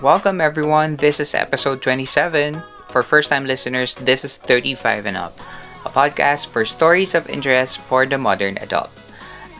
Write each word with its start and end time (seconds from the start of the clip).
Welcome 0.00 0.40
everyone. 0.40 0.96
This 0.96 1.20
is 1.20 1.36
episode 1.36 1.84
27. 1.84 2.56
For 2.88 3.04
first-time 3.04 3.44
listeners, 3.44 3.94
this 4.00 4.24
is 4.24 4.40
35 4.40 5.04
and 5.04 5.12
up, 5.12 5.36
a 5.84 5.92
podcast 5.92 6.48
for 6.48 6.64
stories 6.64 7.12
of 7.12 7.28
interest 7.28 7.84
for 7.84 8.08
the 8.08 8.16
modern 8.16 8.56
adult. 8.64 8.88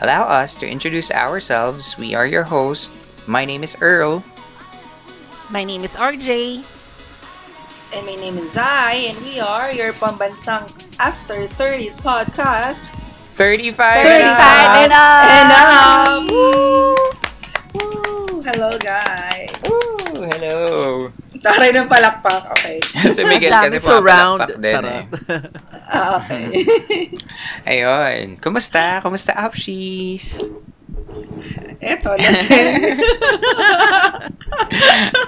Allow 0.00 0.24
us 0.24 0.56
to 0.56 0.64
introduce 0.64 1.12
ourselves. 1.12 1.98
We 2.00 2.16
are 2.16 2.24
your 2.24 2.48
hosts. 2.48 2.88
My 3.28 3.44
name 3.44 3.60
is 3.60 3.76
Earl. 3.84 4.24
My 5.52 5.60
name 5.60 5.84
is 5.84 5.92
RJ. 5.92 6.64
And 7.92 8.06
my 8.08 8.16
name 8.16 8.40
is 8.40 8.56
Zai, 8.56 9.12
and 9.12 9.20
we 9.20 9.44
are 9.44 9.68
your 9.76 9.92
pambansang 9.92 10.72
After 10.96 11.44
30s 11.44 12.00
podcast. 12.00 12.88
35, 13.36 13.76
35 13.76 14.88
and 14.88 14.92
up! 14.96 15.20
And 15.36 15.52
up! 15.52 16.32
Woo! 16.32 16.96
Woo! 17.76 18.40
Hello, 18.40 18.80
guys. 18.80 19.29
Hello. 20.50 21.06
Taray 21.38 21.70
ng 21.70 21.86
palakpak. 21.86 22.42
Okay. 22.58 22.82
si 23.14 23.22
Miguel 23.22 23.54
kasi 23.54 23.78
surround. 23.78 24.50
pumapalakpak 24.50 24.58
din 24.58 24.66
eh. 24.66 24.74
Charot. 24.74 25.06
Ah, 25.90 26.22
okay. 26.22 26.46
Ayun. 27.70 28.38
Kumusta? 28.38 29.02
Kumusta, 29.02 29.34
Apshis? 29.34 30.38
Eto, 31.82 32.14
lasing. 32.14 32.94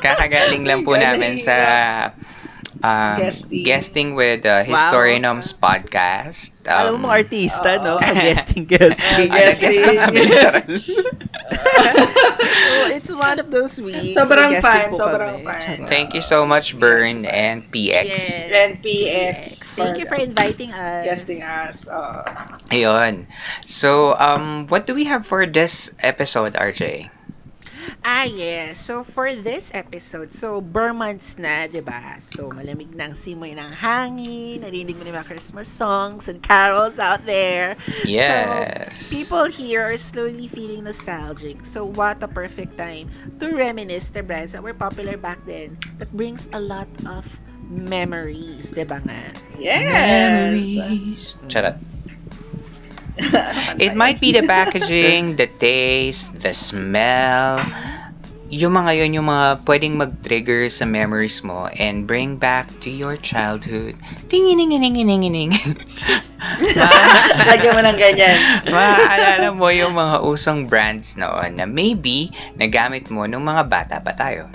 Kakagaling 0.07 0.63
lang 0.63 0.87
po 0.87 0.95
namin 0.95 1.35
sa 1.35 1.59
um, 2.83 3.17
Guesting. 3.19 3.63
guesting 3.65 4.09
with 4.15 4.45
uh, 4.45 4.67
Historianoms 4.67 5.55
podcast. 5.55 6.51
Um, 6.67 6.75
Alam 6.75 6.93
mo 6.99 7.09
mga 7.09 7.27
artista, 7.27 7.79
no? 7.83 7.97
Oo. 8.03 8.03
Guesting, 8.03 8.67
guesting. 8.67 9.31
Nag-guest 9.31 9.79
na 9.83 9.93
kami. 10.07 10.21
Oh, 11.53 12.91
it's 12.95 13.11
one 13.15 13.39
of 13.39 13.51
those 13.51 13.81
weeks. 13.81 14.15
Sobrang 14.15 14.59
fun, 14.61 14.91
po 14.91 14.99
sobrang 14.99 15.43
fun. 15.47 15.87
Thank 15.87 16.15
you 16.15 16.21
so 16.21 16.47
much, 16.47 16.79
Bern 16.79 17.25
and 17.27 17.63
PX. 17.71 18.07
Yes. 18.11 18.51
And 18.51 18.73
PX. 18.83 19.39
Thank 19.79 19.99
you 19.99 20.07
for 20.07 20.19
inviting 20.19 20.71
us. 20.75 21.07
guesting 21.07 21.43
us. 21.43 21.89
Uh, 21.89 22.27
Ayun. 22.71 23.27
So, 23.65 24.19
um, 24.19 24.67
what 24.67 24.87
do 24.87 24.95
we 24.95 25.05
have 25.07 25.27
for 25.27 25.47
this 25.47 25.95
episode, 26.03 26.55
RJ? 26.55 27.11
Ah, 28.05 28.27
yes. 28.27 28.79
So, 28.79 29.03
for 29.03 29.35
this 29.35 29.71
episode, 29.75 30.33
so, 30.33 30.61
Burr 30.61 30.93
months 30.93 31.39
na, 31.39 31.67
di 31.67 31.81
ba? 31.81 32.19
So, 32.19 32.51
malamig 32.51 32.95
na 32.95 33.11
ang 33.11 33.17
simoy 33.17 33.55
ng 33.55 33.71
hangin, 33.79 34.63
narinig 34.63 34.99
mo 34.99 35.07
na 35.07 35.23
mga 35.23 35.29
Christmas 35.29 35.69
songs 35.71 36.27
and 36.27 36.43
carols 36.43 36.99
out 36.99 37.25
there. 37.27 37.77
Yes. 38.03 38.97
So, 38.97 39.15
people 39.15 39.47
here 39.47 39.83
are 39.87 40.01
slowly 40.01 40.49
feeling 40.49 40.85
nostalgic. 40.85 41.65
So, 41.65 41.87
what 41.87 42.23
a 42.23 42.29
perfect 42.29 42.79
time 42.79 43.11
to 43.39 43.55
reminisce 43.55 44.11
the 44.11 44.23
brands 44.23 44.53
that 44.53 44.63
were 44.63 44.75
popular 44.75 45.17
back 45.17 45.43
then 45.47 45.79
that 45.99 46.11
brings 46.15 46.49
a 46.53 46.61
lot 46.61 46.89
of 47.07 47.27
memories, 47.71 48.75
di 48.75 48.85
ba 48.85 49.01
nga? 49.05 49.23
yes. 49.57 50.53
Memories. 50.53 51.23
Charot. 51.49 51.92
It 53.77 53.93
might 53.95 54.21
be 54.21 54.33
the 54.33 54.45
packaging, 54.47 55.37
the 55.37 55.47
taste, 55.47 56.33
the 56.41 56.57
smell. 56.57 57.61
Yung 58.53 58.77
mga 58.77 59.01
yun, 59.01 59.17
yung 59.17 59.29
mga 59.33 59.65
pwedeng 59.65 59.97
mag-trigger 59.97 60.69
sa 60.69 60.85
memories 60.85 61.41
mo 61.41 61.73
and 61.81 62.05
bring 62.05 62.37
back 62.37 62.69
to 62.85 62.93
your 62.93 63.17
childhood. 63.17 63.97
Tinginingininginingining. 64.29 65.57
Lagyan 67.49 67.73
mo 67.73 67.81
ng 67.81 67.97
ganyan. 67.97 68.37
Maaalala 68.69 69.57
mo 69.57 69.73
yung 69.73 69.97
mga 69.97 70.21
usong 70.21 70.69
brands 70.69 71.17
noon 71.17 71.57
na 71.57 71.65
maybe 71.65 72.29
nagamit 72.61 73.09
mo 73.09 73.25
nung 73.25 73.49
mga 73.49 73.65
bata 73.73 73.97
pa 74.05 74.13
tayo. 74.13 74.53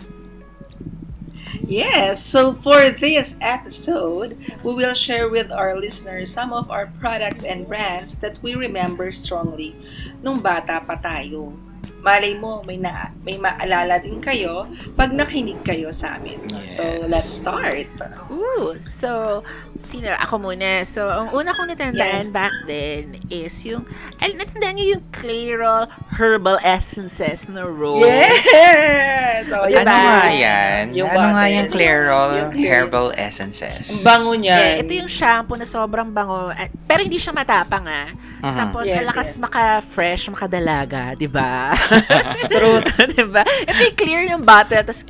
Yes, 1.61 2.23
so 2.23 2.53
for 2.53 2.89
this 2.89 3.35
episode, 3.41 4.37
we 4.63 4.73
will 4.73 4.93
share 4.93 5.29
with 5.29 5.51
our 5.51 5.75
listeners 5.75 6.31
some 6.33 6.51
of 6.51 6.69
our 6.71 6.87
products 6.99 7.43
and 7.43 7.67
brands 7.67 8.19
that 8.19 8.41
we 8.43 8.55
remember 8.55 9.11
strongly 9.11 9.75
nung 10.23 10.39
bata 10.43 10.83
pa 10.83 10.99
tayo. 10.99 11.55
Malay 11.97 12.33
mo, 12.33 12.61
may, 12.63 12.77
na, 12.77 13.09
may 13.21 13.35
maalala 13.35 13.97
din 13.97 14.17
kayo 14.17 14.63
pag 14.93 15.11
nakinig 15.11 15.59
kayo 15.61 15.89
sa 15.89 16.15
amin. 16.15 16.37
So, 16.67 16.81
Yes. 16.81 17.09
let's 17.09 17.31
start. 17.41 17.87
Ooh, 18.29 18.77
so, 18.77 19.41
sino? 19.77 20.13
Ako 20.15 20.37
muna. 20.37 20.83
So, 20.83 21.03
ang 21.03 21.31
una 21.31 21.51
kong 21.51 21.73
natandaan 21.73 22.29
Yes. 22.29 22.31
back 22.31 22.53
then 22.63 23.03
is 23.27 23.53
yung, 23.65 23.83
ay, 24.17 24.31
natandaan 24.33 24.75
niyo 24.75 24.87
yung 24.95 25.05
Clairol 25.09 25.89
Herbal 26.13 26.61
Essences 26.61 27.45
na 27.47 27.65
rose? 27.65 28.05
Yes! 28.05 29.47
So, 29.47 29.65
Diba? 29.67 29.83
Ano 29.83 29.91
nga 29.91 30.29
yan? 30.29 30.83
Yung 30.93 31.09
ano 31.09 31.27
nga 31.33 31.45
yung 31.47 31.67
Clairol 31.67 32.31
Yung. 32.39 32.51
Herbal 32.53 33.07
Essences? 33.15 33.89
Ang 33.91 34.01
bango 34.03 34.31
Yeah, 34.37 34.39
niyan. 34.39 34.73
ito 34.81 34.91
yung 34.95 35.11
shampoo 35.11 35.55
na 35.55 35.65
sobrang 35.65 36.09
bango. 36.09 36.49
At, 36.49 36.69
pero 36.85 37.01
hindi 37.01 37.17
siya 37.17 37.33
matapang 37.33 37.83
ah. 37.83 38.09
Mhm. 38.39 38.55
Tapos, 38.55 38.85
Yes, 38.85 38.95
ang 38.95 39.05
lakas 39.07 39.29
yes. 39.29 39.39
maka-fresh, 39.39 40.23
makadalaga, 40.29 41.13
di 41.13 41.25
ba? 41.27 41.73
Truths. 42.53 42.99
di 43.15 43.25
ba? 43.25 43.43
Ito 43.43 43.81
yung 43.81 43.97
clear 43.97 44.21
yung 44.27 44.43
bottle, 44.43 44.83
tapos 44.83 45.05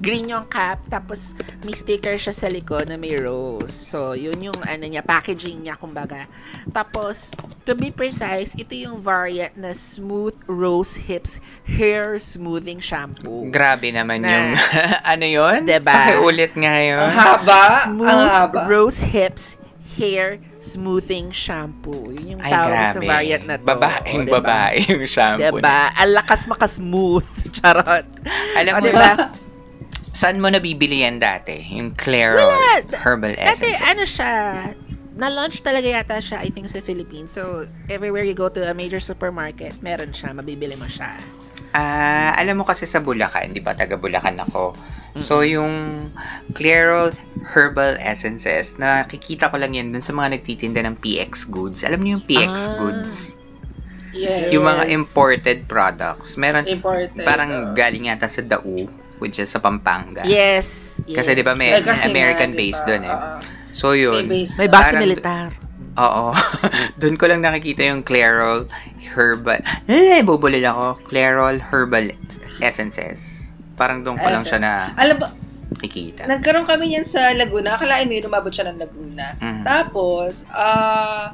green 0.00 0.32
yung 0.32 0.48
cap, 0.48 0.80
tapos 0.88 1.36
may 1.60 1.76
sticker 1.76 2.16
siya 2.16 2.32
sa 2.32 2.48
likod 2.48 2.88
na 2.88 2.96
may 2.96 3.12
rose. 3.20 3.76
So, 3.76 4.16
yun 4.16 4.40
yung 4.40 4.56
ano 4.64 4.88
niya, 4.88 5.04
packaging 5.04 5.60
niya, 5.60 5.76
kumbaga. 5.76 6.24
Tapos, 6.72 7.36
to 7.68 7.76
be 7.76 7.92
precise, 7.92 8.56
ito 8.56 8.72
yung 8.72 9.04
variant 9.04 9.52
na 9.60 9.76
Smooth 9.76 10.40
Rose 10.48 11.04
Hips 11.04 11.44
Hair 11.68 12.16
Smoothing 12.16 12.80
Shampoo. 12.80 13.52
Grabe 13.52 13.92
naman 13.92 14.24
Na- 14.24 14.32
yung, 14.32 14.48
ano 15.12 15.26
yun? 15.28 15.58
Diba? 15.68 15.92
Pakiulit 15.92 16.56
nga 16.56 16.74
yun. 16.80 16.96
Ang 17.04 17.12
haba. 17.20 17.60
Ang 17.60 17.76
Smooth 17.84 18.24
haba. 18.24 18.60
Rose 18.72 19.04
Hips 19.04 19.60
Hair 20.00 20.40
Smoothing 20.60 21.32
Shampoo. 21.32 22.12
Yun 22.12 22.36
yung 22.36 22.40
Ay, 22.44 22.52
tawag 22.52 22.76
sa 22.86 23.00
grabe. 23.00 23.08
variant 23.08 23.44
na 23.48 23.54
to. 23.56 23.64
Babaeng 23.64 24.20
O, 24.20 24.26
diba? 24.28 24.36
babae 24.44 24.76
yung 24.86 25.04
shampoo. 25.08 25.56
Diba? 25.58 25.80
Ang 25.96 26.10
lakas 26.12 26.44
makasmooth. 26.46 27.32
Charot. 27.56 28.04
Alam 28.54 28.72
O, 28.76 28.78
mo, 28.78 28.86
diba? 28.86 29.10
saan 30.12 30.36
mo 30.36 30.52
nabibili 30.52 31.00
yan 31.00 31.16
dati? 31.16 31.64
Yung 31.72 31.96
Clairol 31.96 32.44
Wala. 32.44 32.92
Herbal 32.92 33.32
Dati, 33.34 33.72
Essence. 33.72 33.80
ano 33.80 34.02
siya, 34.04 34.30
na-launch 35.16 35.64
talaga 35.64 35.88
yata 35.88 36.20
siya, 36.20 36.44
I 36.44 36.52
think, 36.52 36.68
sa 36.68 36.80
Philippines. 36.80 37.32
So, 37.32 37.64
everywhere 37.88 38.24
you 38.24 38.36
go 38.36 38.52
to 38.52 38.60
a 38.68 38.74
major 38.76 39.00
supermarket, 39.00 39.80
meron 39.80 40.12
siya, 40.12 40.36
mabibili 40.36 40.76
mo 40.76 40.84
siya. 40.84 41.16
Ah, 41.70 42.34
alam 42.34 42.58
mo 42.58 42.64
kasi 42.64 42.82
sa 42.82 42.98
Bulacan, 42.98 43.50
di 43.50 43.60
ba? 43.60 43.72
Taga 43.72 43.94
Bulacan 43.94 44.38
ako. 44.40 44.74
So, 45.12 45.42
yung 45.42 46.06
Clairol 46.50 47.10
Herbal 47.44 47.98
Essences, 47.98 48.74
nakikita 48.76 49.50
ko 49.50 49.58
lang 49.58 49.74
yan 49.74 49.90
dun 49.90 50.00
sa 50.00 50.10
mga 50.10 50.38
nagtitinda 50.38 50.82
ng 50.82 50.94
PX 50.96 51.46
Goods. 51.46 51.82
Alam 51.82 52.00
niyo 52.00 52.10
yung 52.16 52.26
PX 52.26 52.50
Ah. 52.50 52.74
Goods? 52.76 53.14
Yes. 54.10 54.50
Yung 54.50 54.66
mga 54.66 54.86
imported 54.88 55.66
products. 55.66 56.34
Meron, 56.34 56.66
Imported. 56.66 57.22
parang 57.22 57.50
uh, 57.50 57.70
galing 57.72 58.06
yata 58.06 58.26
sa 58.26 58.42
Dau, 58.42 58.90
which 59.18 59.38
is 59.38 59.46
sa 59.46 59.58
Pampanga. 59.58 60.22
Yes. 60.22 61.02
yes. 61.06 61.14
Kasi 61.16 61.34
di 61.34 61.42
ba 61.42 61.54
may 61.54 61.70
eh, 61.72 61.82
kasi 61.82 62.06
nga, 62.06 62.10
American-based 62.10 62.82
diba, 62.84 62.90
dun 62.90 63.02
eh. 63.02 63.10
oo. 63.10 63.30
So, 63.70 63.94
yun. 63.94 64.26
May 64.26 64.42
base 64.42 64.54
May 64.56 64.66
doon. 64.66 64.72
base 64.72 64.82
Parang- 64.84 65.02
militar. 65.02 65.48
Oo. 65.92 66.30
Doon 67.02 67.18
ko 67.18 67.26
lang 67.26 67.42
nakikita 67.42 67.82
yung 67.82 68.02
Clairol 68.02 68.70
Herbal. 69.02 69.60
Eh, 69.86 70.20
bubulil 70.20 70.62
ako. 70.62 71.00
Clairol 71.06 71.58
Herbal 71.60 72.12
Essences. 72.58 73.48
Parang 73.74 74.00
doon 74.00 74.14
ko 74.14 74.26
lang 74.26 74.44
siya 74.44 74.58
na 74.58 74.72
Alam 74.94 75.16
ba, 75.16 75.28
nakikita. 75.70 76.26
nagkaroon 76.26 76.64
kami 76.64 76.92
niyan 76.92 77.04
sa 77.04 77.32
Laguna. 77.32 77.74
Akalain 77.74 78.04
mo 78.04 78.12
yun, 78.12 78.26
umabot 78.26 78.52
siya 78.52 78.68
ng 78.68 78.78
Laguna. 78.78 79.26
Mhm. 79.36 79.62
Tapos, 79.62 80.44
ah, 80.50 81.32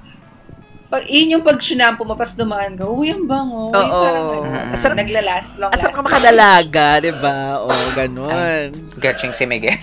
pag 0.86 1.02
yun 1.04 1.34
yung 1.34 1.42
pag 1.42 1.58
shinampo 1.58 2.06
mo, 2.06 2.14
pas 2.14 2.30
dumaan 2.32 2.78
ka, 2.78 2.86
uy, 2.86 3.10
ang 3.10 3.26
bango. 3.26 3.68
Uy, 3.68 3.82
Oo. 3.82 3.98
parang 3.98 4.24
ano, 4.24 4.46
Mhm. 4.46 4.70
Asarap- 4.70 4.96
naglalast, 4.96 5.58
long 5.58 5.74
Asap 5.74 5.90
ka 5.90 6.00
makadalaga, 6.00 7.02
di 7.02 7.10
ba? 7.12 7.58
O, 7.58 7.68
ganun. 7.92 8.70
Gatching 8.96 9.34
si 9.34 9.44
Miguel. 9.44 9.74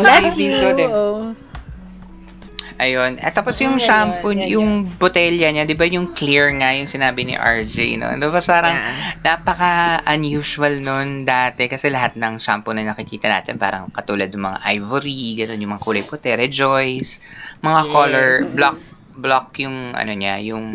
Bless 0.00 0.34
you. 0.36 0.54
Oh. 0.88 1.34
Ayun. 2.82 3.12
At 3.22 3.30
tapos 3.32 3.54
yung 3.62 3.78
Yan, 3.78 3.86
shampoo, 3.86 4.34
yan, 4.34 4.42
yan, 4.42 4.48
yung 4.58 4.70
botelya 4.98 5.54
niya, 5.54 5.62
di 5.62 5.78
ba 5.78 5.86
yung 5.86 6.10
clear 6.10 6.50
nga 6.58 6.74
yung 6.74 6.90
sinabi 6.90 7.22
ni 7.22 7.38
RJ, 7.38 7.94
no? 7.94 8.10
Di 8.10 8.26
ba 8.26 8.42
parang 8.42 8.74
Yeah. 8.74 9.22
napaka-unusual 9.22 10.82
nun 10.82 11.22
dati 11.22 11.70
kasi 11.70 11.86
lahat 11.88 12.18
ng 12.18 12.42
shampoo 12.42 12.74
na 12.74 12.82
nakikita 12.82 13.30
natin 13.30 13.54
parang 13.54 13.86
katulad 13.88 14.26
ng 14.26 14.42
mga 14.42 14.58
ivory, 14.74 15.38
gano'n 15.38 15.62
yung 15.62 15.72
mga 15.72 15.84
kulay 15.84 16.02
puti, 16.02 16.34
rejoice, 16.34 17.22
mga 17.60 17.80
Yes. 17.80 17.92
color, 17.94 18.28
block, 18.52 18.76
block 19.14 19.46
yung 19.62 19.94
ano 19.94 20.12
niya, 20.12 20.42
yung 20.42 20.66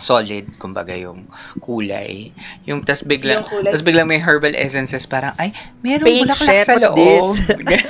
solid, 0.00 0.48
kumbaga 0.56 0.96
yung 0.96 1.28
kulay. 1.60 2.32
Yung 2.64 2.80
tas 2.80 3.04
biglang, 3.04 3.44
Yung 3.44 3.50
kulay. 3.52 3.68
tas 3.68 3.84
biglang 3.84 4.08
may 4.08 4.16
herbal 4.16 4.56
essences, 4.56 5.04
parang, 5.04 5.36
ay, 5.36 5.52
merong 5.84 6.08
Pink 6.08 6.24
bulaklak 6.24 6.64
sa 6.64 6.74
loob. 6.80 6.96
this? 6.96 7.36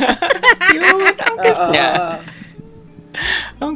Cute, 0.70 1.18
ang 1.20 1.36
cute 1.38 1.54
Oo, 1.54 1.70
niya. 1.70 1.88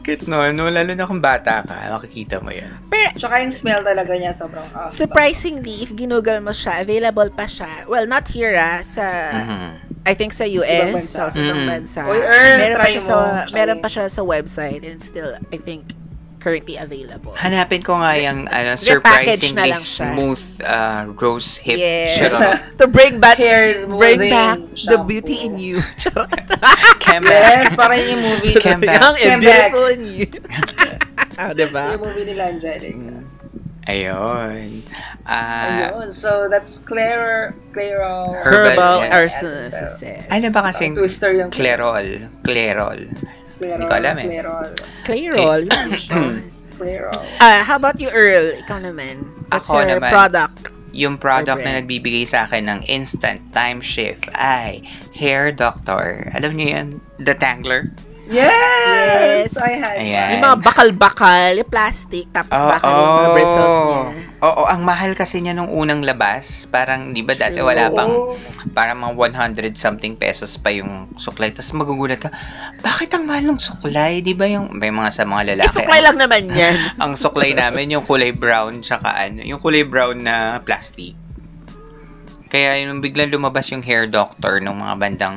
Cute 0.04 0.28
no, 0.28 0.44
no, 0.52 0.68
lalo 0.68 0.92
na 0.92 1.02
kung 1.02 1.18
bata 1.18 1.64
ka, 1.64 1.88
makikita 1.90 2.38
mo 2.38 2.52
yan. 2.52 2.68
Pero, 2.86 3.16
Tsaka 3.16 3.40
yung 3.40 3.50
smell 3.50 3.80
talaga 3.80 4.12
niya 4.12 4.30
sobrang 4.30 4.68
ah, 4.70 4.86
surprisingly, 4.86 5.80
if 5.80 5.90
ginugol 5.90 6.38
mo 6.38 6.52
siya, 6.52 6.78
available 6.78 7.32
pa 7.32 7.48
siya. 7.48 7.88
Well, 7.88 8.04
not 8.04 8.28
here 8.28 8.52
ah, 8.54 8.84
sa, 8.84 9.04
Mhm. 9.32 9.68
I 10.04 10.12
think 10.12 10.30
sa 10.30 10.44
US, 10.44 10.92
bansa. 10.92 11.16
so, 11.24 11.32
sa 11.32 11.38
ibang 11.40 11.64
Mm. 11.64 11.70
bansa. 11.70 12.00
Uy, 12.04 12.20
Earl, 12.20 12.56
meron 12.60 12.76
pa 12.76 12.86
siya 12.86 13.00
mo. 13.00 13.08
sa, 13.08 13.16
Try. 13.42 13.54
meron 13.56 13.78
pa 13.80 13.88
siya 13.88 14.04
sa 14.06 14.22
website 14.22 14.82
and 14.84 15.00
still, 15.00 15.32
I 15.48 15.56
think, 15.56 15.96
currently 16.44 16.76
available. 16.76 17.32
Hanapin 17.40 17.80
ko 17.80 17.96
nga 17.96 18.12
yung 18.20 18.44
ano, 18.52 18.76
surprisingly 18.76 19.72
smooth 19.72 20.44
uh, 20.60 21.08
rose 21.16 21.56
hip 21.56 21.80
Yes. 21.80 22.20
sharon. 22.20 22.60
to 22.80 22.84
bring 22.84 23.16
back, 23.16 23.40
Hair 23.40 23.88
smoothing 23.88 23.96
bring 23.96 24.20
back 24.28 24.60
the 24.60 24.76
shampoo. 24.76 25.08
beauty 25.08 25.48
in 25.48 25.56
you. 25.56 25.80
Charot. 26.00 26.28
Came 27.00 27.24
Yes, 27.24 27.72
parang 27.72 27.96
yung 27.96 28.20
movie. 28.20 28.60
Came 28.60 28.84
back. 28.84 29.00
Young 29.00 29.16
and 29.16 29.24
Came 29.24 29.40
back. 29.40 29.72
beautiful 29.72 29.86
in 29.88 30.02
you. 30.04 30.26
ah, 31.40 31.50
diba? 31.56 31.96
Yung 31.96 32.02
movie 32.04 32.28
nila 32.28 32.52
Angelica. 32.52 33.24
Ayun. 33.88 34.80
Ah, 35.24 35.92
Ayun. 35.96 36.08
So, 36.12 36.48
that's 36.52 36.80
Claire, 36.80 37.56
Clairo. 37.72 38.32
Herbal 38.32 39.08
Herbal. 39.08 39.28
Essence. 39.28 39.76
ano 40.28 40.46
ba 40.52 40.68
kasing 40.68 40.92
Twister 40.92 41.32
yung 41.32 41.48
Clerol? 41.48 42.28
Clerol. 43.64 43.80
Clairo. 43.80 43.80
Hindi 43.80 43.86
ko 43.88 43.96
alam 43.96 44.16
eh. 44.16 44.26
Clairol. 44.28 44.70
Clairol. 45.04 45.60
yun 45.64 45.90
siya. 46.04 46.20
Clairol. 46.74 47.20
Ah, 47.38 47.60
how 47.62 47.76
about 47.76 47.96
you, 47.96 48.10
Earl? 48.10 48.58
Ikaw 48.60 48.78
naman. 48.82 49.24
What's 49.48 49.70
Ako 49.70 49.80
your 49.80 50.00
naman. 50.02 50.10
product? 50.10 50.56
Yung 50.94 51.18
product 51.18 51.58
na 51.62 51.82
nagbibigay 51.82 52.22
sa 52.22 52.46
akin 52.46 52.70
ng 52.70 52.80
instant 52.86 53.42
time 53.50 53.82
shift 53.82 54.30
ay 54.34 54.78
Hair 55.10 55.58
Doctor. 55.58 56.30
Alam 56.30 56.54
niyo 56.54 56.66
yan? 56.70 56.86
The 57.18 57.34
Tangler? 57.34 57.90
Yes! 58.26 59.52
Yes. 59.52 59.52
I 59.54 59.72
had 59.74 59.96
Ayan. 59.96 60.28
Yung 60.32 60.42
mga 60.42 60.58
bakal-bakal, 60.60 61.50
yung 61.54 61.68
plastic, 61.68 62.24
tapos 62.30 62.56
Oo. 62.56 62.68
bakal 62.68 62.90
yung 62.90 63.14
mga 63.14 63.30
bristles 63.32 63.76
niya. 63.78 64.02
Oo, 64.40 64.62
ang 64.64 64.80
mahal 64.80 65.12
kasi 65.12 65.40
niya 65.40 65.52
nung 65.52 65.68
unang 65.68 66.00
labas. 66.00 66.64
Parang, 66.66 67.10
di 67.10 67.20
ba 67.20 67.32
dati 67.32 67.58
wala 67.58 67.88
pang, 67.88 68.36
parang 68.70 68.96
mga 68.98 69.14
100 69.64 69.72
something 69.74 70.12
pesos 70.14 70.56
pa 70.56 70.68
yung 70.68 71.08
suklay. 71.14 71.48
Tapos 71.48 71.72
magugulat 71.74 72.18
ka, 72.18 72.28
bakit 72.78 73.08
ang 73.10 73.24
mahal 73.24 73.44
ng 73.46 73.56
suklay? 73.58 74.20
Di 74.20 74.32
ba 74.32 74.44
yung, 74.44 74.68
may 74.70 74.88
mga 74.88 75.10
sa 75.10 75.24
mga 75.24 75.42
Eh, 75.42 75.48
lalaki. 75.54 75.72
suklay 75.74 75.98
ang- 75.98 76.06
lang 76.06 76.16
naman 76.18 76.42
yan. 76.60 76.76
ang 76.96 77.12
suklay 77.14 77.52
namin 77.52 77.88
yung 77.90 78.04
kulay 78.04 78.32
brown 78.32 78.80
tsaka 78.80 79.16
ano, 79.18 79.40
yung 79.40 79.56
kulay 79.58 79.80
brown 79.82 80.16
na 80.18 80.36
plastic. 80.58 81.16
Kaya 82.46 82.78
yung 82.80 83.00
biglang 83.00 83.28
lumabas 83.28 83.66
yung 83.68 83.82
hair 83.82 84.06
doctor 84.06 84.60
nung 84.60 84.78
mga 84.78 84.94
bandang 84.94 85.36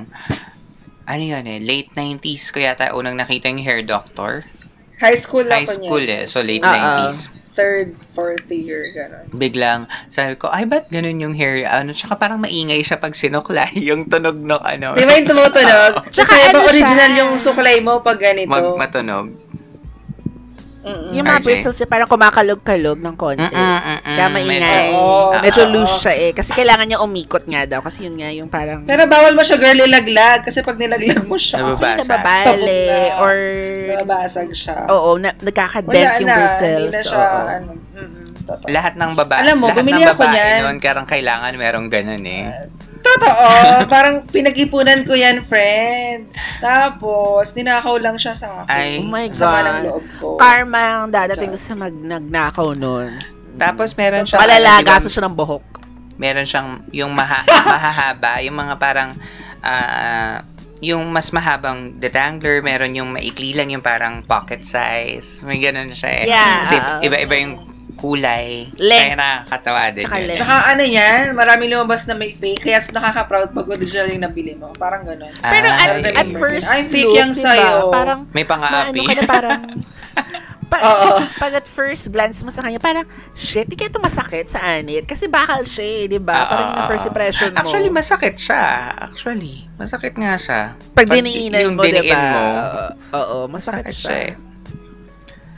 ano 1.07 1.23
yun 1.25 1.45
eh, 1.45 1.59
late 1.59 1.89
90s 1.91 2.51
ko 2.51 2.59
yata 2.59 2.91
unang 2.91 3.15
nakita 3.15 3.47
yung 3.47 3.63
hair 3.63 3.81
doctor. 3.81 4.43
High 4.97 5.15
school 5.15 5.45
High 5.45 5.63
ako 5.63 5.73
school 5.79 6.03
niyan. 6.03 6.19
eh, 6.19 6.23
so 6.25 6.41
late 6.41 6.59
Oo. 6.59 6.69
90s. 6.69 7.19
Third, 7.57 7.97
fourth 8.13 8.45
year, 8.53 8.85
gano'n. 8.93 9.33
Biglang, 9.33 9.89
sabi 10.07 10.37
ko, 10.37 10.45
ay, 10.47 10.69
ba't 10.69 10.93
ganun 10.93 11.17
yung 11.17 11.33
hair? 11.33 11.65
Ano, 11.65 11.89
tsaka 11.89 12.13
parang 12.13 12.37
maingay 12.37 12.85
siya 12.85 13.01
pag 13.01 13.17
sinuklay, 13.17 13.73
yung 13.89 14.05
tunog 14.05 14.37
ng 14.37 14.61
ano, 14.61 14.93
Di 14.93 15.01
ba 15.01 15.17
yung 15.17 15.25
tumutunog? 15.25 15.91
Tsaka 16.13 16.37
Kasi 16.37 16.53
ano 16.53 16.57
original 16.61 17.09
siya? 17.09 17.19
yung 17.19 17.33
suklay 17.41 17.81
mo 17.81 18.05
pag 18.05 18.21
ganito? 18.21 18.45
mag 18.45 18.77
matunog. 18.77 19.33
Mm-mm. 20.87 21.11
Yung 21.11 21.25
mga 21.25 21.39
RJ? 21.39 21.45
bristles 21.45 21.77
niya 21.77 21.89
parang 21.89 22.07
kumakalog-kalog 22.07 22.95
ng 22.97 23.15
konti. 23.15 23.43
Mm-mm, 23.43 23.53
mm-mm. 23.83 24.15
Kaya 24.15 24.27
maingay. 24.29 24.87
Oo. 24.93 25.35
Medyo 25.37 25.63
Oo. 25.63 25.71
loose 25.73 25.95
siya 25.99 26.13
eh. 26.17 26.31
Kasi 26.31 26.49
kailangan 26.53 26.85
niya 26.85 26.99
umikot 26.99 27.43
nga 27.43 27.67
daw. 27.67 27.79
Kasi 27.79 28.07
yun 28.07 28.15
nga 28.15 28.29
yung 28.29 28.47
parang... 28.47 28.83
Pero 28.83 29.03
bawal 29.03 29.33
mo 29.33 29.41
siya 29.41 29.57
girl 29.57 29.83
ilaglag 29.83 30.41
kasi 30.41 30.59
pag 30.59 30.75
nilaglag 30.75 31.21
mo 31.21 31.35
siya, 31.35 31.59
Nababasa. 31.59 31.99
nababali 31.99 32.47
Sabog 32.47 32.63
na. 32.63 33.19
or... 33.19 33.35
nabasag 33.97 34.49
siya. 34.51 34.75
Oo, 34.87 35.09
na, 35.17 35.35
nagkakadent 35.37 35.91
Wala 35.91 36.15
yung 36.15 36.25
na, 36.25 36.35
bristles. 36.37 36.79
hindi 36.79 36.95
na 36.95 37.01
siya, 37.03 37.19
Oo. 37.19 37.39
ano, 37.43 37.69
mm-mm, 37.89 38.25
totoo. 38.41 38.67
Lahat 38.69 38.93
ng 38.95 39.11
babae, 39.13 39.39
Alam 39.43 39.55
mo, 39.57 39.65
lahat 39.67 39.77
bumili 39.77 39.99
ng 39.99 40.07
ako 40.07 40.21
babae 40.21 40.33
niyan. 40.33 40.59
noon, 40.63 40.77
karang 40.79 41.05
kailangan 41.05 41.51
merong 41.53 41.87
ganun 41.87 42.23
eh. 42.23 42.43
Totoo, 43.07 43.47
parang 43.87 44.27
pinag-ipunan 44.27 45.01
ko 45.01 45.15
yan, 45.15 45.41
friend. 45.41 46.27
Tapos, 46.59 47.55
ninakaw 47.55 47.95
lang 47.97 48.19
siya 48.19 48.35
sa 48.35 48.63
akin. 48.63 48.69
Ay. 48.69 48.99
Oh 48.99 49.07
my 49.07 49.25
Sama 49.29 49.59
ng 49.61 49.65
God. 49.65 49.85
loob 49.87 50.05
ko. 50.19 50.27
Karma 50.35 50.81
ang 51.01 51.09
dadating 51.09 51.55
sa 51.55 51.73
mag, 51.73 51.93
nagnakaw 51.93 52.75
nun. 52.75 53.15
Tapos 53.55 53.95
meron 53.95 54.21
siyang, 54.21 54.41
Malalaga 54.43 55.01
ano, 55.01 55.07
siya 55.07 55.23
ng 55.25 55.33
buhok. 55.33 55.65
meron 56.17 56.45
siyang 56.45 56.69
yung 56.91 57.09
maha, 57.13 57.41
mahahaba, 57.73 58.41
yung 58.41 58.53
mga 58.53 58.75
parang 58.77 59.09
ah, 59.61 60.41
yung 60.77 61.09
mas 61.09 61.33
mahabang 61.33 61.97
detangler, 61.97 62.61
meron 62.61 62.93
yung 62.93 63.09
maikli 63.09 63.57
lang 63.57 63.73
yung 63.73 63.81
parang 63.81 64.21
pocket 64.21 64.61
size. 64.61 65.41
May 65.41 65.57
ganun 65.57 65.89
siya 65.89 66.09
eh. 66.21 66.25
Yeah. 66.29 66.55
Kasi 66.61 66.75
iba-iba 67.01 67.33
yung 67.41 67.53
kulay. 67.97 68.69
Length. 68.73 69.03
Kaya 69.03 69.17
nakakatawa 69.17 69.81
din 69.89 70.03
Tsaka 70.03 70.15
yun. 70.15 70.27
length. 70.27 70.39
Tsaka 70.39 70.55
ano 70.67 70.83
yan, 70.83 71.19
maraming 71.33 71.69
lumabas 71.69 72.01
na 72.05 72.13
may 72.13 72.31
fake, 72.31 72.61
kaya 72.61 72.77
nakaka-proud 72.79 73.49
pag 73.51 73.67
original 73.67 74.07
yung 74.07 74.23
nabili 74.23 74.53
mo. 74.53 74.69
Parang 74.71 75.01
ganun. 75.01 75.33
Pero 75.35 75.67
Ah, 75.67 75.79
at, 75.79 75.89
Ay, 75.97 76.13
at 76.15 76.27
ay, 76.27 76.37
first 76.37 76.69
ay, 76.69 76.81
fake 76.85 77.03
look, 77.03 77.17
yan 77.17 77.29
diba, 77.31 77.43
sa'yo. 77.43 77.89
parang 77.89 78.19
May 78.31 78.45
pang-aapi. 78.45 79.01
ka 79.01 79.13
na 79.13 79.23
parang 79.25 79.61
pa, 80.67 80.77
Oo. 80.83 81.23
pag 81.33 81.53
at 81.53 81.63
first 81.63 82.11
glance 82.11 82.43
mo 82.43 82.49
sa 82.49 82.59
kanya, 82.59 82.75
parang, 82.77 83.07
shit, 83.31 83.65
di 83.65 83.73
kaya 83.73 83.87
ito 83.87 83.97
masakit 83.97 84.45
sa 84.45 84.59
anit. 84.69 85.07
Kasi 85.07 85.25
bakal 85.25 85.63
siya 85.63 85.85
eh, 85.87 86.03
di 86.07 86.19
ba? 86.19 86.43
Parang 86.43 86.69
yung 86.75 86.87
first 86.87 87.07
impression 87.07 87.49
mo. 87.49 87.57
Actually, 87.57 87.87
masakit 87.87 88.35
siya. 88.35 88.63
Actually, 88.99 89.63
masakit 89.73 90.13
nga 90.13 90.35
siya. 90.35 90.61
pag 90.91 91.07
diniinan 91.07 91.71
yung 91.71 91.75
mo, 91.75 91.81
di 91.81 91.95
diniin 91.95 92.11
ba? 92.11 92.23
mo, 92.27 92.45
Oo, 93.15 93.37
masakit, 93.47 93.95
siya. 93.95 94.11
eh. 94.27 94.46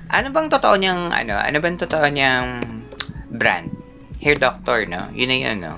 Ano 0.09 0.33
bang 0.33 0.50
totoo 0.50 0.75
niyang, 0.75 1.13
ano, 1.13 1.38
ano 1.38 1.57
bang 1.61 1.77
totoo 1.77 2.06
niyang 2.09 2.61
brand? 3.29 3.69
Hair 4.19 4.41
Doctor, 4.41 4.83
no? 4.89 5.07
Yun 5.13 5.29
na 5.29 5.38
yun, 5.38 5.57
no? 5.61 5.75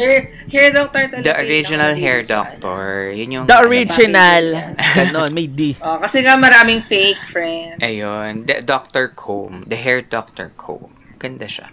Hair, 0.00 0.32
hair 0.48 0.70
doctor 0.70 1.02
talaga. 1.10 1.26
The 1.26 1.34
yun, 1.34 1.44
original 1.50 1.90
ang 1.92 1.98
hair 1.98 2.20
doctor. 2.22 3.10
Yun 3.10 3.28
yung... 3.34 3.46
The 3.50 3.58
original. 3.66 4.44
Ganon, 4.96 5.30
may 5.34 5.50
D. 5.50 5.74
Oh, 5.82 5.98
kasi 5.98 6.22
nga 6.22 6.38
maraming 6.38 6.80
fake, 6.80 7.18
friend. 7.26 7.82
Ayun. 7.82 8.46
The 8.46 8.62
Dr. 8.62 9.10
Comb. 9.12 9.66
The 9.66 9.74
Hair 9.74 10.06
Dr. 10.06 10.54
Comb. 10.54 10.94
Ganda 11.18 11.50
siya. 11.50 11.68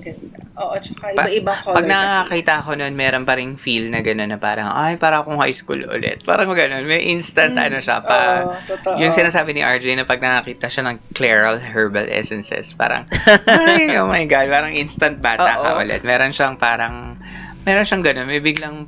Ganda. 0.00 0.38
Oo, 0.56 0.74
tsaka 0.76 1.12
iba-ibang 1.12 1.56
color 1.56 1.74
Pag 1.74 1.86
nakakita 1.86 2.52
ako 2.58 2.70
nun, 2.74 2.92
meron 2.92 3.24
pa 3.24 3.32
ring 3.34 3.54
feel 3.54 3.88
na 3.88 4.00
gano'n 4.00 4.28
na 4.28 4.36
parang, 4.36 4.68
ay, 4.68 4.96
para 4.96 5.18
akong 5.18 5.36
high 5.36 5.52
school 5.52 5.80
ulit. 5.82 6.20
Parang 6.22 6.50
gano'n. 6.50 6.84
May 6.84 7.08
instant, 7.08 7.52
Mm, 7.52 7.64
ano 7.64 7.78
siya, 7.78 8.00
pa... 8.00 8.16
oo, 8.42 8.52
totoo. 8.66 8.96
Yung 8.96 9.08
sinasabi 9.10 9.52
ni 9.52 9.60
RJ 9.60 9.94
na 9.94 10.04
pag 10.04 10.18
nakakita 10.18 10.66
siya 10.66 10.84
ng 10.86 10.96
Clairol 11.12 11.56
Herbal 11.56 12.06
Essences, 12.06 12.72
parang, 12.72 13.08
ay, 13.46 13.96
oh 13.96 14.04
my 14.04 14.24
God, 14.24 14.48
parang 14.48 14.72
instant 14.72 15.16
bata 15.18 15.48
ka 15.56 15.70
Oo. 15.70 15.80
ulit. 15.80 16.02
Meron 16.02 16.28
siyang 16.30 16.56
parang, 16.56 17.16
meron 17.62 17.82
siyang 17.82 18.02
gano'n, 18.02 18.24
may 18.24 18.38
biglang, 18.38 18.84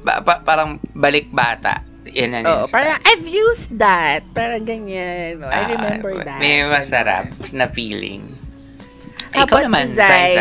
ba- 0.00 0.22
pa- 0.22 0.40
parang 0.40 0.78
balik 0.92 1.26
bata. 1.28 1.82
In 2.08 2.32
an 2.32 2.46
Oo, 2.46 2.64
instant. 2.64 2.70
parang, 2.72 2.96
I've 3.02 3.26
used 3.26 3.74
that. 3.76 4.22
Parang 4.30 4.62
ganyan. 4.62 5.42
I 5.42 5.50
Ah, 5.58 5.66
remember 5.68 6.14
that. 6.22 6.38
May 6.38 6.62
masarap 6.62 7.26
na 7.50 7.66
feeling. 7.66 8.30
How 9.36 9.44
Ikaw 9.44 9.52
about 9.52 9.66
naman, 9.68 9.84
si 9.84 10.00
Zai? 10.00 10.32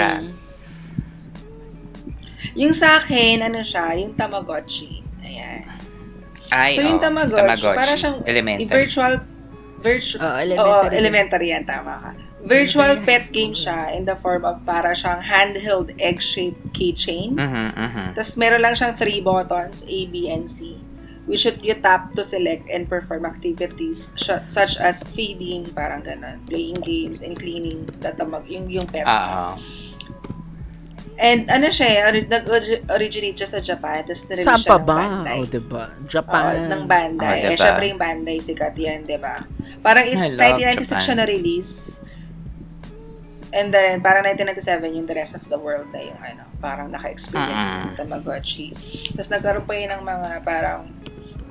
Yung 2.56 2.72
sa 2.72 2.96
akin, 2.96 3.44
ano 3.44 3.60
siya, 3.60 4.00
yung 4.00 4.16
Tamagotchi. 4.16 5.04
Ayan. 5.20 5.68
Ay, 6.48 6.72
so, 6.72 6.80
yung 6.80 6.96
oo, 6.96 7.04
Tamagotchi, 7.04 7.68
para 7.76 7.94
siyang 8.00 8.24
Elementary. 8.24 8.72
virtual, 8.72 9.14
virtual, 9.84 10.24
Oo, 10.24 10.40
elementary. 10.40 10.96
elementary. 10.96 10.96
elementary 10.96 11.48
yan, 11.52 11.64
tama 11.68 11.94
ka. 12.00 12.12
Virtual 12.46 12.94
Elementary, 12.96 13.10
pet 13.10 13.24
game 13.34 13.52
siya 13.58 13.92
in 13.92 14.06
the 14.08 14.16
form 14.16 14.46
of 14.48 14.62
para 14.64 14.96
siyang 14.96 15.20
handheld 15.20 15.92
egg-shaped 16.00 16.62
keychain. 16.72 17.36
Mhm, 17.36 17.68
mhm. 17.76 18.06
Tapos 18.16 18.38
meron 18.40 18.64
lang 18.64 18.78
siyang 18.78 18.96
three 18.96 19.20
buttons, 19.20 19.84
A, 19.84 20.00
B, 20.08 20.30
and 20.32 20.48
C. 20.48 20.80
Which 21.26 21.42
should 21.42 21.58
you 21.60 21.74
tap 21.76 22.14
to 22.14 22.22
select 22.22 22.70
and 22.70 22.86
perform 22.86 23.26
activities 23.26 24.14
sh- 24.14 24.46
such 24.46 24.78
as 24.78 25.02
feeding, 25.04 25.66
parang 25.68 26.00
ganun, 26.00 26.46
playing 26.46 26.78
games, 26.80 27.20
and 27.20 27.34
cleaning 27.34 27.90
the 28.00 28.14
tamag, 28.14 28.46
yung, 28.46 28.70
yung 28.70 28.86
pet. 28.86 29.04
Oo. 29.04 29.58
And 31.16 31.48
ano 31.48 31.72
siya, 31.72 31.88
eh, 31.88 32.00
ori- 32.04 32.28
nag-originate 32.28 33.34
siya 33.34 33.50
sa 33.50 33.60
Japan, 33.60 34.04
tapos 34.04 34.28
Saan 34.36 34.60
siya 34.60 34.76
ng 34.76 34.84
ba? 34.84 34.94
Bandai. 34.94 35.38
O, 35.40 35.48
diba? 35.48 35.86
Oo, 35.88 36.06
Japan. 36.06 36.68
ng 36.68 36.84
Bandai. 36.86 37.26
Ah, 37.26 37.36
eh, 37.42 37.44
diba? 37.50 37.64
syempre 37.64 37.86
yung 37.88 37.98
Bandai, 37.98 38.38
sikat 38.38 38.76
yan, 38.76 39.08
di 39.08 39.16
ba? 39.16 39.40
Parang 39.80 40.04
it's 40.04 40.36
I 40.36 40.52
love 40.52 40.60
1996 40.62 40.86
Japan. 40.86 41.02
siya 41.02 41.16
na-release. 41.18 41.74
And 43.50 43.72
then, 43.72 44.04
parang 44.04 44.28
1997 44.28 44.92
yung 44.94 45.08
the 45.08 45.16
rest 45.16 45.34
of 45.34 45.48
the 45.48 45.56
world 45.56 45.88
na 45.90 46.04
yung 46.04 46.20
ano, 46.20 46.44
parang 46.60 46.92
naka-experience 46.92 47.64
Mm. 47.64 47.80
ng 47.80 47.94
Tamagotchi. 47.96 48.68
Tapos 49.10 49.32
nagkaroon 49.32 49.64
pa 49.64 49.74
yun 49.74 49.90
ng 49.90 50.04
mga 50.04 50.30
parang 50.44 50.92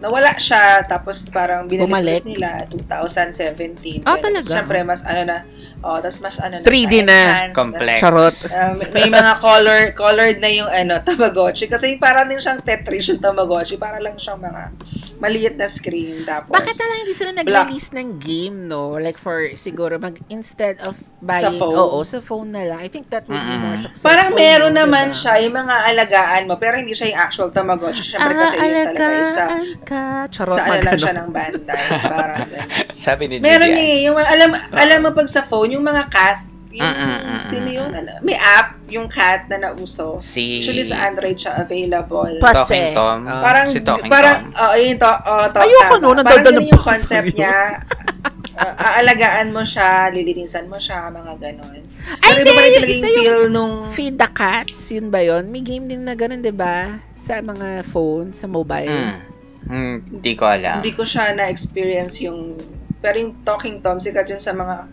nawala 0.03 0.35
siya, 0.37 0.83
tapos 0.85 1.27
parang 1.31 1.65
binalik 1.71 1.91
Bumalik? 1.91 2.23
nila 2.27 2.67
2017. 2.69 4.03
Ah, 4.05 4.19
talaga? 4.19 4.45
Siyempre, 4.45 4.83
mas 4.83 5.07
ano 5.07 5.23
na, 5.25 5.37
oh, 5.81 5.99
tapos 6.03 6.19
mas 6.21 6.37
ano 6.43 6.61
na, 6.61 6.67
3D 6.67 6.93
siya, 7.01 7.07
na. 7.07 7.19
enhanced, 7.19 7.57
Complex. 7.57 7.87
mas- 7.89 8.01
Charot. 8.03 8.37
Uh, 8.51 8.73
may, 8.77 8.89
may 8.91 9.09
mga 9.11 9.33
color 9.39 9.81
colored 9.95 10.39
na 10.43 10.51
yung 10.51 10.69
ano 10.69 10.99
Tamagotchi 11.07 11.71
kasi 11.71 11.97
para 11.97 12.27
din 12.27 12.41
siyang 12.43 12.61
Tetris 12.61 13.09
yung 13.15 13.23
Tamagotchi 13.23 13.79
para 13.79 14.03
lang 14.03 14.19
siyang 14.19 14.41
mga 14.43 14.63
Maliit 15.15 15.55
na 15.55 15.71
screen. 15.71 16.27
Tapos, 16.27 16.51
Bakit 16.51 16.75
na 16.75 16.85
lang 16.91 16.99
hindi 17.07 17.15
sila 17.15 17.31
nag-release 17.33 17.95
ng 17.95 18.09
game, 18.19 18.67
no? 18.67 18.99
Like 18.99 19.17
for, 19.17 19.55
siguro, 19.55 19.97
mag, 19.97 20.19
instead 20.27 20.83
of 20.83 20.99
buying, 21.23 21.55
phone? 21.57 21.73
oo, 21.73 22.03
sa 22.03 22.19
phone 22.19 22.51
na 22.51 22.67
lang. 22.67 22.83
I 22.83 22.91
think 22.91 23.09
that 23.15 23.25
would 23.31 23.39
be 23.39 23.57
more 23.57 23.79
successful. 23.79 24.11
Parang 24.11 24.35
meron 24.35 24.75
no, 24.75 24.85
naman 24.85 25.15
diba? 25.15 25.21
siya, 25.23 25.35
yung 25.47 25.55
mga 25.55 25.75
alagaan 25.87 26.43
mo, 26.51 26.59
pero 26.59 26.77
hindi 26.77 26.93
siya 26.93 27.15
yung 27.15 27.21
actual 27.25 27.49
Tamagotchi. 27.55 28.03
Siyempre 28.05 28.35
kasi 28.37 28.55
yun 28.59 28.75
talaga 28.91 29.05
is 29.15 29.31
sa, 29.31 29.45
alagaan 29.49 29.84
ka. 29.85 30.27
Charot, 30.33 30.57
sa 30.57 30.65
ano 30.67 30.81
lang 30.81 30.99
siya 30.99 31.15
ng 31.21 31.31
Bandai. 31.31 31.85
Parang. 32.01 32.39
Sabi 33.05 33.23
ni 33.29 33.35
Meron 33.39 33.71
Julian. 33.71 33.85
eh, 33.85 33.97
yung 34.09 34.17
alam 34.17 34.51
alam 34.73 34.99
mo 35.05 35.11
pag 35.13 35.29
sa 35.29 35.45
phone, 35.45 35.77
yung 35.77 35.85
mga 35.85 36.05
cat, 36.09 36.41
yung 36.75 36.83
Mm, 36.83 36.99
mm, 36.99 37.21
mm, 37.23 37.41
sino 37.41 37.69
mm. 37.71 37.77
yun? 37.79 37.91
Ano, 37.95 38.11
may 38.27 38.35
app, 38.35 38.83
yung 38.91 39.07
cat 39.07 39.47
na 39.47 39.63
nauso. 39.63 40.19
Si... 40.19 40.59
Actually 40.59 40.83
sa 40.83 41.07
Android 41.07 41.39
siya 41.39 41.63
available. 41.63 42.35
Pas- 42.43 42.67
Talking 42.67 42.91
Tom. 42.91 43.19
ah, 43.31 43.43
parang 43.47 43.67
si 43.71 43.79
Talking 43.79 44.11
parang 44.11 44.51
Tom. 44.51 44.59
oh, 44.59 44.75
yun 44.75 44.97
to, 44.99 45.07
oh, 45.07 45.47
to, 45.55 45.59
Ayoko 45.63 45.95
daldal 46.03 46.39
ganun 46.43 46.67
ng 46.67 46.69
yung 46.75 46.83
concept 46.83 47.31
niya. 47.39 47.79
Ah, 48.55 49.03
aalagaan 49.03 49.51
mo 49.51 49.67
siya, 49.67 50.15
lilinisan 50.15 50.71
mo 50.71 50.79
siya, 50.79 51.11
mga 51.11 51.43
ganon. 51.43 51.75
Ay, 52.23 52.39
hindi, 52.39 52.55
talaga 52.55 52.87
isa 52.87 53.07
yung 53.11 53.19
feel 53.19 53.41
nung 53.51 53.75
Feed 53.91 54.15
the 54.15 54.31
Cats, 54.31 54.95
yun 54.95 55.11
ba 55.11 55.27
yun? 55.27 55.51
May 55.51 55.59
game 55.59 55.91
din 55.91 56.07
na 56.07 56.15
ganun, 56.15 56.39
di 56.39 56.55
ba? 56.55 57.03
Sa 57.19 57.43
mga 57.43 57.83
phone, 57.83 58.31
sa 58.31 58.47
mobile. 58.47 58.95
Hmm. 58.95 59.34
Hmm, 59.65 59.97
Hindi 60.03 60.33
ko 60.35 60.45
alam. 60.45 60.79
hindi 60.79 60.93
ko 60.93 61.03
siya 61.03 61.33
na-experience 61.33 62.21
yung 62.23 62.57
pero 62.99 63.17
yung 63.19 63.37
Talking 63.43 63.81
Tom, 63.81 63.97
sikat 63.97 64.25
yun 64.27 64.39
sa 64.39 64.53
mga 64.53 64.89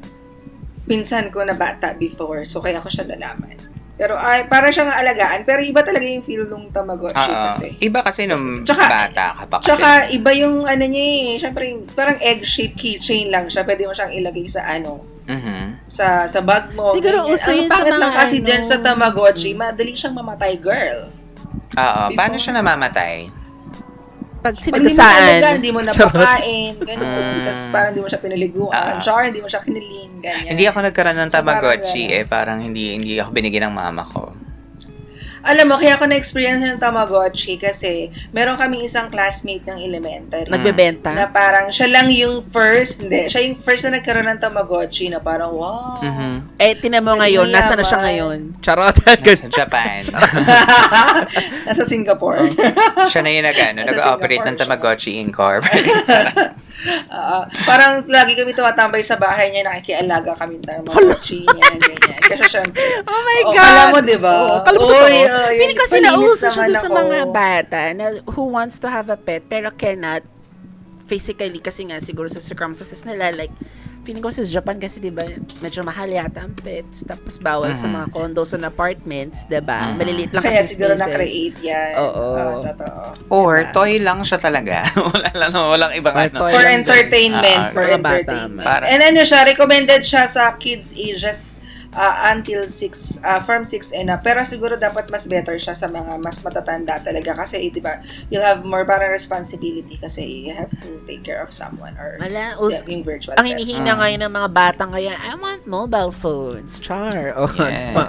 pinsan 0.84 1.28
ko 1.28 1.42
na 1.42 1.54
bata 1.54 1.94
before. 1.94 2.44
So, 2.44 2.60
kaya 2.60 2.80
ko 2.80 2.88
siya 2.88 3.08
nalaman. 3.08 3.56
Pero 3.96 4.18
ay, 4.18 4.50
para 4.50 4.68
siyang 4.68 4.90
alagaan. 4.90 5.46
Pero 5.46 5.62
iba 5.62 5.80
talaga 5.80 6.04
yung 6.04 6.20
feel 6.20 6.44
nung 6.44 6.68
Tamagotchi 6.68 7.22
Oo. 7.22 7.44
kasi. 7.48 7.68
Iba 7.80 8.02
kasi 8.02 8.26
nung 8.26 8.66
Tsaka- 8.66 8.90
bata 8.90 9.26
ka 9.32 9.44
pa 9.46 9.56
kasi. 9.60 9.68
Tsaka, 9.70 9.90
iba 10.10 10.32
yung 10.34 10.66
ano 10.66 10.84
niya 10.84 11.06
eh. 11.06 11.32
Siyempre, 11.38 11.64
parang 11.94 12.18
egg-shaped 12.18 12.76
keychain 12.76 13.30
lang 13.30 13.46
siya. 13.46 13.62
Pwede 13.62 13.86
mo 13.86 13.94
siyang 13.94 14.12
ilagay 14.12 14.44
sa 14.44 14.66
ano, 14.66 15.06
Mhm. 15.24 15.86
sa 15.86 16.26
sa 16.26 16.42
bag 16.42 16.74
mo. 16.74 16.90
Siguro 16.90 17.24
ganyan. 17.24 17.32
uso 17.32 17.52
yun 17.54 17.70
sa 17.70 17.78
pangit 17.78 17.94
lang 17.94 18.02
mga 18.04 18.18
kasi 18.18 18.36
ano. 18.36 18.46
dyan 18.50 18.64
sa 18.66 18.76
Tamagotchi, 18.78 19.52
madali 19.54 19.94
siyang 19.94 20.18
mamatay, 20.18 20.54
girl. 20.58 21.00
Oo. 21.72 22.04
Before- 22.10 22.18
Paano 22.18 22.36
siya 22.36 22.54
namamatay? 22.58 23.16
Pag 24.42 24.58
Pag 24.58 24.58
hindi 24.58 24.74
mo 24.74 24.90
sinagasaan. 24.90 25.22
talaga, 25.22 25.48
hindi 25.54 25.70
mo 25.70 25.80
napakain, 25.86 26.74
ganun. 26.82 27.06
Mm. 27.06 27.42
Tapos 27.46 27.62
parang 27.70 27.90
hindi 27.94 28.02
mo 28.02 28.08
siya 28.10 28.22
pinaliguan. 28.26 28.74
Ah. 28.74 28.98
Char, 28.98 29.22
hindi 29.30 29.38
mo 29.38 29.48
siya 29.48 29.62
kiniling, 29.62 30.12
ganyan. 30.18 30.50
Hindi 30.58 30.64
ako 30.66 30.78
nagkaroon 30.82 31.18
ng 31.22 31.30
So, 31.30 31.38
parang 31.38 31.62
Tamagotchi 31.62 32.04
eh. 32.10 32.24
Parang 32.26 32.58
hindi 32.58 32.98
hindi 32.98 33.22
ako 33.22 33.30
binigyan 33.38 33.70
ng 33.70 33.76
mama 33.78 34.02
ko. 34.02 34.34
Alam 35.42 35.74
mo, 35.74 35.76
kaya 35.82 35.98
ako 35.98 36.06
na-experience 36.06 36.62
ng 36.62 36.78
Tamagotchi 36.78 37.58
kasi 37.58 38.14
meron 38.30 38.58
kaming 38.58 38.86
isang 38.86 39.10
classmate 39.10 39.66
ng 39.66 39.82
elementary. 39.82 40.46
Nagbebenta. 40.46 41.18
Na 41.18 41.26
parang 41.30 41.74
siya 41.74 41.90
lang 41.90 42.14
yung 42.14 42.46
first, 42.46 43.02
hindi, 43.06 43.26
siya 43.26 43.42
yung 43.46 43.58
first 43.58 43.90
na 43.90 43.98
nagkaroon 43.98 44.30
ng 44.30 44.40
Tamagotchi 44.42 45.10
na 45.10 45.18
parang, 45.18 45.50
wow. 45.54 45.98
Mhm. 45.98 46.62
Eh, 46.62 46.78
tinan 46.78 47.02
mo 47.02 47.18
ngayon, 47.18 47.50
nasa 47.50 47.74
na 47.74 47.82
siya 47.82 48.00
ngayon? 48.06 48.62
Charot. 48.62 48.94
Sa 49.42 49.50
Japan. 49.50 50.06
Nasa 51.68 51.84
Singapore. 51.84 52.54
siya 53.10 53.22
na 53.26 53.30
yung 53.34 53.46
nag, 53.46 53.58
ano, 53.58 53.80
Nasa 53.82 53.90
nag-ooperate 53.98 54.46
ng. 54.46 54.58
Tamagotchi 54.62 55.18
Incorp. 55.18 55.66
Oo. 57.08 57.40
parang 57.64 58.02
lagi 58.08 58.34
kami 58.34 58.52
tumatambay 58.52 59.00
sa 59.00 59.16
bahay 59.16 59.50
niya, 59.50 59.64
nakikialaga 59.64 60.34
kami 60.34 60.58
ng 60.58 60.66
Tamagotchi 60.66 61.46
niya, 61.46 61.66
ganyan. 61.78 62.22
Kasi 62.22 62.44
syempre, 62.50 62.82
Oh 63.12 63.22
my 63.22 63.40
Oo, 63.40 63.48
God! 63.48 63.56
kala 63.56 63.82
mo, 63.88 63.98
di 64.00 64.18
ba? 64.18 64.34
Oo, 64.34 64.56
kala 64.60 64.78
mo 64.78 64.84
Oy, 64.84 64.90
totoo. 64.90 65.38
oy, 65.38 65.56
Feeling 65.56 65.78
kasi 65.78 65.94
palinis 65.96 66.10
nauso 66.10 66.48
siya 66.50 66.66
doon 66.66 66.76
sa 66.76 66.88
ako. 66.88 66.98
mga 66.98 67.20
bata 67.30 67.82
na 67.94 68.06
who 68.34 68.44
wants 68.50 68.76
to 68.78 68.88
have 68.88 69.08
a 69.08 69.16
pet 69.16 69.46
pero 69.46 69.70
cannot 69.70 70.26
physically 71.04 71.60
kasi 71.60 71.86
nga 71.86 72.00
siguro 72.00 72.26
sa 72.26 72.40
circumstances 72.40 73.04
nila 73.04 73.30
like 73.32 73.52
feeling 74.02 74.20
ko 74.20 74.30
sa 74.30 74.42
Japan 74.44 74.76
kasi 74.76 74.98
'di 74.98 75.10
ba 75.10 75.22
medyo 75.60 75.82
mahal 75.82 76.08
yata 76.08 76.42
ang 76.42 76.54
pets 76.54 77.04
tapos 77.04 77.38
bawal 77.38 77.70
sa 77.72 77.86
Mhm. 77.86 77.94
mga 77.94 78.08
condos 78.10 78.52
and 78.52 78.64
apartments 78.64 79.46
'di 79.46 79.62
ba 79.62 79.88
Mhm. 79.88 79.96
maliliit 79.96 80.32
lang 80.32 80.42
Kaya 80.42 80.60
kasi 80.60 80.74
siguro 80.74 80.94
spaces. 80.94 81.06
na-create 81.08 81.58
yan. 81.62 81.92
Oo. 81.96 82.26
totoo. 82.64 83.02
Or, 83.30 83.54
Diba? 83.62 83.72
toy 83.72 83.94
lang 83.98 84.20
siya 84.22 84.38
talaga. 84.38 84.84
Wala 85.14 85.30
lang, 85.32 85.52
walang 85.54 85.94
ibang 85.94 86.16
Or 86.16 86.26
ano. 86.28 86.40
For 86.50 86.66
entertainment. 86.66 87.64
Ah, 87.64 87.70
for 87.70 87.86
entertainment. 87.86 88.66
Para- 88.66 88.86
And 88.86 89.02
ano 89.02 89.22
siya, 89.22 89.46
recommended 89.46 90.02
siya 90.02 90.26
sa 90.26 90.54
kids 90.54 90.92
ages 90.92 91.61
uh, 91.92 92.16
until 92.30 92.64
6, 92.64 92.72
uh, 93.22 93.40
from 93.40 93.64
6 93.64 93.92
and 93.92 94.10
up. 94.10 94.22
Pero 94.22 94.42
siguro 94.42 94.76
dapat 94.76 95.08
mas 95.08 95.26
better 95.26 95.56
siya 95.56 95.72
sa 95.72 95.88
mga 95.88 96.20
mas 96.20 96.40
matatanda 96.42 97.00
talaga. 97.00 97.36
Kasi, 97.38 97.68
di 97.68 97.80
ba, 97.80 98.00
you'll 98.28 98.44
have 98.44 98.64
more 98.64 98.84
parang 98.84 99.12
responsibility 99.12 99.96
kasi 99.96 100.24
you 100.48 100.54
have 100.54 100.72
to 100.74 101.00
take 101.04 101.22
care 101.22 101.40
of 101.40 101.52
someone 101.52 101.94
or 101.96 102.16
Wala, 102.18 102.56
yeah, 102.56 102.60
us- 102.60 102.84
yung 102.86 103.04
virtual 103.04 103.36
ang 103.36 103.44
pet. 103.44 103.56
hinihina 103.56 103.94
Mm. 103.94 104.00
ngayon 104.00 104.20
ng 104.22 104.34
mga 104.34 104.50
bata 104.50 104.84
ngayon, 104.88 105.16
I 105.16 105.34
want 105.36 105.64
mobile 105.66 106.12
phones. 106.12 106.80
Char. 106.80 107.34
Oh, 107.36 107.48
Yeah. 107.60 107.94
diba? 107.94 108.08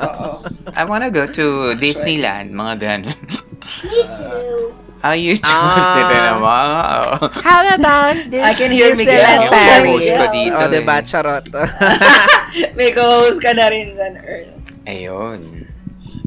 I 0.74 0.82
wanna 0.84 1.10
go 1.10 1.26
to 1.26 1.46
Disneyland, 1.76 2.50
mga 2.50 2.74
ganun. 2.78 3.18
Ah, 3.62 4.81
you 5.12 5.34
chose 5.34 5.50
Ah. 5.50 5.98
it 5.98 6.22
naman. 6.30 6.64
Oh. 6.70 7.26
How 7.40 7.60
about 7.74 8.14
this 8.30 8.38
I 8.40 8.54
can 8.54 8.70
hear 8.70 8.94
Disneyland 8.94 9.42
Miguel. 9.42 9.50
Paris? 9.50 10.06
Ko 10.06 10.24
dito 10.30 10.54
oh, 10.56 10.68
diba? 10.68 10.96
eh. 10.96 11.02
Charot. 11.02 11.44
May 12.78 12.94
co-host 12.94 13.38
ka 13.38 13.50
na 13.50 13.66
rin 13.66 13.92
dyan, 13.92 14.14
Earl. 14.16 14.50
Ayun. 14.84 15.40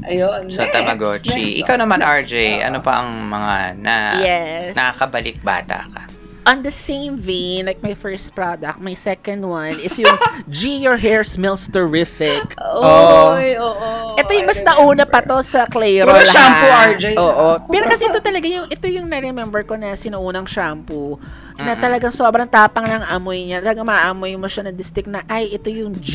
Ayun. 0.03 0.41
Sa 0.47 0.63
next. 0.63 0.75
Tamagotchi. 0.75 1.39
Next 1.55 1.61
Ikaw 1.63 1.75
naman, 1.77 1.99
Next. 1.99 2.27
RJ, 2.27 2.33
Oo. 2.35 2.63
ano 2.63 2.77
pa 2.79 2.91
ang 2.99 3.09
mga 3.25 3.55
na 3.79 3.95
yes. 4.19 4.75
nakakabalik 4.75 5.39
bata 5.39 5.87
ka? 5.87 6.03
On 6.45 6.61
the 6.61 6.69
same 6.69 7.17
vein, 7.17 7.65
like 7.65 7.81
my 7.81 7.97
first 7.97 8.37
product, 8.37 8.77
my 8.77 8.93
second 8.93 9.41
one 9.41 9.81
is 9.81 9.97
yung 9.97 10.13
G, 10.49 10.77
your 10.77 10.97
hair 11.01 11.25
smells 11.25 11.65
terrific. 11.65 12.53
Oh. 12.61 13.33
Oy, 13.33 13.57
oo. 13.57 14.13
Ito 14.13 14.29
yung 14.29 14.45
mas 14.45 14.61
nauna 14.61 15.09
pa 15.09 15.25
to 15.25 15.41
sa 15.41 15.65
Clairol. 15.65 16.13
Puro 16.13 16.21
shampoo, 16.21 16.69
ha? 16.69 16.93
RJ. 16.93 17.05
Oo. 17.17 17.47
Pero 17.65 17.85
kasi 17.89 18.05
ito 18.05 18.21
talaga 18.21 18.45
yung, 18.45 18.69
ito 18.69 18.85
yung 18.85 19.09
na-remember 19.09 19.65
ko 19.65 19.73
na 19.73 19.97
sinuunang 19.97 20.45
shampoo 20.45 21.17
na 21.55 21.73
talagang 21.73 22.11
sobrang 22.11 22.45
tapang 22.45 22.83
ng 22.83 23.03
amoy 23.07 23.47
niya. 23.47 23.63
Talagang 23.63 23.87
maamoy 23.87 24.35
mo 24.35 24.45
siya 24.45 24.67
na 24.67 24.73
distinct 24.73 25.07
na, 25.07 25.23
ay, 25.25 25.51
ito 25.51 25.71
yung 25.71 25.95
G 25.95 26.11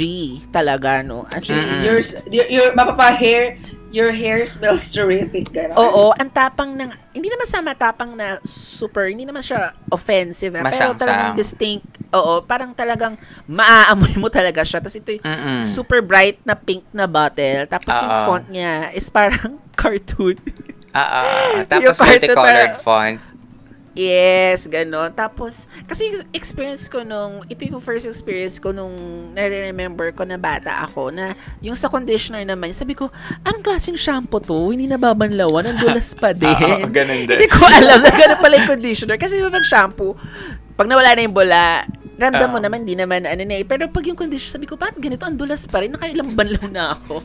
talaga, 0.48 1.00
no? 1.00 1.24
As 1.28 1.48
in, 1.48 1.56
Mm-mm. 1.56 1.82
Your, 1.82 1.98
your, 2.28 2.46
your, 2.48 2.68
mapapa-hair, 2.74 3.56
your 3.88 4.12
hair 4.12 4.44
smells 4.44 4.92
terrific. 4.92 5.48
Gano'n. 5.48 5.74
Oo, 5.74 6.12
ang 6.12 6.28
tapang 6.28 6.76
ng, 6.76 6.90
hindi 7.10 7.26
naman 7.26 7.48
sa 7.48 7.64
matapang 7.64 8.12
na 8.12 8.36
super, 8.44 9.08
hindi 9.08 9.24
naman 9.24 9.40
siya 9.40 9.72
offensive, 9.88 10.52
ah, 10.54 10.62
pero 10.62 10.92
talagang 10.92 11.32
distinct, 11.34 11.88
oo, 12.12 12.44
parang 12.44 12.70
talagang 12.70 13.16
maaamoy 13.48 14.20
mo 14.20 14.28
talaga 14.28 14.60
siya. 14.60 14.78
Tapos 14.78 14.94
ito 14.94 15.16
yung 15.16 15.24
Mm-mm. 15.24 15.60
super 15.64 16.04
bright 16.04 16.36
na 16.44 16.52
pink 16.52 16.84
na 16.92 17.08
bottle, 17.08 17.64
tapos 17.66 17.96
yung 17.96 18.12
Oo. 18.12 18.24
font 18.28 18.46
niya 18.46 18.92
is 18.92 19.08
parang 19.08 19.56
cartoon. 19.80 20.36
Ah, 20.90 21.22
Yung 21.54 21.70
tapos 21.70 22.02
multicolored 22.02 22.74
para- 22.74 22.82
font. 22.82 23.16
Yes, 23.92 24.64
gano'n. 24.64 25.10
Tapos, 25.10 25.66
kasi 25.84 26.04
experience 26.30 26.86
ko 26.86 27.02
nung, 27.02 27.42
ito 27.46 27.64
yung 27.64 27.78
first 27.78 28.04
experience 28.04 28.56
ko 28.56 28.70
nung 28.70 28.92
nare-remember 29.32 30.10
ko 30.10 30.22
na 30.22 30.36
bata 30.36 30.82
ako, 30.82 31.10
na 31.10 31.32
yung 31.58 31.74
sa 31.74 31.86
conditioner 31.86 32.42
naman, 32.42 32.70
sabi 32.70 32.94
ko, 32.94 33.10
anong 33.42 33.62
klaseng 33.62 33.98
shampoo 33.98 34.38
to? 34.38 34.70
Hindi 34.70 34.86
nababanlawan, 34.86 35.66
ang 35.66 35.78
dulas 35.78 36.14
pa 36.14 36.30
din. 36.36 36.48
Oo, 36.48 36.86
ganun 36.88 37.26
din. 37.26 37.36
Hindi 37.36 37.48
ko 37.48 37.62
alam 37.62 37.98
na 38.04 38.10
gano'n 38.10 38.38
pala 38.38 38.54
yung 38.56 38.70
conditioner. 38.70 39.16
Kasi 39.16 39.38
pag 39.40 39.66
shampoo, 39.66 40.14
pag 40.74 40.86
nawala 40.86 41.12
na 41.12 41.26
yung 41.26 41.34
bula, 41.34 41.84
ramdam 42.16 42.48
mo 42.48 42.60
Oo. 42.60 42.64
naman, 42.64 42.84
di 42.84 42.92
naman, 42.92 43.24
ano 43.24 43.42
na 43.42 43.56
eh. 43.56 43.64
Pero 43.64 43.88
pag 43.88 44.04
yung 44.04 44.16
conditioner, 44.16 44.52
sabi 44.54 44.68
ko, 44.68 44.76
bakit 44.76 45.00
ganito? 45.00 45.24
Ang 45.24 45.40
dulas 45.40 45.64
pa 45.64 45.80
rin. 45.80 45.88
Nakailang 45.90 46.36
banlaw 46.36 46.68
na 46.68 46.92
ako. 46.92 47.24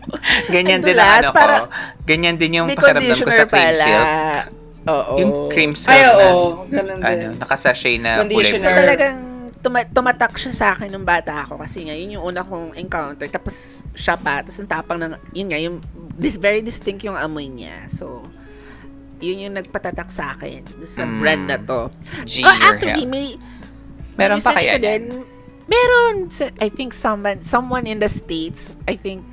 Ganyan 0.49 0.79
Ang 0.79 0.87
din 0.87 0.95
ang 0.95 1.03
dulas, 1.03 1.23
ano 1.23 1.35
para- 1.35 1.59
ko. 1.59 1.65
Ganyan 2.07 2.35
din 2.35 2.51
yung 2.55 2.67
pakiramdam 2.71 3.11
ko 3.13 3.29
sa 3.29 3.45
silk. 3.45 4.64
Oo. 4.85 5.13
Yung 5.17 5.33
cream 5.49 5.73
silk 5.73 5.89
Ay, 5.89 6.01
na, 6.01 6.11
oo. 6.29 6.65
Ganun 6.67 6.97
din. 6.97 7.03
ano, 7.03 7.25
nakasachet 7.35 7.97
na 7.97 8.21
kulay. 8.21 8.53
So 8.53 8.69
talagang 8.69 9.17
tuma- 9.59 9.87
tumatak 9.87 10.33
siya 10.35 10.53
sa 10.53 10.67
akin 10.71 10.87
nung 10.87 11.03
bata 11.03 11.41
ako 11.41 11.57
kasi 11.57 11.83
nga 11.83 11.93
yun 11.93 12.15
yung 12.15 12.25
una 12.27 12.41
kong 12.41 12.73
encounter 12.75 13.25
tapos 13.25 13.55
siya 13.91 14.13
pa 14.13 14.39
tapos 14.39 14.61
ang 14.61 14.69
tapang 14.69 14.99
ng 14.99 15.17
yun 15.31 15.47
nga 15.49 15.57
yung 15.57 15.81
this 16.13 16.37
very 16.37 16.61
distinct 16.61 17.01
yung 17.01 17.17
amoy 17.17 17.49
niya 17.49 17.89
so 17.89 18.21
yun 19.17 19.41
yung 19.41 19.55
nagpatatak 19.55 20.05
sa 20.07 20.31
akin 20.31 20.61
sa 20.85 21.01
Mm. 21.03 21.17
brand 21.17 21.43
na 21.47 21.57
to 21.57 21.89
G, 22.23 22.45
oh, 22.45 22.51
actually 22.51 22.93
hair. 22.99 23.09
may 23.09 23.27
Meron 24.13 24.37
pa 24.37 24.53
research 24.53 24.69
kaya 24.69 24.77
din 24.77 25.03
meron 25.65 26.29
sa- 26.29 26.53
I 26.57 26.69
think 26.69 26.93
someone 26.93 27.41
someone 27.41 27.89
in 27.89 27.97
the 27.97 28.07
states 28.07 28.69
I 28.85 28.93
think 28.93 29.25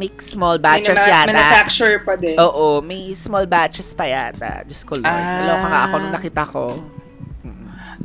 make 0.00 0.16
small 0.18 0.56
batches 0.56 0.96
Minama- 0.96 1.12
yata 1.12 1.28
Manufacture 1.28 1.96
pa 2.00 2.14
din. 2.16 2.36
Oo, 2.40 2.80
may 2.80 3.12
small 3.12 3.44
batches 3.44 3.92
pa 3.92 4.08
yata. 4.08 4.64
Diyos 4.64 4.80
ko, 4.82 4.96
Lord. 4.96 5.04
Ah. 5.04 5.44
Naloka 5.44 5.66
nga 5.68 5.80
ako 5.84 5.94
nung 6.00 6.14
nakita 6.16 6.42
ko. 6.48 6.64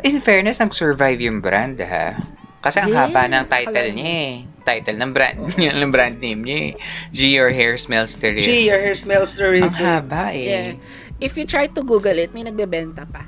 In 0.03 0.19
fairness, 0.19 0.59
nag-survive 0.59 1.23
yung 1.23 1.39
brand, 1.39 1.79
ha? 1.79 2.19
Kasi 2.59 2.83
ang 2.83 2.91
Yes, 2.91 2.99
haba 2.99 3.21
ng 3.25 3.45
title 3.47 3.89
niya, 3.95 4.11
eh. 4.11 4.33
Title 4.61 4.97
ng 4.97 5.11
brand, 5.13 5.37
yun 5.61 5.77
ng 5.77 5.91
brand 5.93 6.17
name 6.19 6.41
niya, 6.43 6.57
eh. 6.59 6.71
G, 7.09 7.19
your 7.31 7.49
hair 7.49 7.77
smells 7.77 8.11
terrific. 8.13 8.43
Gee, 8.43 8.67
your 8.67 8.77
hair 8.77 8.93
smells 8.93 9.31
Ang 9.33 9.71
terrific. 9.71 9.79
haba, 9.79 10.33
Yeah. 10.33 10.75
eh. 10.75 10.81
If 11.15 11.39
you 11.39 11.47
try 11.47 11.71
to 11.71 11.79
Google 11.79 12.17
it, 12.17 12.35
may 12.35 12.43
nagbebenta 12.43 13.07
pa. 13.07 13.23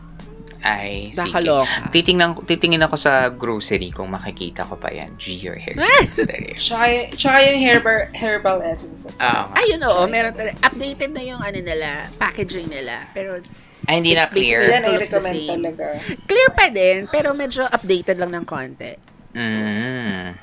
Ay, 0.67 1.15
sige. 1.15 1.23
Nakaloka. 1.23 1.87
Titingnan, 1.95 2.35
titingin 2.43 2.83
ako 2.83 2.99
sa 2.99 3.31
grocery 3.31 3.95
kung 3.95 4.11
makikita 4.11 4.67
ko 4.67 4.75
pa 4.75 4.91
yan. 4.91 5.15
G 5.15 5.39
or 5.47 5.55
hair 5.55 5.79
science 5.79 6.19
there. 6.27 6.51
Tsaka, 6.59 6.85
y- 6.91 7.07
tsaka 7.15 7.37
yung 7.47 7.59
herbal, 7.63 7.99
herbal 8.11 8.59
essences. 8.67 9.15
Nga. 9.15 9.55
Ayun 9.55 9.79
oo, 9.87 10.03
meron 10.11 10.35
talaga. 10.35 10.59
Updated 10.67 11.15
na 11.15 11.23
yung 11.23 11.39
ano 11.39 11.59
nila, 11.63 12.11
packaging 12.19 12.67
nila. 12.67 13.07
Pero 13.15 13.39
Ay, 13.87 14.03
hindi 14.03 14.11
na 14.11 14.27
clear. 14.27 14.67
Yan 14.67 14.83
still 14.83 14.99
ay 14.99 15.03
recommend 15.07 15.39
same. 15.39 15.47
talaga. 15.55 15.85
clear 16.27 16.49
pa 16.51 16.67
din, 16.67 17.07
pero 17.07 17.31
medyo 17.31 17.63
updated 17.71 18.19
lang 18.19 18.35
ng 18.35 18.43
konti. 18.43 18.99
Mm. 19.31 20.35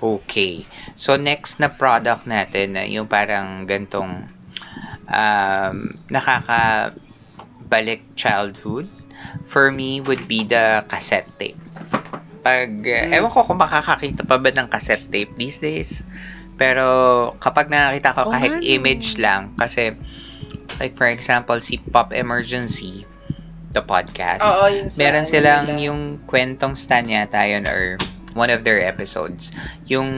Okay. 0.00 0.64
So, 0.96 1.20
next 1.20 1.60
na 1.60 1.68
product 1.68 2.24
natin, 2.24 2.80
na 2.80 2.88
yung 2.88 3.04
parang 3.04 3.68
gantong 3.68 4.24
um, 5.12 5.76
nakakabalik 6.08 8.00
childhood, 8.16 8.88
for 9.44 9.70
me, 9.70 10.00
would 10.00 10.26
be 10.26 10.42
the 10.42 10.84
cassette 10.86 11.28
tape. 11.38 11.58
Pag, 12.42 12.82
uh, 12.82 13.14
ewan 13.14 13.30
ko 13.30 13.46
kung 13.46 13.58
makakakita 13.58 14.26
pa 14.26 14.36
ba 14.36 14.50
ng 14.50 14.66
cassette 14.66 15.06
tape 15.08 15.30
these 15.36 15.58
days. 15.58 16.02
Pero, 16.56 16.84
kapag 17.38 17.70
nakakita 17.70 18.14
ko 18.14 18.20
Oh, 18.28 18.32
kahit 18.32 18.58
ano? 18.58 18.62
image 18.62 19.18
lang, 19.18 19.54
kasi, 19.56 19.94
like 20.78 20.94
for 20.94 21.06
example, 21.06 21.58
si 21.58 21.78
Pop 21.78 22.10
Emergency, 22.12 23.06
the 23.72 23.80
podcast, 23.80 24.44
Oo, 24.44 24.68
yun 24.68 24.86
sa 24.92 24.98
meron 25.00 25.24
ano 25.24 25.30
silang 25.30 25.66
yung 25.80 26.00
kwentong 26.28 26.76
stan 26.76 27.08
yata 27.08 27.40
yun 27.48 27.64
or 27.64 27.96
one 28.34 28.50
of 28.50 28.64
their 28.64 28.80
episodes. 28.80 29.52
Yung 29.86 30.08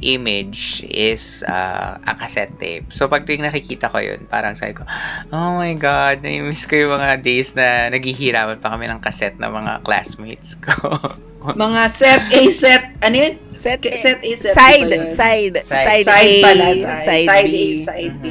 image 0.00 0.84
is 0.88 1.44
uh, 1.48 1.98
a 2.02 2.12
cassette 2.14 2.54
tape. 2.58 2.88
So, 2.92 3.08
pag 3.08 3.24
tuwing 3.24 3.44
nakikita 3.44 3.88
ko 3.88 3.98
yun, 3.98 4.24
parang 4.28 4.54
sabi 4.54 4.76
ko, 4.76 4.84
oh 5.32 5.50
my 5.56 5.72
God, 5.74 6.20
na-miss 6.20 6.64
ko 6.64 6.76
yung 6.76 6.94
mga 6.96 7.20
days 7.20 7.52
na 7.56 7.88
naghihiraman 7.90 8.60
pa 8.60 8.72
kami 8.72 8.88
ng 8.88 9.00
cassette 9.00 9.36
ng 9.36 9.50
mga 9.50 9.82
classmates 9.82 10.56
ko. 10.60 10.74
Mga 11.46 11.82
set 11.94 12.22
A, 12.34 12.40
set, 12.50 12.82
ano 13.06 13.14
yun? 13.22 13.38
Set, 13.54 13.78
Set 13.78 14.18
A, 14.18 14.34
set 14.34 14.50
side, 14.50 14.90
side, 14.90 15.54
Side. 15.62 15.62
side, 15.62 16.02
Side 16.02 16.10
A, 16.10 16.42
pala, 16.42 16.66
side. 16.74 17.06
side, 17.06 17.28
Side, 17.30 17.46
B. 17.46 17.54
A, 17.54 17.66
side 17.86 18.16
B. 18.18 18.24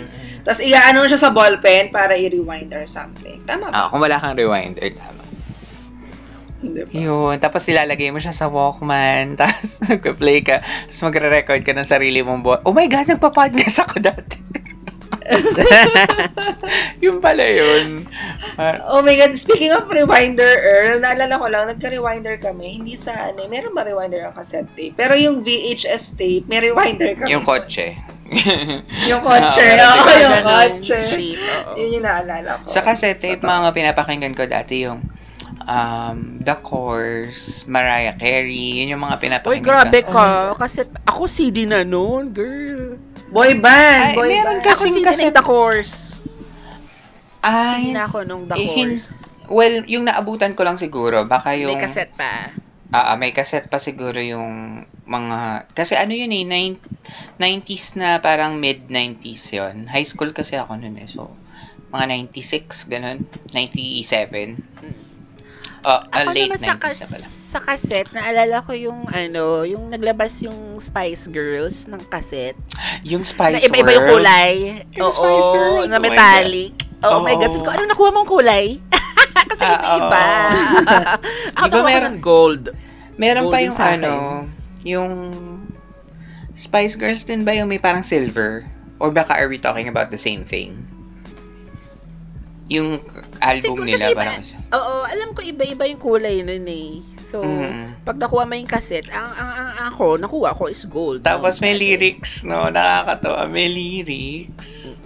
Tapos, 0.44 0.60
iaano 0.60 1.08
siya 1.08 1.15
sa 1.15 1.32
ballpen 1.32 1.96
para 1.96 2.20
i-rewind 2.20 2.75
or 2.75 2.84
something. 2.84 3.39
Tama 3.48 3.72
ba? 3.72 3.74
ah, 3.74 3.86
kung 3.88 4.03
wala 4.03 4.20
kang 4.20 4.36
rewinder, 4.36 4.84
tama. 4.91 5.24
Hindi 6.56 6.82
ba? 6.82 6.90
Yun. 6.92 7.36
Tapos 7.38 7.64
ilalagay 7.66 8.10
mo 8.10 8.20
siya 8.20 8.32
sa 8.32 8.48
Walkman. 8.48 9.36
Tapos 9.40 9.82
nag-play 9.82 10.40
ka. 10.40 10.60
Tapos 10.60 11.02
magre-record 11.04 11.62
ka 11.62 11.72
ng 11.72 11.88
sarili 11.88 12.22
mong 12.22 12.42
bo- 12.42 12.64
Oh 12.64 12.72
my 12.72 12.86
God, 12.86 13.08
nagpa-podcast 13.08 13.78
ako 13.84 14.00
dati. 14.00 14.40
yun 17.02 17.18
pala 17.18 17.42
yun. 17.42 18.06
Ah, 18.56 18.78
Oh 18.90 19.02
my 19.02 19.16
God, 19.16 19.34
speaking 19.34 19.74
of 19.74 19.90
rewinder, 19.90 20.46
Earl, 20.46 21.02
naalala 21.02 21.36
ko 21.36 21.48
lang, 21.50 21.64
nagka-rewinder 21.68 22.38
kami. 22.38 22.78
Hindi 22.78 22.94
sa 22.94 23.34
ano, 23.34 23.46
meron 23.48 23.74
ba 23.74 23.82
rewinder 23.82 24.22
ang 24.22 24.34
cassette 24.34 24.70
tape? 24.74 24.94
Pero 24.94 25.18
yung 25.18 25.42
VHS 25.42 26.16
tape, 26.16 26.46
may 26.46 26.62
rewinder 26.62 27.18
kami. 27.18 27.34
yung 27.34 27.42
kotse. 27.42 27.98
Yung 29.06 29.22
kotse. 29.22 29.62
Meron 29.62 30.18
yung 30.18 30.42
kotse. 30.42 30.98
Yun 31.78 31.90
yung 31.94 32.06
naalala 32.06 32.58
ko. 32.58 32.66
Sa 32.66 32.82
cassette 32.82 33.22
tape, 33.22 33.38
mga 33.40 33.70
pinapakinggan 33.70 34.34
ko 34.34 34.50
dati 34.50 34.82
yung 34.82 34.98
um, 35.65 36.39
The 36.39 36.55
Course, 36.62 37.65
Mariah 37.67 38.15
Carey, 38.15 38.81
yun 38.81 38.95
yung 38.95 39.03
mga 39.03 39.17
Uy, 39.17 39.22
pinapakinggan 39.22 39.65
grabe 39.65 40.00
ko. 40.05 40.13
ka. 40.13 40.25
Kasi 40.57 40.86
ako 41.03 41.22
CD 41.25 41.65
na 41.65 41.81
noon, 41.81 42.31
girl. 42.31 42.98
Boy 43.29 43.57
band, 43.57 44.13
Ay, 44.13 44.15
boy 44.15 44.29
meron 44.29 44.62
band. 44.62 44.69
Ako 44.72 44.86
Kasing 44.86 44.93
CD 44.93 45.03
na 45.03 45.10
cassette- 45.12 45.25
yung 45.27 45.36
The 45.36 45.45
Course. 45.45 45.95
Ay, 47.45 47.65
CD 47.67 47.86
na 47.93 48.03
ako 48.07 48.17
nung 48.25 48.43
The 48.50 48.57
eh, 48.57 48.65
Course. 48.65 49.10
well, 49.50 49.75
yung 49.86 50.05
naabutan 50.05 50.53
ko 50.53 50.65
lang 50.65 50.77
siguro, 50.77 51.25
baka 51.25 51.53
yung... 51.57 51.74
May 51.74 51.81
cassette 51.81 52.13
pa. 52.15 52.53
Ah, 52.93 53.12
ah, 53.12 53.15
may 53.19 53.36
cassette 53.36 53.67
pa 53.67 53.81
siguro 53.81 54.22
yung 54.22 54.81
mga... 55.04 55.67
Kasi 55.75 55.97
ano 55.97 56.13
yun 56.15 56.32
eh, 56.32 56.45
nine, 56.47 56.78
90s 57.38 57.99
na 57.99 58.17
parang 58.23 58.56
mid-90s 58.58 59.43
yon 59.51 59.75
High 59.89 60.08
school 60.08 60.32
kasi 60.32 60.56
ako 60.56 60.80
noon 60.80 61.01
eh, 61.01 61.10
so 61.10 61.30
mga 61.95 62.28
96, 62.28 62.91
ganun. 62.91 63.23
97. 63.56 64.60
Oh, 65.86 66.02
uh, 66.02 66.02
Ako 66.10 66.34
late 66.34 66.50
naman 66.50 66.58
90s 66.58 66.65
sa, 66.65 66.74
kas- 66.76 66.98
pala. 66.98 67.19
sa 67.45 67.60
cassette, 67.62 68.10
naalala 68.10 68.58
ko 68.60 68.74
yung 68.74 69.06
ano, 69.06 69.43
yung 69.63 69.88
naglabas 69.88 70.41
yung 70.41 70.58
Spice 70.78 71.30
Girls 71.30 71.86
ng 71.86 72.02
cassette. 72.06 72.58
Yung 73.04 73.21
Spice 73.21 73.54
na 73.56 73.69
iba-iba 73.69 73.93
yung 73.93 74.02
World. 74.04 74.17
kulay. 74.19 74.54
Yung 74.91 75.06
Oo, 75.06 75.13
Spice 75.13 75.50
World. 75.54 75.86
na 75.86 75.95
Oh 75.95 76.02
my 76.02 76.10
metallic. 76.10 76.74
Oh, 77.00 77.21
my 77.21 77.34
Oo. 77.34 77.39
God. 77.39 77.50
Sabi 77.52 77.62
ko, 77.62 77.71
ano 77.71 77.84
nakuha 77.86 78.10
mong 78.12 78.26
kulay? 78.28 78.65
Kasi 79.52 79.62
Ah, 79.62 79.69
iba-iba. 79.69 80.24
Ako 81.56 81.63
Di 81.63 81.69
ba 81.69 81.78
nakuha 81.78 81.78
ko 81.78 81.86
meron- 81.86 82.06
ng 82.08 82.19
gold. 82.19 82.63
Meron 83.15 83.43
pa 83.45 83.50
Golden 83.54 83.63
yung 83.63 83.78
ano, 83.78 84.12
yung 84.84 85.12
Spice 86.52 86.95
Girls 86.95 87.21
din 87.24 87.43
ba 87.43 87.52
yung 87.52 87.67
may 87.67 87.78
parang 87.78 88.02
silver? 88.02 88.65
Or 88.98 89.12
baka 89.12 89.36
are 89.36 89.45
we 89.45 89.60
talking 89.60 89.86
about 89.86 90.10
the 90.10 90.17
same 90.17 90.41
thing? 90.41 90.82
Yung 92.65 92.97
album 93.38 93.78
Siguro 93.78 93.86
nila 93.86 93.97
kasi 93.99 94.10
iba- 94.10 94.21
parang 94.25 94.41
Oo, 94.73 94.93
alam 95.06 95.30
ko 95.32 95.45
iba-iba 95.45 95.86
yung 95.86 96.01
kulay 96.01 96.41
nun 96.41 96.65
eh. 96.65 96.97
So, 97.15 97.45
Mm. 97.45 98.01
pag 98.01 98.17
nakuha 98.17 98.43
mo 98.43 98.58
yung 98.58 98.65
cassette, 98.65 99.06
ang, 99.13 99.30
ang, 99.30 99.51
ang 99.54 99.69
ako, 99.88 100.17
nakuha 100.17 100.58
ko 100.58 100.65
is 100.65 100.82
gold. 100.86 101.21
Tapos 101.21 101.58
no? 101.58 101.62
may 101.62 101.78
lyrics, 101.78 102.41
no? 102.41 102.65
Nakakatawa. 102.67 103.45
May 103.45 103.69
lyrics. 103.69 104.97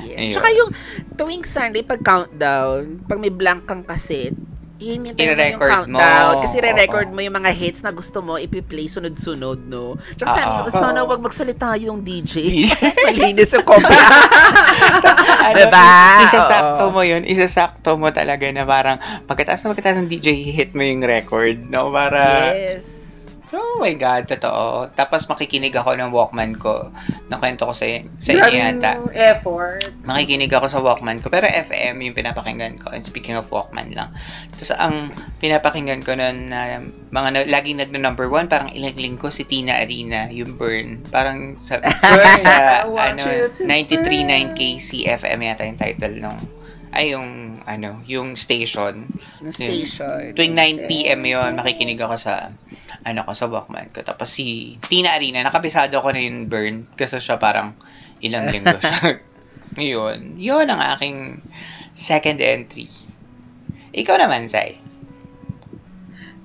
Yes. 0.00 0.16
Ayun. 0.16 0.32
Tsaka 0.32 0.48
yung 0.52 0.70
tuwing 1.14 1.44
Sunday, 1.44 1.82
pag 1.82 2.00
countdown, 2.00 3.04
pag 3.04 3.20
may 3.20 3.28
blank 3.28 3.68
kang 3.68 3.84
cassette, 3.84 4.36
hinintay 4.84 5.24
mo 5.32 5.40
yung 5.40 5.60
countdown. 5.60 6.34
mo. 6.36 6.42
Kasi 6.44 6.56
re-record 6.60 7.08
mo 7.12 7.20
yung 7.20 7.36
mga 7.36 7.50
hits 7.56 7.80
na 7.80 7.90
gusto 7.90 8.20
mo, 8.20 8.36
ipi-play 8.36 8.88
sunod-sunod, 8.88 9.64
no? 9.64 9.96
Tsaka 10.16 10.30
Oo. 10.30 10.36
sana, 10.36 10.58
sana 10.68 10.98
wag 11.04 11.20
magsalita 11.20 11.76
yung 11.80 12.04
DJ. 12.04 12.64
Malinis 13.08 13.52
yung 13.56 13.66
kompya. 13.66 13.92
ano, 15.46 15.56
Diba? 15.56 15.88
isasakto 16.24 16.84
mo 16.90 17.00
yun. 17.04 17.22
Isasakto 17.24 17.96
mo 17.96 18.08
talaga 18.10 18.48
na 18.48 18.64
parang 18.64 18.96
pagkataas 19.28 19.64
na 19.64 19.72
pagkataas 19.76 20.00
ng 20.00 20.08
DJ, 20.08 20.28
hit 20.52 20.70
mo 20.72 20.80
yung 20.84 21.04
record, 21.04 21.56
no? 21.68 21.92
Para, 21.92 22.52
yes. 22.56 23.03
Oh 23.52 23.76
my 23.76 23.92
God, 23.92 24.24
totoo. 24.24 24.88
Tapos 24.96 25.28
makikinig 25.28 25.76
ako 25.76 25.92
ng 26.00 26.08
Walkman 26.08 26.56
ko. 26.56 26.88
Nakwento 27.28 27.68
ko 27.68 27.76
sa, 27.76 27.84
sa 28.16 28.30
inyo 28.32 28.48
yata. 28.48 29.04
effort. 29.12 29.84
Makikinig 30.08 30.48
ako 30.48 30.66
sa 30.72 30.80
Walkman 30.80 31.20
ko. 31.20 31.28
Pero 31.28 31.44
FM 31.44 32.00
yung 32.00 32.16
pinapakinggan 32.16 32.80
ko. 32.80 32.88
And 32.96 33.04
speaking 33.04 33.36
of 33.36 33.44
Walkman 33.52 33.92
lang. 33.92 34.14
Tapos 34.56 34.72
ang 34.80 35.12
pinapakinggan 35.44 36.00
ko 36.00 36.16
nun 36.16 36.48
na 36.48 36.80
mga 37.12 37.28
na, 37.30 37.40
laging 37.44 37.78
nagno-number 37.84 38.32
one, 38.32 38.48
parang 38.48 38.72
ilang 38.72 38.96
linggo 38.96 39.28
si 39.28 39.44
Tina 39.44 39.84
Arena, 39.84 40.32
yung 40.32 40.56
Burn. 40.56 41.04
Parang 41.12 41.60
sa, 41.60 41.78
Burn. 41.84 42.40
sa 42.40 42.88
ano, 42.88 43.22
you 43.28 43.46
to 43.52 43.68
93.9 43.68 44.56
KCFM 44.56 45.40
yata 45.44 45.68
yung 45.68 45.78
title 45.78 46.16
nung 46.16 46.40
ay 46.94 47.18
yung 47.18 47.60
ano, 47.66 48.00
yung 48.06 48.38
station. 48.38 49.10
Na 49.42 49.50
station. 49.50 50.32
Tuwing 50.32 50.54
9 50.54 50.86
PM 50.88 51.20
yon 51.26 51.58
makikinig 51.58 51.98
ako 51.98 52.14
sa 52.14 52.54
ano 53.02 53.20
ko 53.26 53.32
sa 53.34 53.50
Walkman 53.50 53.90
ko. 53.90 54.06
Tapos 54.06 54.30
si 54.30 54.78
Tina 54.86 55.18
Arena, 55.18 55.42
nakabisado 55.42 55.98
ko 55.98 56.08
na 56.14 56.22
yung 56.22 56.46
Burn 56.46 56.86
kasi 56.94 57.18
siya 57.18 57.36
parang 57.36 57.74
ilang 58.22 58.48
linggo 58.48 58.78
siya. 58.78 59.18
yun. 59.98 60.38
Yun 60.38 60.66
ang 60.70 60.80
aking 60.94 61.42
second 61.92 62.38
entry. 62.38 62.86
Ikaw 63.94 64.16
naman, 64.18 64.46
Sai. 64.50 64.83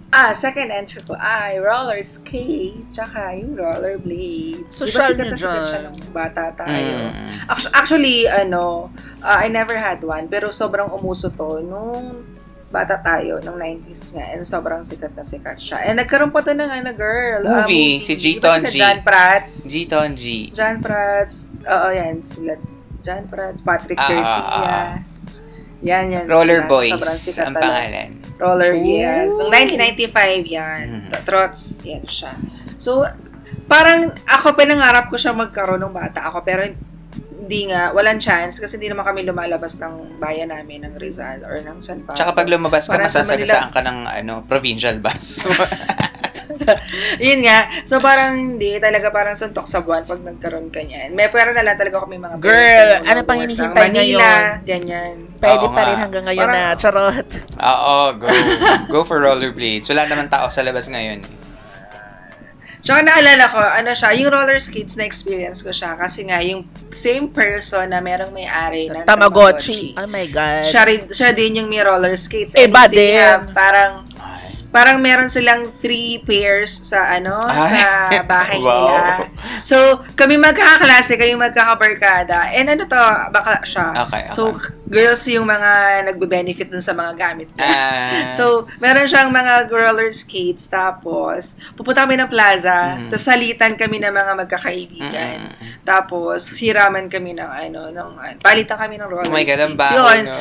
Ah, 0.09 0.33
second 0.33 0.73
entry 0.73 1.05
ko 1.05 1.13
ay 1.13 1.61
roller 1.61 2.01
skate, 2.01 2.81
tsaka 2.89 3.37
yung 3.37 3.53
roller 3.53 4.01
blade. 4.01 4.65
Social 4.67 5.13
diba 5.13 5.21
sikat 5.21 5.27
na 5.29 5.37
sikat 5.37 5.63
siya 5.63 5.79
nung 5.85 5.99
bata 6.09 6.43
tayo. 6.57 6.95
Mm. 7.13 7.29
Actu- 7.45 7.69
Actually, 7.71 8.17
ano, 8.25 8.89
uh, 9.21 9.37
I 9.37 9.47
never 9.47 9.77
had 9.77 10.01
one, 10.01 10.25
pero 10.25 10.49
sobrang 10.49 10.89
umuso 10.89 11.29
to 11.29 11.61
nung 11.61 12.25
bata 12.69 12.97
tayo, 12.97 13.37
nung 13.41 13.57
90s 13.57 14.13
nga, 14.13 14.33
and 14.33 14.41
sobrang 14.41 14.81
sikat 14.81 15.13
na 15.13 15.21
sikat 15.21 15.57
siya. 15.57 15.77
And 15.83 16.01
nagkaroon 16.01 16.29
pa 16.29 16.41
to 16.41 16.53
ng 16.53 16.69
ano, 16.69 16.89
girl. 16.93 17.45
ah, 17.45 17.65
Movie, 17.65 17.97
si 17.99 18.13
G. 18.13 18.37
Diba 18.37 18.57
Tonji. 18.57 18.81
John 18.81 18.97
Prats. 19.01 19.53
G. 19.69 19.73
John 20.49 20.77
Prats, 20.77 21.61
oo, 21.65 21.87
yan, 21.89 22.21
sila. 22.21 22.57
John 23.01 23.29
Prats, 23.29 23.61
Patrick 23.61 23.97
Ah, 23.97 24.09
Garcia. 24.09 24.41
ah, 24.41 24.57
ah. 24.57 24.91
Yan, 25.81 26.11
yan. 26.11 26.25
Roller 26.25 26.65
sila. 26.65 26.67
Boys 26.67 26.91
Sobrang 26.91 27.13
sikat 27.15 27.45
ang 27.45 27.55
pangalan. 27.55 28.09
Roller, 28.39 28.71
Ooh. 28.71 28.79
yes. 28.79 29.27
Noong 29.35 29.51
1995 29.51 30.47
yan. 30.47 30.85
Mhm. 31.05 31.27
Trots, 31.27 31.83
yan 31.83 32.07
siya. 32.07 32.33
So, 32.79 33.03
parang 33.67 34.15
ako 34.23 34.55
pinangarap 34.55 35.11
ko 35.11 35.19
siya 35.19 35.35
magkaroon 35.35 35.83
ng 35.83 35.93
bata 35.93 36.31
ako, 36.31 36.47
pero 36.47 36.63
hindi 37.49 37.65
nga, 37.67 37.91
walang 37.91 38.21
chance 38.21 38.61
kasi 38.61 38.77
hindi 38.79 38.93
naman 38.93 39.03
kami 39.03 39.25
lumalabas 39.25 39.75
ng 39.81 40.21
bayan 40.21 40.53
namin, 40.53 40.85
ng 40.87 40.95
Rizal 40.95 41.43
or 41.43 41.59
ng 41.59 41.81
San 41.83 42.05
Pablo. 42.05 42.15
Tsaka 42.15 42.31
pag 42.31 42.47
lumabas 42.47 42.85
ka, 42.87 42.95
Manila- 43.25 43.73
ka 43.73 43.81
ng 43.83 43.99
ano, 44.05 44.33
provincial 44.47 45.01
bus. 45.01 45.43
Yun 47.23 47.39
nga. 47.41 47.57
So, 47.83 47.99
parang 47.99 48.35
hindi. 48.35 48.77
Talaga 48.77 49.09
parang 49.09 49.33
suntok 49.33 49.65
sa 49.65 49.79
buwan 49.79 50.03
pag 50.03 50.19
nagkaroon 50.19 50.67
ka 50.67 50.79
niyan. 50.79 51.11
May 51.11 51.27
pera 51.27 51.49
na 51.49 51.61
lang 51.61 51.75
talaga 51.75 52.01
kami 52.01 52.15
mga 52.15 52.37
Girl, 52.37 52.89
na 52.97 53.07
ano 53.07 53.19
pang 53.23 53.39
hinihintay 53.39 53.87
Manila, 53.87 53.95
ngayon? 53.95 54.65
ganyan. 54.65 55.15
Pwede 55.37 55.63
Oo 55.63 55.71
pa 55.71 55.81
rin 55.83 55.97
hanggang 55.97 56.25
ngayon 56.25 56.45
Parang- 56.45 56.65
na 56.65 56.75
charot. 56.75 57.29
Oo, 57.71 57.95
go. 58.15 58.27
Go 58.87 58.99
for 59.01 59.17
rollerblades. 59.17 59.87
Wala 59.87 60.05
naman 60.05 60.27
tao 60.27 60.47
sa 60.47 60.59
labas 60.59 60.85
ngayon. 60.85 61.23
Tsaka 62.79 63.03
naalala 63.03 63.43
ko, 63.45 63.59
ano 63.59 63.91
siya, 63.91 64.15
yung 64.15 64.31
roller 64.31 64.55
skates 64.57 64.95
na 64.95 65.03
experience 65.03 65.59
ko 65.59 65.69
siya. 65.69 65.99
Kasi 65.99 66.23
nga, 66.23 66.39
yung 66.39 66.63
same 66.89 67.27
person 67.27 67.83
na 67.85 67.99
merong 67.99 68.31
may-ari 68.31 68.87
ng 68.87 69.03
Tamagotchi. 69.03 69.99
Oh 69.99 70.07
my 70.07 70.23
God. 70.25 70.63
Siya, 70.65 70.87
rin, 70.87 71.11
siya 71.11 71.35
din 71.35 71.59
yung 71.59 71.67
may 71.67 71.83
roller 71.83 72.15
skates. 72.15 72.55
Iba 72.55 72.87
And 72.87 72.93
they 72.95 73.13
din. 73.13 73.19
have 73.19 73.51
Parang. 73.51 74.07
Parang 74.69 75.01
meron 75.01 75.27
silang 75.27 75.65
three 75.81 76.21
pairs 76.21 76.69
sa 76.85 77.09
ano, 77.09 77.41
Ay. 77.49 77.81
sa 77.81 77.89
bahay 78.23 78.61
Wow. 78.61 78.69
nila. 78.69 79.01
So, 79.65 79.77
kami 80.13 80.37
magkakaklase, 80.37 81.17
kami 81.17 81.33
magkakabarkada. 81.35 82.53
And 82.53 82.69
ano 82.69 82.85
to, 82.85 83.03
baka 83.33 83.65
siya. 83.65 83.97
Okay, 84.07 84.29
okay. 84.29 84.35
So, 84.37 84.53
girls 84.89 85.21
yung 85.29 85.45
mga 85.45 85.71
nagbe-benefit 86.03 86.67
dun 86.67 86.81
sa 86.81 86.91
mga 86.91 87.13
gamit 87.13 87.47
niya. 87.53 87.63
Ah. 87.63 88.33
So, 88.33 88.65
meron 88.77 89.05
siyang 89.05 89.29
mga 89.29 89.69
roller 89.69 90.09
skates, 90.09 90.65
tapos, 90.65 91.61
pupunta 91.73 92.03
kami 92.03 92.17
ng 92.17 92.27
plaza, 92.27 92.97
Mm. 92.97 93.07
tapos 93.07 93.23
salitan 93.23 93.73
kami 93.73 94.01
ng 94.01 94.09
mga 94.09 94.31
magkakaibigan. 94.35 95.37
Mm. 95.47 95.85
Tapos, 95.85 96.49
hiraman 96.57 97.05
kami 97.05 97.33
ng 97.33 97.45
ano, 97.45 97.93
ng, 97.93 98.09
palitan 98.41 98.75
kami 98.75 98.97
ng 98.97 99.07
roller 99.07 99.29
Oh 99.29 99.31
my 99.31 99.45
God, 99.45 99.61
ang 99.61 99.73
skates. 99.73 99.93
baho, 99.93 100.01
Yun. 100.09 100.25
no? 100.25 100.37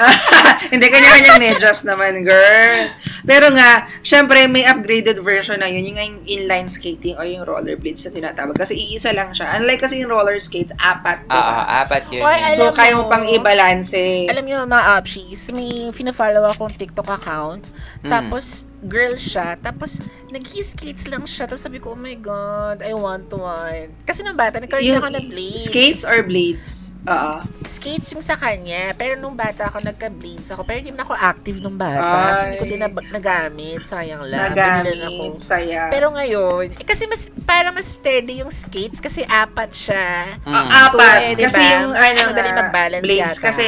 Hindi, 0.72 0.86
kanya-kanyang 0.88 1.40
medyas 1.40 1.84
naman, 1.84 2.24
girl. 2.24 2.88
Pero 3.20 3.52
nga, 3.52 3.84
syempre, 4.00 4.48
may 4.48 4.64
upgraded 4.64 5.20
version 5.20 5.60
na 5.60 5.68
yun, 5.68 5.84
yung 5.84 5.96
nga 5.96 6.06
yung 6.06 6.20
inline 6.24 6.68
skating 6.72 7.20
o 7.20 7.22
yung 7.22 7.44
rollerblades 7.44 8.08
na 8.08 8.12
tinatawag. 8.14 8.56
Kasi 8.56 8.72
iisa 8.72 9.12
lang 9.12 9.36
siya. 9.36 9.60
Unlike 9.60 9.82
kasi 9.84 10.00
yung 10.00 10.08
roller 10.08 10.40
skates, 10.40 10.72
apat. 10.74 11.28
Ah, 11.28 11.36
diba? 11.36 11.52
ah, 11.52 11.84
apat 11.84 12.02
yun. 12.08 12.22
Oy, 12.24 12.38
So, 12.56 12.72
kaya 12.72 12.96
mo 12.96 13.04
mo, 13.04 13.12
pang 13.20 13.28
i-balance. 13.28 14.26
Alam 14.32 14.44
niyo 14.48 14.64
mga 14.64 14.84
opshies, 14.96 15.52
may 15.52 15.92
fina-follow 15.92 16.48
akong 16.48 16.72
TikTok 16.72 17.08
account. 17.12 17.62
Mm. 18.00 18.08
Tapos, 18.08 18.69
girl 18.80 19.12
siya. 19.12 19.56
Tapos, 19.56 20.00
nag-skates 20.28 21.04
lang 21.06 21.24
siya. 21.24 21.44
Tapos 21.44 21.60
sabi 21.60 21.78
ko, 21.78 21.92
oh 21.92 22.00
my 22.00 22.16
God, 22.16 22.80
I 22.80 22.92
want 22.92 23.28
one. 23.30 23.92
Kasi 24.02 24.22
nung 24.22 24.34
bata, 24.34 24.56
nagkaroon 24.56 24.86
Yung 24.86 24.98
ako 24.98 25.10
ng 25.12 25.26
blades. 25.28 25.68
skates 25.68 26.02
or 26.02 26.22
blades? 26.22 26.96
Oo. 27.00 27.40
Skates 27.64 28.12
yung 28.12 28.20
sa 28.20 28.36
kanya. 28.36 28.92
Pero 28.94 29.16
nung 29.16 29.32
bata 29.32 29.64
ako, 29.66 29.80
nagka-blades 29.80 30.52
ako. 30.52 30.64
Pero 30.64 30.80
hindi 30.80 30.92
na 30.92 31.02
ako 31.02 31.12
active 31.12 31.58
nung 31.58 31.76
bata. 31.76 32.36
So, 32.36 32.44
hindi 32.44 32.56
ko 32.56 32.64
Ay. 32.64 32.70
din 32.70 32.80
nab- 32.80 33.08
nagamit. 33.08 33.80
Sayang 33.80 34.24
lang. 34.24 34.52
Binilan 34.52 35.00
ako. 35.08 35.24
Nagamit. 35.28 35.32
Saya. 35.40 35.80
Pero 35.88 36.12
ngayon, 36.12 36.76
eh, 36.76 36.84
kasi 36.84 37.04
mas, 37.04 37.32
para 37.44 37.72
mas 37.72 37.88
steady 37.88 38.40
yung 38.40 38.52
skates 38.52 39.00
kasi 39.00 39.24
apat 39.24 39.72
siya. 39.72 40.40
Mm. 40.44 40.52
Ah, 40.52 40.88
apat. 40.88 40.92
Two, 40.92 41.24
eh, 41.24 41.32
di 41.34 41.42
kasi 41.44 41.60
yung 41.60 41.92
ano 41.92 42.18
madali 42.30 42.48
nga, 42.48 42.58
mag-balance 42.64 43.04
blades. 43.04 43.32
yata. 43.32 43.42
Kasi 43.42 43.64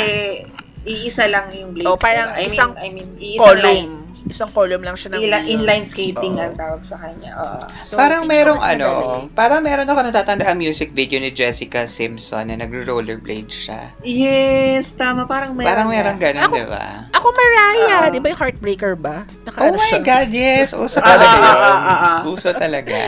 iisa 0.83 1.25
lang 1.27 1.46
yung 1.53 1.70
blades. 1.72 1.88
Oh, 1.88 1.96
parang 1.96 2.33
diba? 2.33 2.42
I 2.42 2.46
isang 2.46 2.70
mean, 2.75 2.85
I 2.85 2.88
mean, 2.90 3.11
iisang 3.16 3.61
line. 3.61 3.92
Isang 4.33 4.49
column 4.51 4.81
lang 4.81 4.97
siya 4.97 5.12
ng 5.12 5.21
Ila- 5.21 5.38
wheels. 5.38 5.53
inline 5.55 5.85
skating 5.85 6.35
ang 6.38 6.57
tawag 6.57 6.81
sa 6.81 6.97
kanya. 6.97 7.31
Oo. 7.37 7.61
So, 7.77 7.95
parang 7.95 8.25
merong 8.25 8.57
ano, 8.59 8.88
madali. 8.88 9.37
parang 9.37 9.61
meron 9.61 9.85
ako 9.85 10.01
natatanda 10.03 10.45
ang 10.45 10.57
music 10.57 10.90
video 10.90 11.18
ni 11.18 11.29
Jessica 11.29 11.85
Simpson 11.85 12.49
na 12.49 12.57
nagro-rollerblade 12.57 13.47
siya. 13.47 13.92
Yes, 14.01 14.92
tama. 14.92 15.25
Parang 15.25 15.53
meron. 15.53 15.68
parang 15.68 15.87
meron 15.87 16.16
ganun, 16.16 16.42
Ako- 16.42 16.57
di 16.57 16.64
ba? 16.64 16.87
Ako 17.12 17.27
Mariah, 17.29 18.01
Oo. 18.01 18.09
di 18.09 18.18
ba 18.18 18.29
yung 18.29 18.40
Heartbreaker 18.40 18.95
ba? 18.95 19.16
Naka, 19.45 19.59
Oh 19.59 19.68
ano 19.68 19.77
my 19.77 19.85
siya? 19.87 20.01
God, 20.01 20.29
yes! 20.33 20.73
Uso 20.73 20.99
Ah, 20.99 21.07
talaga 21.07 21.29
ah, 21.29 21.37
yun. 21.37 21.53
ah, 21.55 21.92
ah. 21.92 22.18
Uso 22.25 22.51
talaga. 22.51 23.01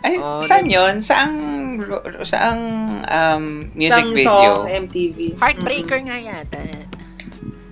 Ay, 0.00 0.16
Oh, 0.16 0.40
saan 0.40 0.64
yun? 0.66 0.98
Saang, 0.98 1.36
saang 2.22 2.62
um, 3.04 3.44
music 3.70 4.00
Isang 4.00 4.08
video? 4.10 4.26
song, 4.26 4.64
MTV. 4.88 5.18
Heartbreaker 5.36 6.00
nga 6.02 6.16
yata. 6.18 6.60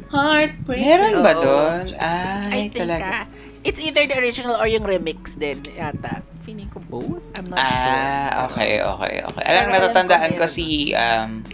Mm-mm. 0.08 0.16
Heartbreaker. 0.16 0.84
Meron 0.84 1.14
ba 1.20 1.32
Oo. 1.36 1.42
doon? 1.44 1.84
I 1.94 2.48
Ay, 2.48 2.60
think 2.72 2.88
talaga. 2.88 3.04
ah, 3.04 3.24
it's 3.60 3.80
either 3.80 4.08
the 4.08 4.16
original 4.16 4.56
or 4.56 4.64
yung 4.64 4.84
remix 4.88 5.36
din 5.36 5.60
yata. 5.76 6.24
Feeling 6.42 6.72
ko 6.72 6.80
both. 6.88 7.20
I'm 7.36 7.52
not 7.52 7.60
sure. 7.60 7.92
Ah, 7.92 8.48
okay, 8.48 8.80
okay, 8.80 9.14
okay. 9.20 9.42
Pero 9.44 9.52
Alam, 9.52 9.64
alam 9.68 9.74
natatandaan 9.76 10.32
ko 10.40 10.44
ko 10.44 10.46
si 10.48 10.96
um, 10.96 11.44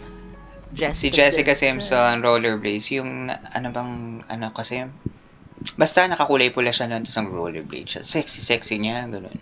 Jessica 0.75 0.95
si 0.95 1.07
Jessica 1.11 1.55
Simpson, 1.55 2.23
rollerblades. 2.23 2.91
Yung, 2.95 3.31
ano 3.31 3.67
bang, 3.75 4.23
ano 4.27 4.47
kasi, 4.55 4.87
basta 5.75 6.07
nakakulay 6.07 6.51
pula 6.51 6.71
siya 6.75 6.91
nun, 6.91 7.03
tapos 7.07 7.19
ang 7.19 7.31
rollerblade 7.31 7.87
siya. 7.91 8.03
Sexy, 8.03 8.39
sexy 8.43 8.79
niya, 8.79 9.07
ganun. 9.07 9.39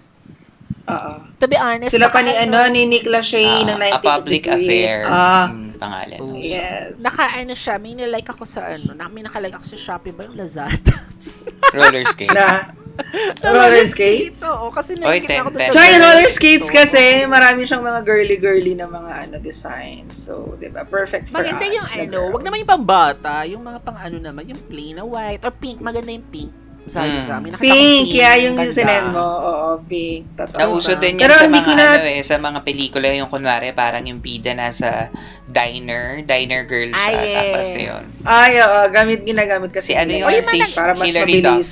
Oo. 0.83 1.13
To 1.37 1.47
be 1.47 1.55
honest, 1.55 1.91
Sila 1.91 2.09
pa 2.09 2.21
ni, 2.21 2.33
ano, 2.33 2.59
ni 2.69 2.85
Nick 2.85 3.07
Lachey 3.07 3.45
Ah, 3.45 3.63
ng 3.65 3.79
90 3.79 3.93
a 3.93 3.99
public 4.01 4.43
Degrees. 4.43 4.59
affair, 4.59 4.97
Ah, 5.05 5.47
yung 5.47 5.79
pangalan. 5.79 6.19
Oh. 6.19 6.35
yes. 6.35 6.99
Naka 6.99 7.37
ano 7.37 7.53
siya, 7.53 7.75
may 7.77 7.95
nilike 7.95 8.29
ako 8.29 8.43
sa 8.43 8.73
ano, 8.73 8.91
na, 8.93 9.07
may 9.07 9.23
nakalike 9.23 9.55
ako 9.55 9.67
sa 9.69 9.79
Shopee 9.79 10.11
ba 10.11 10.27
yung 10.27 10.35
Lazada? 10.35 10.95
Roller 11.77 12.03
skate. 12.05 12.35
na, 12.35 12.75
roller 13.43 13.87
skates. 13.87 14.45
Oo, 14.45 14.69
kasi 14.69 14.95
Oy, 14.95 15.23
nakikita 15.23 15.41
ko 15.41 15.49
doon 15.49 15.57
ten, 15.57 15.65
sa. 15.65 15.73
Tsaka 15.73 15.87
yung 15.89 16.03
roller 16.03 16.29
skates 16.29 16.69
kasi, 16.69 17.03
marami 17.25 17.65
siyang 17.65 17.81
mga 17.81 18.01
girly-girly 18.05 18.75
na 18.77 18.85
mga 18.85 19.13
ano 19.23 19.37
designs. 19.41 20.13
So, 20.21 20.55
di 20.55 20.69
ba? 20.69 20.85
Perfect 20.85 21.33
for 21.33 21.41
Maganda 21.41 21.63
us. 21.63 21.73
yung 21.73 21.87
na 21.89 21.97
ano, 22.05 22.21
wag 22.31 22.45
naman 22.45 22.61
yung 22.61 22.71
pambata, 22.71 23.35
yung 23.49 23.63
mga 23.63 23.79
pang 23.81 23.97
ano 23.97 24.19
naman, 24.21 24.45
yung 24.45 24.61
plain 24.63 24.95
na 24.95 25.07
white 25.07 25.41
or 25.41 25.55
pink, 25.55 25.81
maganda 25.81 26.13
yung 26.13 26.27
pink. 26.29 26.53
Sabi 26.83 27.15
Mm. 27.15 27.23
sa 27.23 27.33
amin, 27.39 27.51
nakita 27.53 27.63
ko 27.63 27.79
Pink, 27.79 28.05
kaya 28.11 28.33
yung 28.43 28.57
ganda. 28.59 28.75
sinend 28.75 29.09
mo. 29.09 29.23
Oo, 29.23 29.69
pink. 29.87 30.35
Totoo. 30.35 30.59
Nauso 30.59 30.93
din 30.97 31.15
yan 31.15 31.23
Pero 31.23 31.35
sa 31.37 31.47
mga 31.47 31.71
na- 31.73 31.95
ano 31.95 32.07
eh, 32.11 32.21
sa 32.21 32.37
mga 32.37 32.59
pelikula 32.61 33.07
yung 33.13 33.31
kunwari 33.31 33.71
parang 33.71 34.03
yung 34.03 34.19
bida 34.19 34.51
nasa 34.53 35.07
diner, 35.47 36.27
diner 36.27 36.67
girl 36.67 36.91
siya. 36.91 37.07
Ah, 37.15 37.35
Tapos 37.39 37.69
yes. 37.69 37.79
yun. 37.79 38.03
Ay, 38.27 38.53
oo, 38.59 38.79
gamit, 38.91 39.23
ginagamit 39.23 39.71
kasi. 39.71 39.87
Si 39.87 39.95
ano 39.95 40.11
nila 40.11 40.27
yun, 40.27 40.43
yun, 40.43 40.51
si 40.61 40.75
para 40.75 40.93
mas 40.93 41.07
Hilary 41.07 41.39
mabilis. 41.39 41.71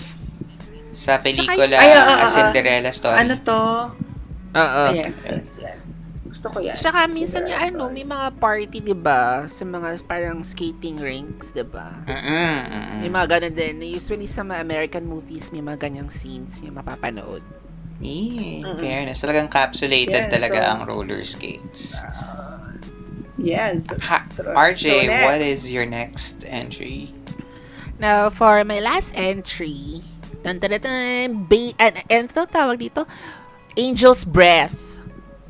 Sa 0.93 1.19
pelikula, 1.19 1.75
Ay, 1.75 1.91
oo, 1.91 1.99
oo, 1.99 2.15
A 2.15 2.15
oo. 2.21 2.31
Cinderella 2.31 2.91
Story. 2.91 3.19
Ano 3.19 3.35
to? 3.43 3.61
Oo. 4.53 4.83
Ah, 4.85 4.91
yes, 4.93 5.27
yes, 5.27 5.51
yan. 5.61 5.79
Gusto 6.31 6.47
ko 6.49 6.59
yan. 6.63 6.79
Saka 6.79 7.11
minsan 7.11 7.43
yung 7.43 7.59
ano, 7.59 7.91
may 7.91 8.07
mga 8.07 8.39
party, 8.39 8.79
'di 8.79 8.95
ba, 8.95 9.51
sa 9.51 9.67
mga 9.67 9.99
parang 10.07 10.39
skating 10.41 11.03
rinks, 11.03 11.51
'di 11.51 11.67
ba? 11.67 11.91
Mm-mm. 12.07 13.03
May 13.03 13.11
mga 13.11 13.27
ganun 13.37 13.55
din. 13.55 13.83
Usually 13.83 14.31
sa 14.31 14.47
mga 14.47 14.63
American 14.63 15.11
movies, 15.11 15.51
may 15.51 15.59
mga 15.59 15.91
ganyang 15.91 16.07
scenes 16.07 16.63
yung 16.63 16.79
mapapanood. 16.79 17.43
Eh, 18.01 18.63
Mm-mm. 18.63 18.79
fairness. 18.79 19.21
Talagang 19.21 19.51
capsulated 19.51 20.31
Yeah, 20.31 20.33
talaga 20.33 20.59
so- 20.63 20.69
ang 20.71 20.81
roller 20.87 21.21
skates. 21.27 21.99
Yes. 23.41 23.89
Ha. 24.05 24.25
RJ, 24.53 24.85
So, 25.09 25.25
what 25.25 25.41
is 25.41 25.73
your 25.73 25.89
next 25.89 26.45
entry? 26.45 27.09
Now, 27.99 28.29
for 28.29 28.65
my 28.65 28.81
last 28.81 29.13
entry, 29.17 30.05
tan 30.45 30.61
tan 30.61 30.77
tan, 30.81 31.45
ba- 31.49 31.77
an, 31.81 32.01
ano 32.05 32.27
tawag 32.47 32.79
dito? 32.79 33.05
Angel's 33.77 34.25
Breath. 34.25 34.90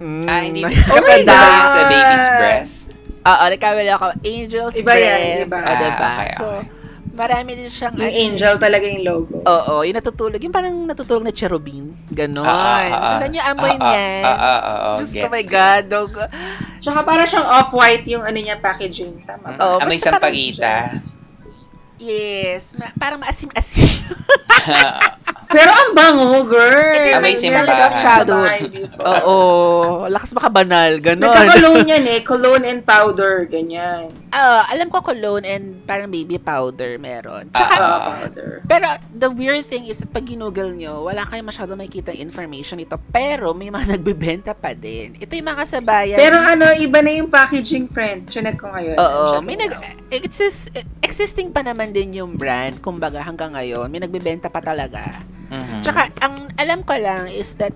Mm, 0.00 0.24
Ah, 0.24 0.40
hindi. 0.40 0.64
Oh 0.64 0.72
my 0.96 0.96
Kapag 0.96 1.20
God! 1.22 1.68
sa 1.68 1.82
baby's 1.86 2.28
breath. 2.34 2.72
Oo, 3.20 3.44
nagkamali 3.46 3.90
ako. 3.92 4.06
Angel's 4.18 4.74
Iba 4.74 4.92
yan, 4.96 5.20
Breath. 5.20 5.44
iba. 5.44 5.58
O, 5.60 5.70
diba? 5.70 5.92
Ah, 6.00 6.16
okay, 6.16 6.28
so, 6.32 6.44
okay. 6.48 6.64
marami 7.12 7.50
din 7.52 7.68
siyang... 7.68 7.92
Yung 7.94 8.08
ano, 8.08 8.16
angel 8.16 8.54
talaga 8.56 8.84
yung 8.86 9.04
logo. 9.04 9.34
Oo, 9.44 9.74
yung 9.84 9.92
natutulog. 9.92 10.40
Yung 10.40 10.50
parang 10.50 10.72
natutulog 10.80 11.20
na 11.20 11.30
cherubim. 11.30 11.92
Ganon. 12.08 12.42
Ah, 12.42 12.48
ah, 12.48 12.56
ah, 12.56 12.88
ah. 12.88 13.00
Tandaan 13.14 13.30
niyo 13.30 13.42
amoy 13.44 13.68
Ah, 13.68 13.76
ah, 13.76 13.84
niya. 13.84 14.08
ah, 14.18 14.32
ah, 14.32 14.40
ah, 14.40 14.60
ah, 14.64 14.96
Diyos 14.96 15.12
ko, 15.12 15.26
my. 15.28 15.44
God. 15.44 15.82
Dog. 15.86 16.12
Tsaka 16.80 16.98
para 17.04 17.22
siyang 17.22 17.44
off-white 17.44 18.08
yung 18.08 18.24
ano 18.24 18.34
niya 18.34 18.56
packaging. 18.56 19.20
Tama 19.22 19.52
ba? 19.52 19.60
Oo, 19.60 19.76
Amoy 19.78 20.00
sampagita. 20.00 20.88
Yes. 22.00 22.72
Ma- 22.74 22.96
parang 22.96 23.20
maasim-asim. 23.20 23.84
Pero 25.50 25.70
ang 25.70 25.90
bango, 25.92 26.46
girl. 26.46 27.18
Of 27.20 27.92
childhood. 27.98 28.38
Sa 28.38 28.54
bahay 28.54 28.62
before. 28.70 29.02
Oo. 29.02 29.38
Lakas 30.06 30.30
makabanal. 30.30 31.02
Ganon. 31.02 31.26
Nagka-cologne 31.26 31.90
yan 31.90 32.04
eh. 32.06 32.20
Cologne 32.22 32.64
and 32.66 32.80
powder. 32.82 33.50
Ganyan. 33.50 34.14
Ah, 34.30 34.62
alam 34.70 34.86
ko 34.86 35.02
cologne 35.02 35.42
and 35.42 35.82
parang 35.82 36.06
baby 36.06 36.38
powder 36.38 36.94
meron. 36.96 37.50
Tsaka, 37.50 37.74
Ah, 37.76 37.98
powder. 38.22 38.62
pero 38.64 38.86
the 39.10 39.26
weird 39.26 39.66
thing 39.66 39.90
is, 39.90 39.98
pag 40.06 40.22
ginugol 40.22 40.70
nyo, 40.70 41.02
wala 41.02 41.26
kayo 41.26 41.42
masyado 41.42 41.74
makikita 41.74 42.14
information 42.14 42.78
ito. 42.78 42.94
Pero 43.10 43.50
may 43.50 43.74
mga 43.74 43.90
nagbebenta 43.98 44.54
pa 44.54 44.70
din. 44.70 45.18
Ito 45.18 45.34
yung 45.34 45.48
mga 45.50 45.66
kasabayan. 45.66 46.14
Pero 46.14 46.38
ano, 46.38 46.70
iba 46.72 47.02
na 47.02 47.10
yung 47.10 47.26
packaging, 47.26 47.90
friend. 47.90 48.30
Chinek 48.30 48.54
ko 48.54 48.70
ngayon. 48.70 48.94
Oo, 48.96 49.42
may 49.42 49.58
nag 49.58 49.74
exist, 50.10 50.70
existing 51.00 51.50
pa 51.50 51.66
naman 51.66 51.90
din 51.90 52.14
yung 52.14 52.38
brand, 52.38 52.78
kumbaga 52.78 53.18
hanggang 53.18 53.50
ngayon, 53.50 53.90
may 53.90 53.98
nagbebenta 53.98 54.46
pa 54.46 54.62
talaga. 54.62 55.18
Mhm. 55.50 55.82
Tsaka, 55.82 56.00
ang 56.20 56.46
alam 56.54 56.80
ko 56.80 56.94
lang 56.94 57.26
is 57.26 57.58
that 57.58 57.74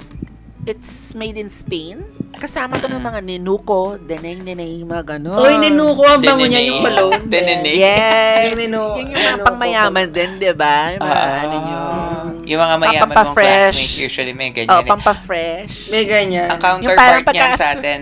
it's 0.65 1.13
made 1.13 1.35
in 1.35 1.51
Spain. 1.51 2.01
Kasama 2.35 2.79
to 2.79 2.87
ng 2.87 3.01
mga 3.01 3.21
ninuko, 3.21 3.97
deneng 3.97 4.43
neneng, 4.43 4.85
mga 4.85 5.17
gano'n. 5.17 5.39
Uy, 5.39 5.55
ninuko 5.61 6.03
ang 6.03 6.21
bango 6.21 6.45
niya 6.45 6.63
yung 6.63 6.81
cologne. 6.81 7.27
Denene. 7.27 7.63
din. 7.63 7.79
Yes. 7.79 8.55
Yung 8.65 8.75
yung 9.01 9.13
mga 9.13 9.39
pangmayaman 9.43 10.09
din, 10.09 10.31
di 10.39 10.53
ba? 10.53 10.95
Yung 10.95 11.03
mga 11.03 11.19
Ah. 11.21 11.43
ano 11.43 11.57
nyo. 11.57 11.81
Mm. 11.81 12.31
Yung 12.45 12.61
mga 12.61 12.77
mayaman 12.77 13.09
mong 13.09 13.33
classmates, 13.33 13.97
usually 13.99 14.33
may 14.33 14.51
Oh, 14.51 14.57
ganyan. 14.57 14.77
eh. 14.77 14.89
pampa-fresh. 14.89 15.77
May 15.91 16.05
ganyan. 16.05 16.49
Ang 16.49 16.61
counterpart 16.61 17.25
niyan 17.27 17.53
sa 17.55 17.67
atin, 17.73 18.01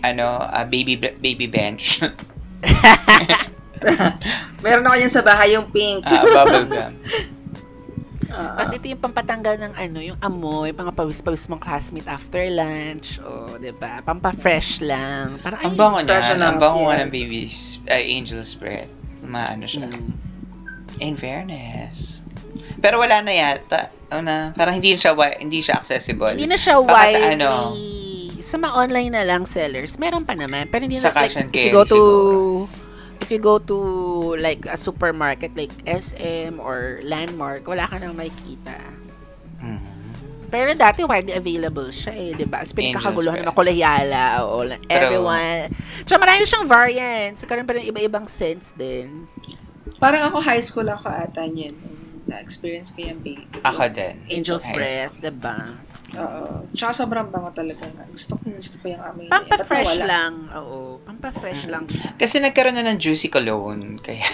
ano, 0.00 0.26
ah, 0.42 0.64
baby 0.64 0.96
baby 0.96 1.46
bench. 1.46 2.00
Meron 4.64 4.86
ako 4.86 4.94
yan 4.96 5.10
sa 5.10 5.20
bahay, 5.20 5.54
yung 5.54 5.68
pink. 5.68 6.06
Ah, 6.06 6.22
bubble 6.22 6.66
gum. 6.66 6.92
Ah, 8.32 8.56
Tapos 8.56 8.72
ito 8.72 8.86
yung 8.88 8.98
pampatanggal 8.98 9.54
ng 9.60 9.72
ano, 9.76 9.98
yung 10.00 10.18
amoy, 10.18 10.72
pang 10.72 10.88
pawis-pawis 10.88 11.46
mong 11.46 11.60
classmate 11.60 12.08
after 12.08 12.40
lunch. 12.48 13.20
O, 13.20 13.52
oh, 13.52 13.54
di 13.56 13.70
ba? 13.70 14.00
Pampa-fresh 14.00 14.80
lang. 14.80 15.36
Parang, 15.38 15.60
Ang 15.62 15.74
bango 15.76 15.96
enough, 16.00 16.24
Ang 16.26 16.58
bango 16.58 16.88
nga 16.88 16.96
yes. 16.96 17.02
ng 17.04 17.12
baby's, 17.12 17.56
ay, 17.86 18.02
angel's 18.10 18.52
breath. 18.52 18.90
Maano 19.22 19.64
siya. 19.64 19.86
Mm. 19.86 20.10
In 21.00 21.14
fairness. 21.14 22.22
Pero 22.78 22.98
wala 22.98 23.22
na 23.22 23.30
yata. 23.30 23.90
O 24.10 24.20
na, 24.20 24.52
parang 24.52 24.76
hindi 24.76 24.92
siya 24.92 25.12
wi- 25.12 25.40
hindi 25.40 25.62
siya 25.62 25.78
accessible. 25.78 26.36
Hindi 26.36 26.46
na 26.46 26.58
siya 26.58 26.76
Baka 26.78 26.84
sa 26.84 26.94
widely. 27.06 27.28
ano. 27.38 27.50
Sa 28.42 28.56
mga 28.58 28.74
online 28.74 29.10
na 29.10 29.22
lang 29.22 29.46
sellers, 29.46 29.96
meron 29.96 30.26
pa 30.26 30.34
naman. 30.34 30.66
Pero 30.66 30.82
hindi 30.82 30.98
Sa 30.98 31.14
na, 31.14 31.22
like, 31.22 31.32
and 31.38 31.48
if 31.48 31.54
you 31.54 31.70
carry 31.70 31.72
go 31.72 31.82
to, 31.82 31.94
siguro. 31.94 32.66
if 32.66 32.81
you 33.32 33.40
go 33.40 33.56
to, 33.56 33.76
like, 34.36 34.68
a 34.68 34.76
supermarket, 34.76 35.56
like 35.56 35.72
SM 35.88 36.60
or 36.60 37.00
Landmark, 37.02 37.64
wala 37.64 37.88
ka 37.88 37.96
nang 37.96 38.12
makikita. 38.12 38.76
Mhm. 39.58 39.90
Pero 40.52 40.76
dati 40.76 41.00
widely 41.00 41.32
available 41.32 41.88
siya 41.88 42.12
eh, 42.12 42.36
di 42.36 42.44
ba? 42.44 42.60
As 42.60 42.76
pinagkakaguluhan 42.76 43.40
Angel's 43.40 43.48
ng 43.48 43.56
Makulayala, 43.56 44.44
o 44.44 44.68
everyone. 44.84 45.72
Tsaka 46.04 46.20
marami 46.20 46.44
siyang 46.44 46.68
variants. 46.68 47.48
Karoon 47.48 47.64
pa 47.64 47.72
rin 47.72 47.88
iba-ibang 47.88 48.28
scents 48.28 48.76
din. 48.76 49.24
Parang 49.96 50.28
ako 50.28 50.44
high 50.44 50.60
school 50.60 50.84
ako 50.92 51.08
ata 51.08 51.48
niyan. 51.48 51.72
Na-experience 52.28 52.92
ko 52.92 53.00
yung 53.00 53.24
baby. 53.24 53.48
Ako 53.64 53.88
din. 53.88 54.20
Angel's. 54.28 54.68
Breath, 54.68 55.24
di 55.24 55.32
ba? 55.32 55.80
Oo. 56.12 56.68
Tsaka 56.70 56.92
sobrang 56.94 57.28
bango 57.28 57.48
talaga. 57.50 57.88
Gusto 58.06 58.36
ko, 58.36 58.44
gusto 58.48 58.76
ko 58.78 58.86
yung 58.86 59.00
amoy. 59.00 59.26
Pampa-fresh 59.26 59.96
nawala? 59.96 60.04
lang. 60.06 60.32
Oo, 60.54 60.78
pampa-fresh 61.00 61.62
lang 61.66 61.84
siya. 61.86 62.12
Kasi 62.14 62.36
nagkaroon 62.38 62.74
na 62.74 62.84
ng 62.84 62.98
juicy 62.98 63.26
cologne. 63.26 63.96
Kaya, 63.96 64.24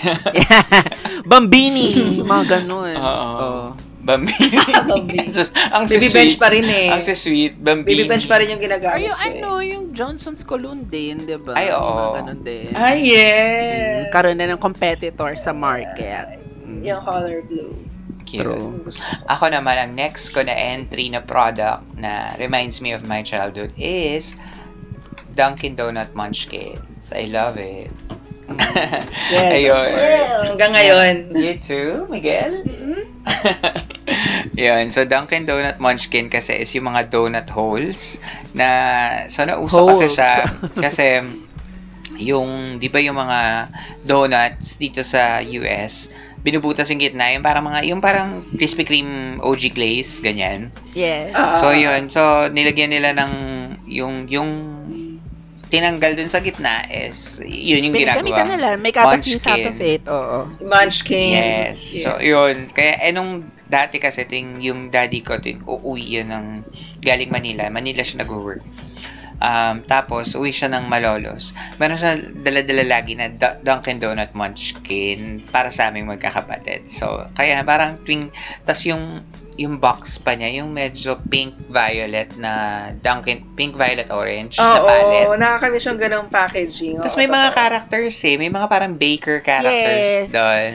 Bambini, 1.31 2.19
mga 2.19 2.45
ganun. 2.61 2.95
Oo. 2.95 3.27
Oo. 3.39 3.63
Bambini. 3.99 4.57
Bambini. 4.91 5.29
Sus- 5.29 5.53
ang 5.69 5.85
Baby 5.85 6.09
sweet. 6.09 6.15
bench 6.15 6.35
pa 6.37 6.49
rin 6.49 6.65
eh. 6.65 6.89
Ang 6.89 7.03
sweet. 7.05 7.55
Bambini. 7.55 7.93
Baby 7.95 8.05
bench 8.09 8.27
pa 8.27 8.39
rin 8.39 8.49
yung 8.51 8.63
ginagamit 8.63 8.97
Ay, 8.97 9.05
yung 9.05 9.13
ko 9.13 9.21
eh. 9.21 9.29
ano, 9.29 9.51
yung 9.61 9.85
Johnson's 9.93 10.43
Cologne 10.43 10.83
din, 10.83 11.27
di 11.27 11.37
ba? 11.37 11.53
Ay, 11.53 11.69
oo. 11.71 11.85
Mga 11.85 12.11
ganun 12.17 12.41
din. 12.41 12.71
Ay, 12.73 12.97
yes. 13.07 14.09
Karoon 14.09 14.35
na 14.35 14.49
ng 14.49 14.57
competitor 14.57 15.35
sa 15.35 15.53
market. 15.53 16.41
Yung 16.65 17.03
color 17.03 17.43
blue. 17.45 17.75
Cute. 18.29 18.45
Ko. 18.45 18.85
Ako 19.33 19.49
naman, 19.49 19.77
ang 19.81 19.93
next 19.97 20.37
ko 20.37 20.45
na 20.45 20.53
entry 20.53 21.09
na 21.09 21.25
product 21.25 21.85
na 21.97 22.37
reminds 22.37 22.85
me 22.85 22.93
of 22.93 23.09
my 23.09 23.25
childhood 23.25 23.73
is 23.81 24.37
Dunkin' 25.33 25.79
Donut 25.79 26.13
Munchkins. 26.13 27.13
I 27.15 27.31
love 27.31 27.57
it. 27.57 27.89
Yes, 29.29 29.61
Ayun. 29.61 29.77
of 29.77 29.93
course. 29.93 30.37
Hanggang 30.41 30.73
ngayon. 30.73 31.15
You 31.37 31.55
too, 31.61 32.09
Miguel? 32.09 32.65
Yun, 34.57 34.89
so 34.89 35.05
Dunkin' 35.05 35.45
Donut 35.45 35.77
Munchkin 35.77 36.33
kasi 36.33 36.65
is 36.65 36.73
yung 36.73 36.89
mga 36.89 37.13
donut 37.13 37.45
holes 37.53 38.17
na, 38.57 39.29
so 39.29 39.45
nauso 39.45 39.85
kasi 39.85 40.09
Holes. 40.09 40.17
siya, 40.17 40.33
kasi 40.81 41.07
yung, 42.19 42.81
di 42.81 42.89
ba 42.89 42.99
yung 43.05 43.21
mga 43.21 43.69
donuts 44.09 44.81
dito 44.81 45.05
sa 45.05 45.45
US, 45.45 46.09
binubutas 46.43 46.89
yung 46.91 47.03
gitna, 47.03 47.35
yung 47.35 47.45
parang 47.45 47.65
mga, 47.67 47.81
yung 47.91 48.01
parang 48.01 48.47
Krispy 48.55 48.85
Kreme 48.87 49.43
OG 49.43 49.75
glaze, 49.75 50.23
ganyan. 50.23 50.71
Yes. 50.95 51.35
Ah. 51.35 51.59
So 51.59 51.75
yun, 51.75 52.07
so 52.09 52.49
nilagyan 52.51 52.95
nila 52.95 53.15
ng 53.17 53.33
yung 53.89 54.29
yung 54.31 54.51
tinanggal 55.69 56.17
dun 56.17 56.33
sa 56.33 56.41
gitna 56.41 56.89
is 56.89 57.45
yun 57.45 57.85
yung 57.85 57.95
ginagawa. 57.95 58.25
Pinagamitan 58.25 58.49
nila. 58.49 58.69
Make 58.81 58.97
out 58.97 59.13
of 59.13 59.25
use 59.25 59.45
out 59.45 59.61
Munchkin. 59.61 59.73
of 59.73 59.79
it. 59.85 60.03
Oo. 60.09 60.39
Munchkins. 60.65 61.77
Yes. 61.77 61.77
So 62.09 62.17
yun, 62.25 62.73
kaya 62.73 62.97
eh 63.05 63.13
nung 63.13 63.45
dati 63.69 64.01
kasi 64.01 64.25
ito 64.25 64.33
yung, 64.33 64.53
yung 64.65 64.81
daddy 64.89 65.21
ko, 65.21 65.37
ito 65.37 65.53
yung 65.53 65.63
uuwi 65.69 66.05
yun 66.21 66.33
ng 66.33 66.47
galing 67.05 67.29
Manila. 67.29 67.69
Manila 67.69 68.01
siya 68.01 68.25
nag-work. 68.25 68.65
Um, 69.39 69.83
tapos, 69.83 70.35
uwi 70.35 70.51
siya 70.51 70.67
ng 70.69 70.85
Malolos. 70.85 71.51
Meron 71.79 71.95
siya 71.95 72.15
dala-dala 72.19 72.83
lagi 72.85 73.15
na 73.15 73.31
Du- 73.31 73.59
Dunkin' 73.63 73.99
Donut 73.99 74.35
Munchkin 74.35 75.47
para 75.47 75.71
sa 75.71 75.89
aming 75.89 76.07
magkakapatid. 76.07 76.87
So, 76.87 77.07
kaya 77.33 77.63
parang 77.63 78.03
tuwing, 78.03 78.35
tas 78.63 78.83
yung 78.83 79.23
yung 79.55 79.75
box 79.77 80.23
pa 80.23 80.39
niya, 80.39 80.63
yung 80.63 80.71
medyo 80.71 81.19
pink-violet 81.21 82.39
na 82.39 82.53
Dunkin' 82.95 83.43
pink-violet 83.55 84.07
orange 84.09 84.55
na 84.55 84.79
Oo, 84.79 84.87
palette. 84.87 85.35
nakakamiss 85.35 85.87
yung 85.87 85.99
ganong 85.99 86.31
packaging. 86.31 87.03
Tapos 87.03 87.19
may 87.19 87.27
mga 87.27 87.49
characters 87.53 88.15
eh. 88.23 88.39
May 88.39 88.47
mga 88.49 88.71
parang 88.71 88.95
baker 88.95 89.43
characters 89.43 90.31
Yes. 90.31 90.31
doon. 90.31 90.73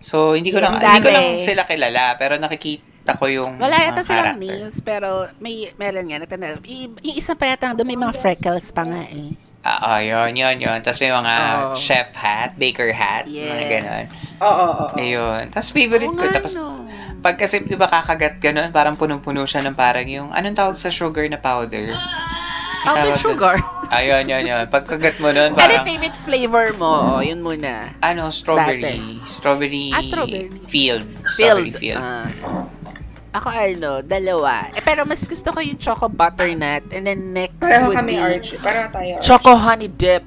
So, 0.00 0.32
hindi 0.32 0.48
ko 0.48 0.60
Yes, 0.60 0.72
lang 0.72 0.74
hindi 0.80 1.00
ko 1.02 1.10
lang 1.12 1.28
sila 1.36 1.62
kilala, 1.64 2.16
pero 2.16 2.40
nakikita 2.40 2.95
ko 3.14 3.30
yung 3.30 3.60
Wala 3.60 3.78
yata 3.78 4.02
silang 4.02 4.34
nails, 4.36 4.80
pero 4.80 5.30
may, 5.38 5.70
meron 5.76 6.10
nga, 6.10 6.18
natanda. 6.18 6.58
Y- 6.64 6.90
yung 6.90 7.16
isa 7.16 7.38
pa 7.38 7.46
yata, 7.46 7.70
doon 7.70 7.86
may 7.86 8.00
mga 8.00 8.14
freckles 8.16 8.74
pa 8.74 8.82
nga 8.82 9.06
eh. 9.06 9.38
Ah, 9.62 9.94
oh, 9.94 10.00
yun, 10.00 10.30
yun, 10.32 10.56
yun. 10.56 10.78
Tapos 10.78 10.98
may 10.98 11.10
mga 11.10 11.34
Oo. 11.34 11.74
chef 11.74 12.14
hat, 12.14 12.54
baker 12.54 12.90
hat, 12.90 13.26
Yes. 13.26 13.46
mga 13.46 13.64
ganon. 13.68 14.04
Oo, 14.38 14.46
oo, 14.46 14.70
oo. 14.70 14.94
Ayun. 14.94 15.42
Tapos 15.50 15.68
favorite 15.70 16.06
Oo 16.06 16.14
ko. 16.14 16.24
Tapos, 16.24 16.54
no. 16.54 16.86
pag 17.18 17.34
kasi, 17.34 17.62
di 17.62 17.74
ba 17.74 17.86
kakagat 17.86 18.38
ganon, 18.38 18.70
parang 18.70 18.94
punong-puno 18.94 19.42
siya 19.42 19.66
ng 19.66 19.74
parang 19.74 20.06
yung, 20.06 20.30
anong 20.30 20.54
tawag 20.54 20.76
sa 20.76 20.86
sugar 20.86 21.26
na 21.26 21.34
powder? 21.36 21.90
Powdered 22.86 23.18
sugar. 23.18 23.58
Ayun, 23.90 24.30
yun, 24.30 24.46
yun. 24.46 24.62
Pagkagat 24.70 25.18
mo 25.18 25.34
nun, 25.34 25.50
Ano 25.50 25.58
parang, 25.58 25.82
yung 25.82 25.88
favorite 25.88 26.14
flavor 26.14 26.66
mo? 26.78 27.18
Oh, 27.18 27.20
yun 27.20 27.42
muna. 27.42 27.90
ano, 27.98 28.30
strawberry. 28.30 29.18
Strawberry. 29.26 29.90
Ah, 29.90 29.98
strawberry. 29.98 30.46
Field. 30.70 31.02
Strawberry 31.26 31.74
Filled. 31.74 31.82
field. 31.82 31.98
Ah. 31.98 32.30
Ako 33.36 33.48
ano, 33.48 33.92
dalawa. 34.00 34.68
Eh, 34.70 34.80
pero 34.80 35.02
mas 35.02 35.22
gusto 35.22 35.48
ko 35.50 35.60
yung 35.60 35.76
choco 35.76 36.06
butternut. 36.06 36.84
And 36.90 37.04
then 37.04 37.32
next 37.32 37.60
Pareho 37.60 37.86
would 37.86 37.96
kami, 37.96 38.12
be 38.12 38.18
Archie. 38.18 38.58
Pareho 38.58 38.86
tayo, 38.88 39.10
Archie. 39.14 39.24
choco 39.24 39.52
honey 39.52 39.88
dip. 39.88 40.24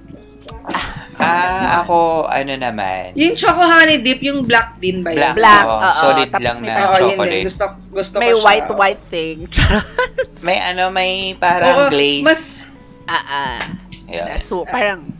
Ah, 1.19 1.83
ako, 1.83 2.25
ano 2.25 2.53
naman. 2.55 3.11
Yung 3.13 3.35
choco 3.35 3.59
honey 3.59 3.99
dip, 3.99 4.23
yung 4.23 4.41
black 4.41 4.79
din 4.79 5.03
ba 5.03 5.11
yun? 5.11 5.35
Black. 5.35 5.35
Black, 5.35 5.65
oo. 5.65 5.77
oo. 5.77 5.99
solid 5.99 6.29
Tapos 6.29 6.45
lang 6.45 6.57
may- 6.59 6.69
na 6.69 6.79
Oo, 6.79 6.79
yun 6.79 6.95
din. 6.95 7.09
chocolate. 7.11 7.43
Gusto, 7.43 7.63
gusto 7.91 8.15
May 8.15 8.31
ko 8.31 8.35
siya. 8.35 8.45
white 8.45 8.69
white 8.73 9.03
thing. 9.03 9.37
May 10.39 10.57
ano, 10.63 10.83
may 10.89 11.11
Oo, 11.31 11.37
parang 11.37 11.91
glaze. 11.91 12.23
mas, 12.23 12.41
ah, 13.03 13.19
ah. 13.19 13.59
Ayun. 14.07 14.39
So, 14.39 14.63
parang, 14.63 15.11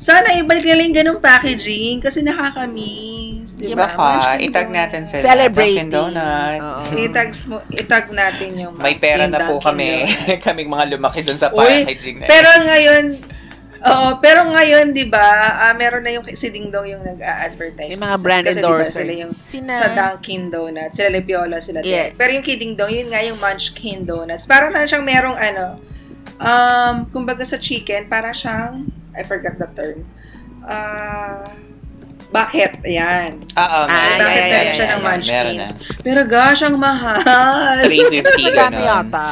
sana 0.00 0.32
ibalik 0.32 0.64
nila 0.64 0.80
yung 0.80 0.96
ganong 0.96 1.20
packaging 1.20 2.00
kasi 2.00 2.22
nakakamiss. 2.22 3.29
Di 3.42 3.66
Iba 3.68 3.76
ba? 3.76 3.86
Baka, 3.86 4.04
Munchkin 4.06 4.40
itag 4.44 4.68
natin 4.70 5.00
sila. 5.04 5.22
celebrating. 5.22 5.88
Dunkin' 5.88 6.14
Donut. 6.14 6.60
Oo. 6.60 6.82
Itag, 7.04 7.28
mo, 7.46 7.56
itag 7.70 8.06
natin 8.10 8.50
yung 8.54 8.74
May 8.76 8.96
pera 8.96 9.24
yung 9.24 9.30
na 9.30 9.40
po 9.42 9.56
Dunkin' 9.56 9.66
kami. 9.66 9.88
Kaming 10.44 10.68
mga 10.68 10.84
lumaki 10.90 11.20
dun 11.20 11.36
sa 11.36 11.48
Uy, 11.50 11.82
packaging 11.82 12.16
na 12.18 12.26
pero 12.26 12.48
ngayon, 12.62 13.04
oo, 13.80 14.08
pero 14.18 14.40
ngayon, 14.46 14.92
di 14.92 15.06
ba, 15.06 15.24
ah, 15.58 15.72
meron 15.72 16.02
na 16.02 16.12
yung 16.12 16.24
si 16.28 16.48
Ding 16.48 16.68
Dong 16.68 16.84
yung 16.84 17.00
nag-a-advertise. 17.00 17.90
May 17.90 18.02
mga 18.02 18.12
Kasi- 18.12 18.22
brand 18.22 18.44
kasi 18.44 18.52
di 18.52 18.60
ba 18.60 18.68
endorser. 18.68 19.00
sila 19.00 19.12
yung 19.16 19.32
Sina- 19.34 19.72
sa 19.74 19.86
Dunkin 19.90 20.42
Donuts, 20.48 20.94
sila 20.94 21.08
Lepiola, 21.10 21.56
sila 21.58 21.80
Yeah. 21.80 22.08
Derek. 22.08 22.14
Pero 22.14 22.30
yung 22.32 22.44
Kidding 22.44 22.74
Dong, 22.74 22.90
yun 22.90 23.08
nga 23.08 23.20
yung 23.20 23.36
Munchkin 23.36 24.04
Donuts. 24.04 24.44
Parang 24.44 24.70
na 24.70 24.84
siyang 24.84 25.02
merong 25.02 25.34
ano, 25.34 25.80
um, 26.38 26.94
kumbaga 27.06 27.40
sa 27.42 27.56
chicken, 27.56 28.04
para 28.06 28.30
siyang, 28.30 28.84
I 29.10 29.22
forgot 29.22 29.56
the 29.56 29.68
term, 29.70 30.04
ah, 30.62 31.40
bucket, 32.30 32.72
ayan. 32.82 33.42
Oo, 33.44 33.80
Ah, 33.82 33.86
meron. 33.86 34.16
bucket 34.16 34.30
yeah, 34.32 34.46
yeah, 34.46 34.62
yeah, 34.62 34.72
siya 34.72 34.80
yeah, 34.80 34.90
ng 34.90 34.96
yeah. 34.96 35.08
munchkins. 35.10 35.70
Pero 36.00 36.20
gosh, 36.24 36.62
ang 36.62 36.76
mahal. 36.76 37.76
350 37.82 38.22
Mas 38.22 38.38
magkano 38.40 38.54
ganun. 38.72 38.86
yata. 38.86 39.28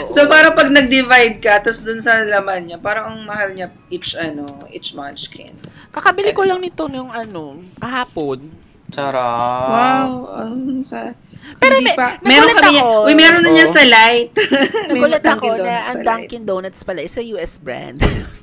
Oo. 0.00 0.08
So, 0.14 0.26
parang 0.26 0.52
pag 0.52 0.68
nag-divide 0.68 1.38
ka, 1.38 1.60
tapos 1.60 1.80
dun 1.80 2.00
sa 2.00 2.18
laman 2.18 2.66
niya, 2.66 2.78
parang 2.78 3.12
ang 3.12 3.20
mahal 3.22 3.52
niya 3.52 3.68
each, 3.88 4.16
ano, 4.16 4.42
each 4.68 4.92
munchkin. 4.92 5.52
Kakabili 5.88 6.32
ko 6.32 6.42
lang 6.42 6.58
nito 6.58 6.86
nung 6.86 7.08
ano, 7.08 7.60
kahapon. 7.76 8.50
Sarap. 8.90 9.70
Wow, 9.70 10.10
ang 10.34 10.82
sa... 10.82 11.14
Pero 11.56 11.78
hindi 11.78 11.92
may- 11.92 11.98
pa. 11.98 12.18
Meron 12.20 12.50
kami 12.52 12.70
niya. 12.72 12.82
ako. 12.82 13.06
Uy, 13.06 13.14
meron 13.14 13.40
na 13.40 13.50
niya 13.50 13.66
Oo. 13.66 13.72
sa 13.72 13.82
light. 13.84 14.30
Nagulat 14.90 15.24
ako 15.24 15.46
na 15.52 15.62
Donuts 15.62 15.92
ang. 15.92 16.02
Dunkin' 16.02 16.42
Donuts 16.42 16.80
pala 16.82 17.00
is 17.00 17.14
a 17.14 17.24
US 17.32 17.58
brand. 17.58 17.98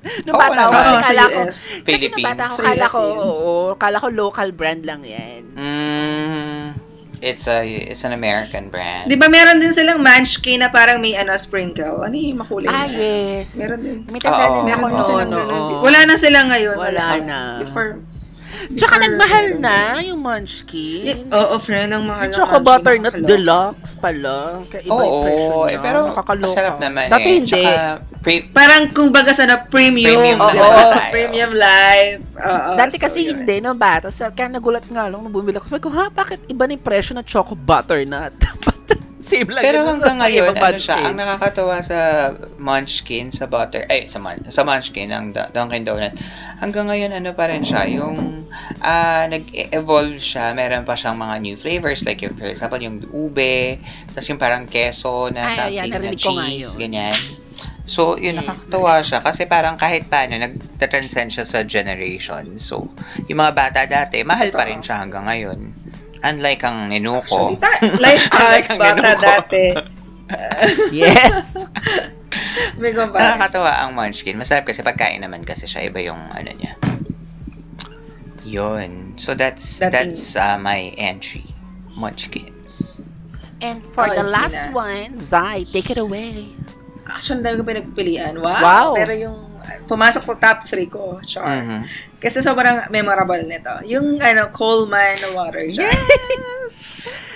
nung 0.24 0.34
Oo 0.36 0.40
bata 0.40 0.60
ako, 0.64 0.72
kasi 0.72 0.90
sa 0.90 1.02
kala 1.04 1.22
ko, 1.22 1.40
kasi 1.44 1.60
nung 1.76 1.84
Philippines. 1.86 2.26
bata 2.26 2.42
ako, 2.48 2.56
kala 2.64 2.86
ko, 2.88 3.00
oo, 3.04 3.52
kala 3.76 3.96
ko 4.00 4.08
local 4.08 4.48
brand 4.56 4.82
lang 4.88 5.00
yan. 5.04 5.42
Mm, 5.52 6.64
it's 7.20 7.44
a 7.44 7.60
it's 7.64 8.02
an 8.08 8.16
American 8.16 8.72
brand. 8.72 9.06
Di 9.06 9.16
ba 9.20 9.28
meron 9.28 9.60
din 9.60 9.72
silang 9.76 10.00
munchkin 10.00 10.64
na 10.64 10.72
parang 10.72 10.98
may 11.04 11.14
ano, 11.14 11.36
sprinkle? 11.36 12.00
Ano 12.00 12.16
yung 12.16 12.40
makulay? 12.40 12.68
Ah, 12.72 12.88
na? 12.88 12.96
yes. 12.96 13.60
Meron 13.60 13.80
din. 13.84 13.98
May 14.08 14.20
tanda 14.20 14.46
din 14.48 14.72
ako 14.72 14.86
noon. 14.88 15.26
oo. 15.36 15.84
Wala 15.84 15.98
na 16.08 16.16
sila 16.16 16.48
ngayon. 16.48 16.76
Wala 16.80 17.04
na. 17.20 17.38
Before, 17.60 18.00
Tsaka 18.70 18.94
Before, 18.94 19.02
nagmahal 19.06 19.46
na 19.58 19.76
yung 20.00 20.20
munchkins. 20.20 21.30
Oo, 21.30 21.54
friend, 21.56 21.90
ang 21.90 22.04
mahal 22.04 22.24
Yung 22.24 22.30
ng 22.30 22.36
choco 22.36 22.56
butternut 22.58 23.14
deluxe 23.16 23.92
pala. 23.94 24.62
Kaya 24.66 24.82
iba 24.82 25.00
yung 25.00 25.22
presyo 25.22 25.54
niya. 25.56 25.70
eh, 25.70 25.78
pero 25.78 25.98
Nakakaloka. 26.06 26.48
masarap 26.48 26.76
naman 26.78 27.04
Dati 27.06 27.22
eh. 27.22 27.36
hindi. 27.36 27.52
Tsaka, 27.56 27.74
pre- 28.20 28.46
Parang 28.50 28.82
kung 28.90 29.08
baga 29.08 29.30
sa 29.30 29.44
na 29.44 29.56
premium. 29.58 30.14
Premium 30.16 30.38
ba? 30.38 30.50
tayo. 30.50 31.10
premium 31.10 31.52
life. 31.52 32.20
Oo, 32.36 32.70
Dati 32.74 32.94
so 32.94 33.02
kasi 33.02 33.18
yun. 33.22 33.30
hindi, 33.36 33.56
no, 33.58 33.72
bata. 33.72 34.08
So, 34.08 34.26
kaya 34.30 34.48
nagulat 34.48 34.84
nga 34.84 35.06
lang 35.06 35.18
nung 35.18 35.30
bumili 35.30 35.56
ako. 35.56 35.66
Sabi 35.68 35.82
ko, 35.82 35.90
ha, 35.90 36.08
bakit 36.08 36.42
iba 36.46 36.64
na 36.64 36.74
yung 36.74 36.82
presyo 36.82 37.12
ng 37.14 37.24
choco 37.24 37.54
butternut? 37.54 38.34
Same 39.20 39.52
lang 39.52 39.60
Pero 39.60 39.84
yun 39.84 39.86
sa 39.86 39.92
hanggang 39.92 40.18
ngayon, 40.24 40.52
ano 40.56 40.80
siya, 40.80 40.96
ang 41.04 41.16
nakakatawa 41.20 41.76
sa 41.84 42.32
Munchkin, 42.56 43.28
sa 43.28 43.44
butter, 43.44 43.84
ay, 43.92 44.08
sa, 44.08 44.16
mun, 44.16 44.40
sa 44.48 44.64
Munchkin, 44.64 45.12
ang 45.12 45.36
Da- 45.36 45.52
Dunkin' 45.52 45.84
Donut, 45.84 46.16
hanggang 46.56 46.88
ngayon, 46.88 47.12
ano 47.12 47.36
pa 47.36 47.52
rin 47.52 47.60
siya, 47.60 47.84
yung 47.84 48.48
ah 48.80 49.28
nag-evolve 49.28 50.16
siya, 50.16 50.56
meron 50.56 50.88
pa 50.88 50.96
siyang 50.96 51.20
mga 51.20 51.36
new 51.44 51.56
flavors, 51.56 52.00
like 52.08 52.24
yung, 52.24 52.32
for 52.32 52.48
example, 52.48 52.80
yung 52.80 53.04
ube, 53.12 53.76
tapos 54.16 54.26
yung 54.32 54.40
parang 54.40 54.64
keso 54.64 55.28
na 55.28 55.52
Ay, 55.52 55.54
something 55.54 55.92
na 55.92 55.96
narinig 56.00 56.16
ko 56.16 56.30
nga 56.32 56.46
cheese, 56.48 56.72
ganyan. 56.80 57.18
So, 57.90 58.14
yun, 58.16 58.38
Yes, 58.38 58.46
nakakatawa 58.46 59.02
siya 59.02 59.18
kasi 59.20 59.44
parang 59.50 59.74
kahit 59.74 60.06
paano, 60.08 60.38
nag-transcend 60.38 61.28
siya 61.34 61.44
sa 61.44 61.60
generation. 61.66 62.56
So, 62.56 62.88
yung 63.26 63.42
mga 63.42 63.52
bata 63.52 63.80
dati, 63.84 64.22
mahal 64.22 64.48
pa 64.54 64.64
rin 64.64 64.80
siya 64.80 65.02
hanggang 65.02 65.26
ngayon. 65.26 65.79
Unlike 66.20 66.62
ang 66.62 66.88
Nenuko. 66.88 67.56
Actually, 67.56 67.56
ta- 67.56 67.96
like 67.98 68.24
us, 68.44 68.66
Ang 68.68 68.78
bata 68.78 69.10
dati. 69.16 69.64
Yes! 70.94 71.58
May 72.78 72.94
comparison. 72.94 73.34
Nakakatawa 73.34 73.82
ang 73.82 73.90
munchkin. 73.92 74.38
Masarap 74.38 74.62
kasi 74.62 74.78
pagkain 74.80 75.18
naman 75.18 75.42
kasi 75.42 75.66
siya. 75.66 75.90
Iba 75.90 75.98
yung 76.00 76.22
ano 76.30 76.50
niya. 76.54 76.78
Yun. 78.44 79.14
So 79.16 79.34
that's 79.34 79.64
Dating- 79.78 79.90
that's 80.14 80.36
uh, 80.36 80.54
my 80.56 80.94
entry. 80.94 81.44
Munchkins. 81.96 83.02
And 83.60 83.84
for 83.84 84.08
Oh, 84.08 84.14
the 84.14 84.22
last 84.22 84.70
Mina. 84.70 84.76
one, 84.76 85.10
Zai, 85.18 85.66
take 85.66 85.90
it 85.90 85.98
away. 85.98 86.48
Ang 87.04 87.42
dami 87.42 87.58
ko 87.58 87.64
pinagpilian. 87.66 88.38
Wow. 88.38 88.62
Wow. 88.62 88.88
Pero 88.94 89.12
yung 89.12 89.36
pumasok 89.84 90.22
sa 90.22 90.34
top 90.34 90.58
3 90.64 90.86
ko, 90.86 91.18
sure. 91.22 91.44
Mhm. 91.44 91.80
Kasi 92.20 92.40
sobrang 92.40 92.84
memorable 92.88 93.40
nito. 93.42 93.72
Yung 93.84 94.20
ano, 94.20 94.52
Coleman 94.52 95.16
water 95.32 95.64
jar. 95.68 95.88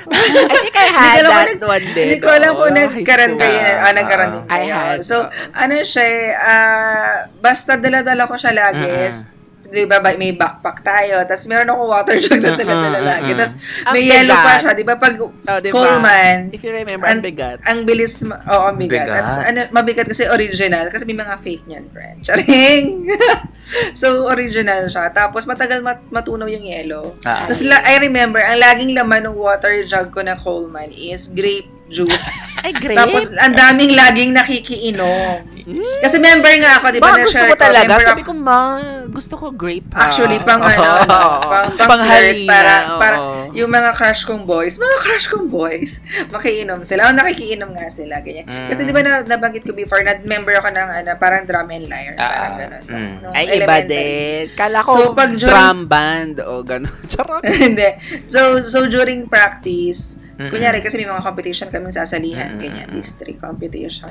I 0.05 0.21
think 0.61 0.77
I 0.77 0.89
had 0.93 1.25
that 1.25 1.49
nag- 1.49 1.65
one 1.65 1.87
din. 1.97 2.05
Hindi 2.07 2.19
ko 2.21 2.29
alam 2.29 2.53
kung 2.53 2.69
Oo, 2.69 2.77
nagkaroon 2.77 3.35
kayo. 3.41 3.61
Ah, 3.81 3.93
nagkaroon 3.97 4.31
din 4.31 4.45
I 4.45 4.53
kayo. 4.61 4.75
had. 4.77 4.99
So, 5.01 5.17
ano 5.51 5.75
siya, 5.81 6.07
ah, 6.37 7.15
basta 7.41 7.81
dala-dala 7.81 8.29
ko 8.29 8.37
siya 8.37 8.53
lagi. 8.53 8.85
Mhm. 8.85 9.34
Di 9.75 9.85
ba, 9.85 9.99
may 9.99 10.31
backpack 10.31 10.79
tayo. 10.81 11.19
Tapos 11.27 11.45
meron 11.45 11.67
ako 11.67 11.83
water 11.85 12.15
jug 12.17 12.39
na 12.39 12.55
dala-dala 12.55 12.95
Mhm, 12.95 13.05
lagi. 13.05 13.31
Tapos 13.35 13.55
may 13.91 14.03
yellow 14.07 14.37
pa 14.37 14.53
siya. 14.57 14.73
Di 14.73 14.85
ba, 14.85 14.95
pag 14.95 15.15
Oh, 15.19 15.59
diba? 15.59 15.75
Coleman, 15.75 16.37
If 16.49 16.63
you 16.63 16.71
remember, 16.71 17.03
ang, 17.03 17.19
ang 17.19 17.21
bigat. 17.21 17.59
ang 17.61 17.79
bilis, 17.83 18.23
ma- 18.23 18.39
oo, 18.39 18.65
ang 18.65 18.79
bigat. 18.79 19.03
Bigat. 19.03 19.25
At 19.27 19.51
ano, 19.51 19.61
mabigat 19.69 20.07
kasi 20.07 20.25
original. 20.25 20.87
Kasi 20.89 21.03
may 21.03 21.17
mga 21.17 21.35
fake 21.37 21.67
niyan, 21.67 21.85
friend. 21.91 22.23
Charing! 22.23 23.11
so, 23.93 24.29
original 24.29 24.87
siya. 24.87 25.11
Tapos, 25.11 25.43
matagal 25.45 25.81
mat- 25.81 26.07
matunaw 26.09 26.47
yung 26.47 26.63
yellow. 26.63 27.19
Ah. 27.23 27.45
Tapos, 27.45 27.61
la- 27.61 27.83
I 27.83 27.99
remember, 28.01 28.39
ang 28.39 28.57
laging 28.57 28.95
laman 28.95 29.27
ng 29.27 29.35
water 29.35 29.83
jug 29.83 30.09
ko 30.09 30.23
na 30.23 30.37
Coleman 30.37 30.89
is 30.89 31.27
grape 31.29 31.67
juice. 31.87 32.31
Ay, 32.61 32.73
grape? 32.73 32.97
Tapos, 32.97 33.29
ang 33.35 33.53
daming 33.53 33.93
laging 33.93 34.31
nakikiinom. 34.33 35.54
Kasi 35.99 36.21
member 36.21 36.53
nga 36.61 36.77
ako, 36.77 36.87
di 36.91 37.01
ba? 37.01 37.09
Ba, 37.11 37.25
gusto 37.25 37.41
ko 37.41 37.57
talaga. 37.57 37.89
member 37.89 38.05
Sabi 38.05 38.21
ko, 38.21 38.33
ma, 38.33 38.77
gusto 39.09 39.35
ko 39.35 39.47
grape. 39.49 39.89
ha. 39.93 40.07
Actually, 40.07 40.37
pang 40.41 40.61
ano, 40.67 40.77
Oo. 40.77 41.41
pang, 41.49 41.69
pang, 41.73 41.89
Pang 41.89 42.03
flirt, 42.05 42.45
para, 42.45 42.73
para 43.01 43.17
yung 43.51 43.71
mga 43.71 43.91
crush 43.93 44.23
kong 44.25 44.45
boys, 44.45 44.77
mga 44.77 44.97
crush 45.01 45.27
kong 45.27 45.49
boys, 45.49 46.05
makiinom 46.35 46.83
sila. 46.83 47.09
O, 47.09 47.15
nakikiinom 47.15 47.71
nga 47.71 47.89
sila, 47.89 48.21
ganyan. 48.21 48.45
Mm. 48.45 48.69
Kasi 48.69 48.81
di 48.83 48.93
ba 48.93 49.01
na, 49.01 49.23
nabanggit 49.23 49.65
ko 49.65 49.73
before, 49.73 50.01
na 50.01 50.21
member 50.21 50.53
ako 50.55 50.69
ng 50.69 50.89
ano, 51.01 51.11
parang 51.17 51.43
drum 51.45 51.71
and 51.71 51.89
lyre. 51.89 52.13
Ah, 52.15 52.29
parang 52.29 52.55
gano'n. 52.59 52.83
mm. 52.85 53.15
nung 53.21 53.33
Ay, 53.33 53.45
iba 53.47 53.55
elementary. 53.57 53.89
din. 53.89 54.45
Kala 54.53 54.79
ko 54.83 54.91
So, 54.93 55.03
pag 55.13 55.33
during- 55.33 55.41
drum 55.41 55.79
band 55.87 56.37
o 56.41 56.61
gano'n. 56.61 56.97
Charot. 57.09 57.41
Hindi. 57.43 57.89
So, 58.27 58.61
so 58.61 58.85
during 58.85 59.25
practice, 59.25 60.21
Mm-mm. 60.35 60.51
kunyari 60.51 60.83
kasi 60.83 60.99
may 60.99 61.07
mga 61.07 61.23
competition 61.23 61.71
kaming 61.71 61.95
sasalihan, 61.95 62.59
Mm-mm. 62.59 62.63
ganyan, 62.63 62.89
district 62.91 63.39
competition. 63.39 64.11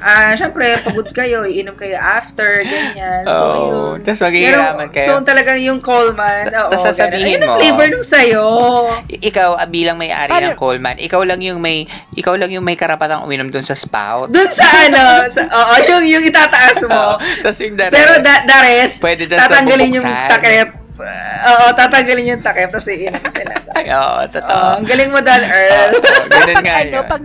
Ah, 0.00 0.32
syempre, 0.32 0.80
pagod 0.80 1.12
kayo, 1.12 1.44
iinom 1.44 1.76
kayo 1.76 2.00
after, 2.00 2.64
ganyan. 2.64 3.28
So, 3.28 3.44
Oo. 3.44 3.60
yun. 3.68 3.96
Tapos 4.00 4.20
maghihiraman 4.24 4.88
Pero, 4.88 4.94
kayo. 4.96 5.08
So, 5.12 5.20
talagang 5.28 5.60
yung 5.60 5.84
Coleman, 5.84 6.48
oo, 6.48 6.72
Tapos 6.72 6.88
sasabihin. 6.88 7.36
Ayun 7.36 7.44
ang 7.44 7.60
flavor 7.60 7.86
nung 7.92 8.06
sayo. 8.06 8.44
Ikaw 9.12 9.60
ah, 9.60 9.68
bilang 9.68 10.00
may-ari 10.00 10.32
ng 10.32 10.56
Coleman, 10.56 10.96
ikaw 10.96 11.20
lang 11.20 11.44
yung 11.44 11.60
may 11.60 11.84
ikaw 12.16 12.32
lang 12.40 12.48
yung 12.48 12.64
may 12.64 12.74
karapatang 12.74 13.20
uminom 13.28 13.52
doon 13.52 13.66
sa 13.66 13.76
spout. 13.76 14.32
Dun 14.32 14.48
sa 14.48 14.64
ano, 14.64 15.28
sa, 15.28 15.44
oo, 15.44 15.74
yung, 15.84 16.04
yung 16.08 16.24
itataas 16.24 16.80
mo. 16.88 17.20
Tapos 17.44 17.60
yung 17.60 17.76
the 17.76 17.92
Pero 17.92 18.24
da, 18.24 18.58
rest, 18.64 19.04
Pwede 19.04 19.28
tatanggalin 19.28 20.00
yung 20.00 20.06
takip. 20.06 20.77
Oo, 21.04 21.66
tatanggalin 21.74 22.32
yung 22.34 22.42
takip, 22.42 22.74
tapos 22.74 22.88
iinom 22.90 23.22
sila. 23.30 23.54
Ay, 23.78 23.86
oo, 23.94 24.20
totoo. 24.26 24.50
Oo, 24.50 24.70
ang 24.82 24.86
galing 24.86 25.10
mo, 25.14 25.20
Dan 25.22 25.44
Earl. 25.46 25.90
Oo, 25.94 26.26
ganun 26.26 26.56
nga 26.64 26.74
ano, 26.82 26.98
yun. 26.98 27.06
pag, 27.06 27.22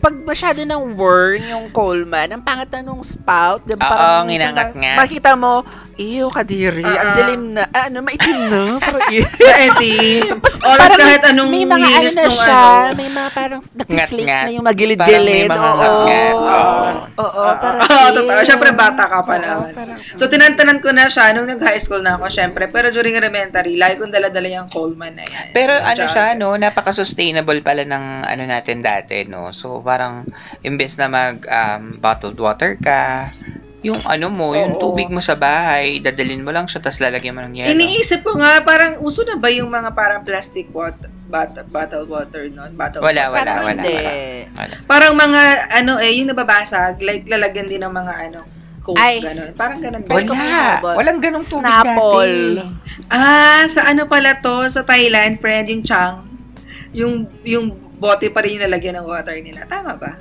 pag 0.00 0.14
masyado 0.24 0.60
ng 0.64 0.82
worn 0.96 1.40
yung 1.46 1.66
Coleman, 1.72 2.28
ang 2.32 2.42
pangat 2.44 2.68
na 2.76 2.80
nung 2.84 3.00
spout, 3.00 3.64
di 3.64 3.76
ba? 3.76 3.88
Oo, 3.88 4.28
nginangat 4.28 4.76
nga. 4.76 4.92
Makita 5.00 5.32
mo, 5.36 5.64
iyo, 6.00 6.32
kadiri, 6.32 6.80
ang 6.80 6.96
Oo. 7.06 7.14
dilim 7.14 7.42
na, 7.52 7.68
ah, 7.68 7.86
ano, 7.86 8.00
maitim 8.00 8.38
na, 8.48 8.80
parang 8.80 9.04
iyo. 9.06 9.28
Maeti. 9.44 9.92
Tapos 10.24 10.54
Oras 10.58 10.80
parang 10.88 10.98
kahit 10.98 11.22
anong 11.28 11.48
may 11.48 11.64
mga 11.64 11.88
ano 11.90 12.08
na 12.10 12.24
siya, 12.26 12.62
ano. 12.88 12.96
may 12.96 13.10
mga 13.10 13.28
parang 13.30 13.60
nag-flake 13.70 14.24
na 14.24 14.48
yung 14.48 14.64
Parang 14.64 14.68
magilid-gilid. 14.70 15.44
may 15.44 15.52
mga 15.52 15.68
Oo. 15.68 16.00
Oo. 16.40 16.88
Oo, 17.20 17.42
parang 17.54 17.80
Oo, 17.82 18.06
totoo. 18.16 18.40
Siyempre, 18.42 18.70
bata 18.72 19.04
ka 19.04 19.20
pa 19.20 19.34
naman. 19.36 19.70
parang- 19.70 20.00
So, 20.16 20.24
tinantanan 20.26 20.80
ko 20.80 20.88
na 20.90 21.04
siya 21.06 21.30
nung 21.32 21.44
nag-high 21.44 21.78
school 21.78 22.00
na 22.00 22.16
ako, 22.16 22.26
syempre. 22.26 22.64
Pero 22.66 22.88
during 22.88 23.12
elementary, 23.14 23.76
lagi 23.76 24.00
kong 24.00 24.10
dala-dala 24.10 24.48
yung 24.48 24.68
Coleman 24.70 25.12
na 25.12 25.24
yan. 25.24 25.52
Pero 25.52 25.76
ano 25.76 26.04
siya, 26.06 26.32
no, 26.32 26.56
napaka-sustainable 26.56 27.60
pala 27.60 27.84
ng 27.84 28.04
ano 28.24 28.42
natin 28.42 28.80
dati, 28.80 29.26
no. 29.26 29.50
So 29.50 29.80
parang 29.80 30.24
imbes 30.62 30.96
na 30.96 31.06
mag 31.06 31.42
um, 31.42 31.98
bottled 31.98 32.38
water 32.38 32.78
ka, 32.78 33.28
yung 33.80 34.00
ano 34.04 34.28
mo, 34.28 34.52
yung 34.52 34.76
Oo. 34.76 34.92
tubig 34.92 35.08
mo 35.08 35.24
sa 35.24 35.32
bahay, 35.32 36.04
dadalin 36.04 36.44
mo 36.44 36.52
lang 36.52 36.68
siya 36.68 36.84
tapos 36.84 37.00
lalagyan 37.00 37.32
mo 37.32 37.40
ng 37.40 37.54
yelo. 37.56 37.72
Iniisip 37.72 38.20
ko 38.20 38.36
nga, 38.36 38.60
parang 38.60 39.00
uso 39.00 39.24
na 39.24 39.40
ba 39.40 39.48
yung 39.48 39.72
mga 39.72 39.96
parang 39.96 40.20
plastic 40.20 40.68
water, 40.68 41.08
bottle, 41.32 41.64
bottle 41.64 42.04
water 42.04 42.44
nun? 42.52 42.76
Bottle 42.76 43.00
Wala, 43.00 43.32
water. 43.32 43.40
wala, 43.40 43.50
Parang 43.56 43.64
wala, 43.64 43.72
hindi. 43.80 43.96
wala. 43.96 44.12
Wala. 44.52 44.74
Parang 44.84 45.14
mga, 45.16 45.42
ano 45.80 45.92
eh, 45.96 46.12
yung 46.12 46.28
nababasag, 46.28 47.00
like 47.00 47.24
lalagyan 47.24 47.72
din 47.72 47.80
ng 47.80 47.94
mga 47.94 48.12
ano, 48.28 48.40
coke, 48.84 49.00
Ay. 49.00 49.24
ganun. 49.24 49.50
Parang 49.56 49.80
ganun 49.80 50.02
ba? 50.04 50.12
Wala. 50.12 50.28
Wala. 50.84 50.96
Walang 51.00 51.18
ganong 51.24 51.44
tubig 51.44 51.64
Snapple. 51.64 52.36
dati. 52.60 53.08
Ah, 53.08 53.64
sa 53.64 53.88
ano 53.88 54.04
pala 54.04 54.36
to? 54.38 54.68
Sa 54.68 54.84
Thailand, 54.84 55.40
friend, 55.40 55.72
yung 55.72 55.82
Chang. 55.82 56.28
Yung, 56.92 57.14
yung 57.48 57.72
bote 57.96 58.28
pa 58.28 58.44
rin 58.44 58.60
yung 58.60 58.64
lalagyan 58.68 59.00
ng 59.00 59.08
water 59.08 59.40
nila. 59.40 59.64
Tama 59.64 59.96
ba? 59.96 60.20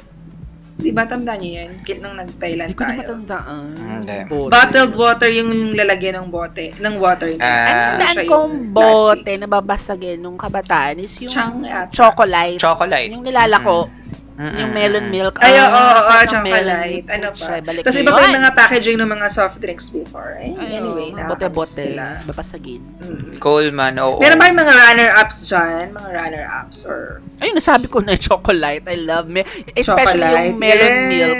Di 0.79 0.95
ba, 0.95 1.03
tandaan 1.03 1.43
niyo 1.43 1.51
yan? 1.59 1.71
Kit 1.83 1.99
nung 1.99 2.15
nag-Thailand 2.15 2.71
Hindi 2.71 2.79
ko 2.79 2.83
na 2.83 2.89
tayo. 2.89 2.99
matandaan. 3.03 3.63
Hindi. 3.99 4.15
Bote. 4.25 4.49
Bottled 4.49 4.93
water 4.95 5.29
yung 5.29 5.51
lalagyan 5.75 6.15
ng 6.17 6.27
bote, 6.29 6.65
ng 6.73 6.95
water. 6.97 7.29
Ah. 7.35 7.43
Ang 7.43 7.51
Ano 7.51 7.83
tandaan 7.91 8.15
siya, 8.15 8.23
kong 8.25 8.47
yung 8.49 8.71
bote 8.71 9.19
plastic. 9.19 9.39
na 9.43 9.47
babasagin 9.49 10.17
nung 10.17 10.37
kabataan 10.39 10.95
is 10.97 11.13
yung 11.19 11.29
Chang 11.29 11.59
yata. 11.61 11.91
chocolate. 11.91 12.55
Chocolate. 12.57 13.11
Yung 13.11 13.21
nilalako. 13.21 13.91
Mm-mm. 14.39 14.55
Yung 14.55 14.71
melon 14.71 15.05
milk. 15.09 15.35
Ay, 15.37 15.51
oo, 15.51 15.67
Ah, 15.67 15.75
oo, 15.91 15.99
sarap 16.01 16.31
ng 16.31 16.43
melon 16.47 16.63
chocolate. 16.63 16.87
milk. 16.87 17.07
Ano 17.11 17.25
pa? 17.27 17.35
Siya, 17.35 17.59
balik 17.59 17.81
Tapos 17.83 17.97
iba 17.97 18.07
pa 18.07 18.19
yung 18.19 18.31
yun. 18.31 18.39
mga 18.39 18.51
packaging 18.55 18.97
ng 18.97 19.09
mga 19.09 19.27
soft 19.27 19.57
drinks 19.59 19.87
before. 19.89 20.31
Eh, 20.33 20.55
Ay, 20.55 20.69
anyway, 20.73 20.79
oo, 21.05 21.17
nakakamiss 21.17 21.43
bote-bote. 21.43 21.73
sila. 21.75 22.05
Babasagin. 22.23 22.81
Mm. 22.97 23.35
Coleman, 23.37 23.93
oo. 23.99 24.15
Meron 24.15 24.37
ba 24.37 24.47
yung 24.47 24.57
mga 24.57 24.73
runner-ups 24.73 25.37
dyan? 25.43 25.83
Mga 25.91 26.09
runner-ups 26.09 26.79
or 26.85 27.19
Ayun, 27.37 27.53
nasabi 27.53 27.85
ko 27.85 27.99
na 27.99 28.15
chocolate. 28.21 28.83
I 28.85 28.97
love 28.97 29.27
me. 29.27 29.43
Especially 29.69 30.23
chocolate? 30.23 30.47
yung 30.47 30.57
melon 30.57 30.87
Yes. 30.89 31.09
milk. 31.09 31.39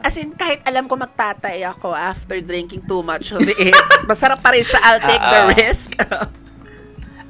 As 0.00 0.14
in, 0.16 0.30
kahit 0.32 0.60
alam 0.62 0.84
ko 0.84 0.94
magtatay 0.94 1.62
ako 1.64 1.90
after 1.90 2.34
drinking 2.38 2.82
too 2.82 3.00
much 3.00 3.30
of 3.30 3.40
it, 3.40 3.70
masarap 4.10 4.38
pa 4.38 4.50
rin 4.50 4.60
siya. 4.60 4.78
I'll 4.80 4.98
take 5.00 5.22
the 5.22 5.40
Oo. 5.40 5.50
risk. 5.56 5.90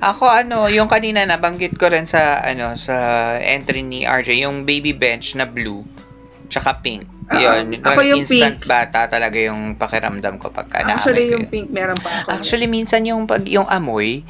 Ako 0.03 0.27
ano, 0.27 0.67
yung 0.67 0.91
kanina 0.91 1.23
nabanggit 1.23 1.79
ko 1.79 1.87
rin 1.87 2.11
sa 2.11 2.43
ano 2.43 2.75
sa 2.75 2.95
entry 3.39 3.87
ni 3.87 4.03
RJ, 4.03 4.43
yung 4.43 4.67
baby 4.67 4.91
bench 4.91 5.39
na 5.39 5.47
blue 5.47 5.87
tsaka 6.53 6.85
pink. 6.85 7.09
Yun, 7.33 7.81
Ako 7.81 8.05
yung 8.05 8.29
instant 8.29 8.61
pink. 8.61 8.69
bata 8.69 9.09
talaga 9.09 9.41
yung 9.41 9.73
pakiramdam 9.81 10.37
ko 10.37 10.53
pagka 10.53 10.85
Actually, 10.85 11.33
yung 11.33 11.49
yun. 11.49 11.53
pink 11.55 11.69
meron 11.73 11.97
pa 11.97 12.13
ako. 12.21 12.29
Actually, 12.29 12.69
minsan 12.69 13.09
yung 13.09 13.25
pag 13.25 13.41
yung 13.49 13.65
amoy, 13.73 14.21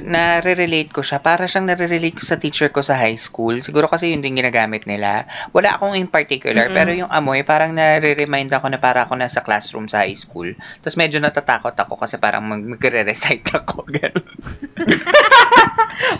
nare-relate 0.00 0.88
ko 0.88 1.00
siya. 1.00 1.18
Para 1.18 1.44
siyang 1.44 1.66
nare-relate 1.66 2.14
ko 2.14 2.24
sa 2.24 2.36
teacher 2.36 2.68
ko 2.68 2.78
sa 2.78 2.94
high 2.94 3.16
school. 3.16 3.58
Siguro 3.58 3.84
kasi 3.84 4.10
yun 4.10 4.20
din 4.20 4.34
ginagamit 4.34 4.84
nila. 4.84 5.24
Wala 5.50 5.74
akong 5.74 5.92
in 5.92 6.06
particular, 6.06 6.68
pero 6.68 6.90
yung 6.90 7.08
amoy, 7.08 7.42
parang 7.42 7.72
nare-remind 7.72 8.50
ako 8.50 8.68
na 8.68 8.78
para 8.78 9.02
ako 9.02 9.14
nasa 9.14 9.40
classroom 9.40 9.84
sa 9.84 10.02
high 10.02 10.14
school. 10.14 10.52
Tapos 10.78 10.94
medyo 10.94 11.18
natatakot 11.18 11.74
ako 11.74 11.94
kasi 11.96 12.16
parang 12.16 12.42
mag- 12.42 12.64
magre-recite 12.68 13.44
ako. 13.58 13.82
Ganun. 13.88 14.26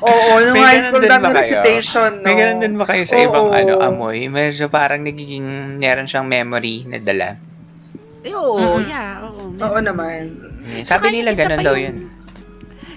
Oo, 0.00 0.32
nung 0.44 0.58
high 0.58 0.82
school 0.82 1.00
din 1.00 1.08
dami 1.08 1.30
recitation, 1.30 2.18
no? 2.18 2.26
May 2.26 2.36
ganun 2.36 2.58
din 2.58 2.74
ba 2.74 2.84
kayo 2.84 3.02
sa 3.02 3.16
Oo. 3.16 3.24
ibang 3.24 3.48
ano, 3.50 3.78
amoy? 3.78 4.26
Medyo 4.26 4.66
parang 4.68 5.00
nagiging, 5.00 5.46
meron 5.78 6.04
siyang 6.04 6.26
memory 6.26 6.84
na 6.84 6.98
dala. 6.98 7.38
Eh, 8.20 8.34
oo, 8.34 8.58
Mm-mm. 8.58 8.82
yeah. 8.84 9.22
Oo, 9.24 9.54
Oo 9.54 9.78
naman. 9.78 10.34
Sabi 10.82 11.14
nila 11.14 11.32
ganun 11.32 11.62
daw 11.62 11.72
yung- 11.72 11.94
yun. 11.96 12.17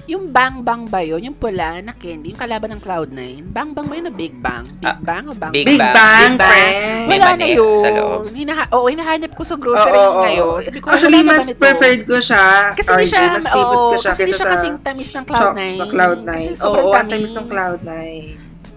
Yung 0.04 0.28
Bang 0.28 0.62
Bang 0.62 0.90
ba 0.90 1.00
yun? 1.00 1.22
Yung 1.22 1.34
pula 1.34 1.78
na 1.80 1.94
candy, 1.94 2.34
yung 2.34 2.40
kalaban 2.40 2.74
ng 2.74 2.82
Cloud9. 2.82 3.22
Bang 3.46 3.72
Bang 3.72 3.86
ba 3.86 3.94
yun 3.94 4.06
na 4.06 4.14
Big 4.14 4.34
Bang? 4.36 4.66
Big 4.66 4.84
Ah, 4.84 4.98
Bang 4.98 5.26
o 5.28 5.34
Bang 5.34 5.52
Big 5.52 5.64
Big 5.64 5.78
Bang. 5.78 5.94
Bang, 5.94 6.32
Big 6.32 6.40
Bang. 6.40 6.50
friend. 6.50 7.02
May 7.06 7.18
Wala 7.18 7.30
na 7.32 7.46
yun. 7.46 7.80
sa. 7.80 7.90
Hinaha 8.32 8.64
oo, 8.72 8.86
hinahanap 8.88 9.32
ko 9.32 9.44
sa 9.44 9.56
grocery 9.56 9.94
Oo, 9.94 10.02
oo, 10.10 10.22
ngayon. 10.22 10.58
Sabi 10.60 10.80
ko, 10.80 10.88
Actually, 10.90 11.22
wala 11.22 11.32
mas 11.32 11.46
preferred 11.54 12.04
ko 12.04 12.18
siya. 12.18 12.46
Kasi 12.74 12.90
hindi 12.90 13.06
siya, 13.06 13.22
mas 13.32 13.46
favorite 13.46 13.62
oo, 13.78 13.88
ko 13.88 13.96
siya 13.96 14.10
kasi 14.10 14.22
hindi 14.22 14.34
siya 14.34 14.42
sa 14.42 14.52
kasing 14.52 14.76
tamis 14.80 15.10
ng 15.12 15.24
cho- 15.24 15.30
Cloud9. 15.30 15.60
Sa 15.72 15.86
Cloud9. 15.88 16.28
Kasi 16.28 16.50
sobrang 16.56 16.84
ang 16.84 16.94
tamis. 16.96 17.12
tamis 17.14 17.34
ng 17.34 17.48
Cloud9. 17.48 17.92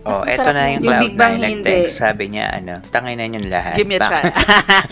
Mas 0.05 0.13
Oh, 0.15 0.21
eto 0.21 0.37
masarap 0.37 0.53
na 0.53 0.61
yung 0.61 0.69
yung 0.69 0.85
Cloud9 0.85 1.01
Big 1.01 1.15
Bang 1.17 1.35
nag-text. 1.35 1.49
hindi. 1.49 1.77
Sabi 1.91 2.25
niya, 2.29 2.47
ano, 2.53 2.75
tangay 2.85 3.15
na 3.17 3.25
yun 3.25 3.47
lahat. 3.49 3.75
Give 3.75 3.89
me 3.89 3.97
a 3.97 4.03
try. 4.03 4.21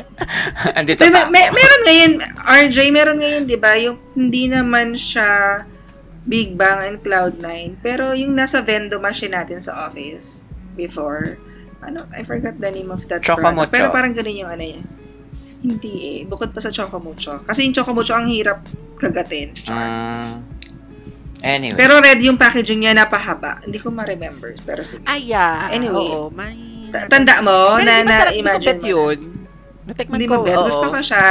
Andito 0.80 0.98
May, 0.98 1.12
pa. 1.12 1.28
may, 1.28 1.44
meron 1.52 1.82
ngayon, 1.84 2.12
RJ, 2.40 2.76
meron 2.88 3.16
ngayon, 3.20 3.42
di 3.44 3.56
ba, 3.56 3.76
yung 3.76 4.00
hindi 4.16 4.48
naman 4.48 4.96
siya 4.96 5.62
Big 6.22 6.54
Bang 6.54 6.80
and 6.80 6.98
Cloud9, 7.00 7.82
pero 7.82 8.14
yung 8.14 8.32
nasa 8.32 8.62
vendo 8.62 8.96
machine 8.96 9.34
natin 9.34 9.58
sa 9.58 9.86
office 9.86 10.46
before, 10.72 11.34
ano, 11.80 12.06
I 12.10 12.22
forgot 12.22 12.54
the 12.56 12.70
name 12.70 12.88
of 12.88 13.02
that 13.10 13.20
Chocomucho. 13.20 13.66
product. 13.66 13.70
Pero 13.70 13.86
parang 13.90 14.14
ganun 14.14 14.36
yung 14.36 14.50
ano 14.50 14.62
niya. 14.62 14.82
Hindi 15.60 15.92
eh. 16.02 16.18
Bukod 16.22 16.50
pa 16.50 16.58
sa 16.58 16.70
Chocomucho. 16.70 17.42
Kasi 17.42 17.66
yung 17.66 17.74
Chocomucho 17.74 18.14
ang 18.14 18.26
hirap 18.26 18.62
kagatin. 18.96 19.50
Mm, 19.66 20.32
anyway. 21.40 21.74
Pero 21.76 21.98
red 21.98 22.18
yung 22.18 22.38
packaging 22.38 22.82
niya, 22.82 22.94
napahaba. 22.94 23.58
Hindi 23.62 23.78
ko 23.78 23.90
ma-remember. 23.90 24.54
Pero 24.62 24.82
sige. 24.82 25.02
Ay, 25.06 25.30
yeah. 25.30 25.70
Anyway. 25.70 26.06
Oo, 26.06 26.30
may... 26.30 26.86
Ta- 26.90 27.08
Tanda 27.08 27.40
mo 27.40 27.78
Pero 27.78 27.82
na 27.82 27.92
hindi 27.98 28.06
masarap, 28.06 28.30
hindi 28.30 28.38
ko 28.38 28.46
na-imagine 28.46 28.66
bet 28.68 28.80
mo. 28.80 28.88
yun. 28.90 29.18
Natikman 29.82 30.14
Hindi 30.14 30.28
ko, 30.28 30.34
mo 30.34 30.44
bet. 30.44 30.58
Gusto 30.60 30.86
ko 30.86 30.98
siya. 31.00 31.24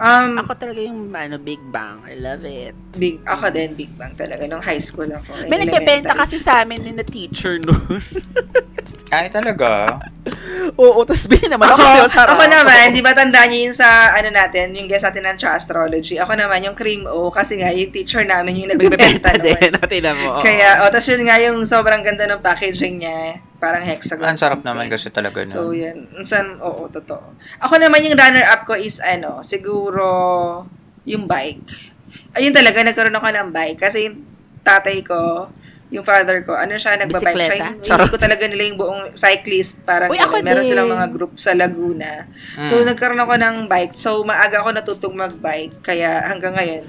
Um, 0.00 0.40
Ako 0.40 0.56
talaga 0.56 0.80
yung 0.80 1.12
ano, 1.12 1.36
Big 1.36 1.60
Bang. 1.68 2.00
I 2.08 2.16
love 2.16 2.40
it. 2.42 2.72
big, 2.96 3.20
ako 3.22 3.52
din, 3.52 3.76
Big 3.76 3.92
Bang 3.94 4.16
talaga. 4.16 4.48
Nung 4.48 4.64
high 4.64 4.80
school 4.80 5.06
ako. 5.06 5.44
May 5.44 5.60
nagbebenta 5.60 6.16
kasi 6.16 6.40
sa 6.40 6.64
amin 6.64 6.80
ni 6.80 6.92
na 6.96 7.04
teacher 7.04 7.60
noon. 7.60 8.00
Ay, 9.12 9.26
talaga? 9.26 9.98
Oo, 10.78 11.02
tapos 11.02 11.26
bilhin 11.26 11.50
naman 11.50 11.66
ako, 11.68 11.82
Ako, 11.82 12.06
masarap. 12.06 12.30
ako 12.32 12.44
naman, 12.46 12.94
di 12.94 13.02
ba 13.02 13.10
tandaan 13.10 13.50
niyo 13.50 13.60
yun 13.66 13.74
sa, 13.74 14.14
ano 14.14 14.30
natin, 14.30 14.70
yung 14.70 14.86
guest 14.86 15.02
natin 15.02 15.26
ng 15.26 15.36
Cha 15.36 15.52
Astrology. 15.52 16.14
Ako 16.16 16.38
naman, 16.38 16.62
yung 16.62 16.78
Cream 16.78 17.10
O, 17.10 17.26
kasi 17.28 17.58
nga, 17.58 17.74
yung 17.74 17.90
teacher 17.90 18.22
namin 18.22 18.54
yung 18.56 18.70
Nagbebenta 18.70 19.34
nagbebenta 19.34 19.58
din. 19.58 19.70
Natin 19.74 20.00
na 20.06 20.12
mo. 20.14 20.30
Kaya, 20.38 20.86
o, 20.86 20.94
tapos 20.94 21.10
yun 21.10 21.26
nga 21.26 21.36
yung 21.42 21.58
sobrang 21.66 22.00
ganda 22.00 22.24
ng 22.24 22.38
packaging 22.38 23.02
niya. 23.02 23.42
Parang 23.60 23.84
hexagon. 23.84 24.24
Ang 24.24 24.40
sarap 24.40 24.64
naman 24.64 24.88
kasi 24.88 25.12
talaga 25.12 25.44
nun. 25.44 25.52
So, 25.52 25.70
yan. 25.70 26.08
San, 26.24 26.56
oo, 26.58 26.88
totoo. 26.88 27.36
Ako 27.60 27.76
naman 27.76 28.00
yung 28.02 28.16
runner-up 28.16 28.64
ko 28.64 28.72
is, 28.72 29.04
ano, 29.04 29.44
siguro, 29.44 30.04
yung 31.04 31.28
bike. 31.28 31.68
Ayun 32.34 32.56
talaga, 32.56 32.80
nagkaroon 32.80 33.14
ako 33.14 33.28
ng 33.28 33.48
bike. 33.52 33.78
Kasi 33.78 34.08
yung 34.08 34.24
tatay 34.64 35.04
ko, 35.04 35.52
yung 35.92 36.06
father 36.06 36.40
ko, 36.40 36.56
ano 36.56 36.78
siya, 36.78 36.96
nagbabike. 36.96 37.36
Kaya 37.52 37.76
yung- 37.76 38.08
ko 38.08 38.16
talaga 38.16 38.48
nila 38.48 38.62
yung 38.64 38.78
buong 38.78 39.02
cyclist. 39.12 39.84
Parang 39.84 40.08
Uy, 40.08 40.16
ako 40.16 40.40
meron 40.40 40.64
din. 40.64 40.70
silang 40.72 40.88
mga 40.88 41.06
group 41.12 41.36
sa 41.36 41.52
Laguna. 41.52 42.30
So, 42.64 42.80
Mm. 42.80 42.94
nagkaroon 42.94 43.20
ako 43.20 43.34
ng 43.36 43.56
bike. 43.68 43.92
So, 43.92 44.24
maaga 44.24 44.64
ako 44.64 44.72
natutong 44.72 45.14
magbike. 45.18 45.84
Kaya 45.84 46.24
hanggang 46.24 46.56
ngayon, 46.56 46.86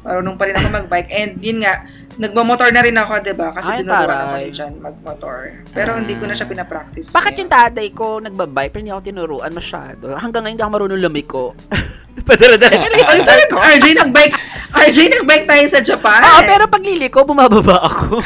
marunong 0.00 0.38
pa 0.38 0.46
rin 0.48 0.56
ako 0.56 0.68
magbike. 0.80 1.10
And 1.10 1.42
yun 1.42 1.60
nga, 1.60 1.84
nagmamotor 2.16 2.68
na 2.70 2.80
rin 2.80 2.94
ako, 2.94 3.12
'di 3.20 3.32
ba 3.32 3.48
Kasi 3.50 3.68
Ay, 3.70 3.78
tinuruan 3.80 4.04
ako 4.04 4.12
taray. 4.26 4.42
ni 4.42 4.50
John 4.50 4.72
magmotor. 4.76 5.38
Pero 5.70 5.90
hindi 5.94 6.14
ko 6.14 6.24
na 6.24 6.32
siya 6.32 6.46
pinapractice. 6.46 7.12
Bakit 7.12 7.30
ngayon. 7.30 7.40
yung 7.40 7.52
tatay 7.52 7.86
ko 7.92 8.06
nagbabike 8.18 8.70
pero 8.70 8.80
hindi 8.80 8.92
ako 8.92 9.02
tinuruan 9.04 9.52
masyado? 9.52 10.06
Hanggang 10.14 10.42
ngayon 10.42 10.54
hindi 10.54 10.64
ako 10.64 10.72
marunong 10.72 11.00
lumiko. 11.00 11.44
Padala-dala 12.28 12.74
siya 12.74 12.90
lang 12.90 13.04
Ay, 13.06 13.44
ko. 13.46 13.56
RJ, 13.60 13.86
nag-bike, 13.94 14.34
RJ, 14.72 14.98
nag-bike 15.12 15.46
tayo 15.46 15.64
sa 15.68 15.80
Japan. 15.80 16.20
Oo, 16.24 16.40
pero 16.42 16.64
pag 16.66 16.80
liliko, 16.80 17.22
bumababa 17.22 17.84
ako. 17.84 18.18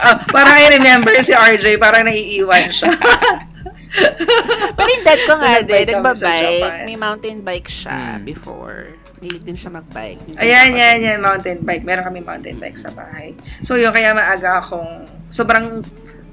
Ah, 0.00 0.16
parang 0.26 0.56
I 0.56 0.72
remember 0.72 1.12
si 1.20 1.30
RJ, 1.30 1.76
parang 1.76 2.08
naiiwan 2.08 2.66
siya. 2.68 2.90
pero 4.76 4.88
yung 4.88 5.04
dad 5.04 5.20
ko 5.22 5.34
nga 5.36 5.52
din, 5.60 5.86
nagbabike. 5.86 6.88
May 6.88 6.96
mountain 6.96 7.38
bike 7.40 7.68
siya 7.68 8.16
Hmm. 8.16 8.24
before. 8.24 8.96
Mahilig 9.20 9.44
din 9.44 9.52
siya 9.54 9.68
mag-bike. 9.70 10.32
Ayan, 10.34 10.72
yan, 10.72 10.96
yan, 10.98 11.18
mountain 11.20 11.60
bike. 11.60 11.84
Meron 11.84 12.02
kami 12.02 12.20
mountain 12.20 12.56
bike 12.56 12.74
sa 12.74 12.88
bahay. 12.88 13.36
So, 13.60 13.76
yun, 13.76 13.92
kaya 13.92 14.10
maaga 14.10 14.58
akong, 14.58 14.88
sobrang 15.28 15.84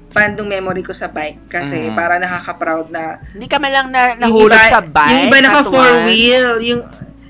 fan 0.08 0.32
ng 0.32 0.48
memory 0.48 0.80
ko 0.80 0.90
sa 0.90 1.04
bike 1.06 1.52
kasi 1.52 1.84
Mm. 1.84 1.94
para 1.94 2.16
nakaka-proud 2.16 2.88
na 2.88 3.20
Hindi 3.28 3.44
ka 3.44 3.60
man 3.60 3.68
lang 3.68 3.86
na, 3.92 4.16
nahulog 4.16 4.56
iba- 4.56 4.72
sa 4.72 4.80
bike. 4.80 5.12
Yung 5.12 5.24
iba 5.28 5.38
naka 5.38 5.60
four 5.62 5.84
once. 5.86 6.04
wheel, 6.06 6.48
yung 6.64 6.82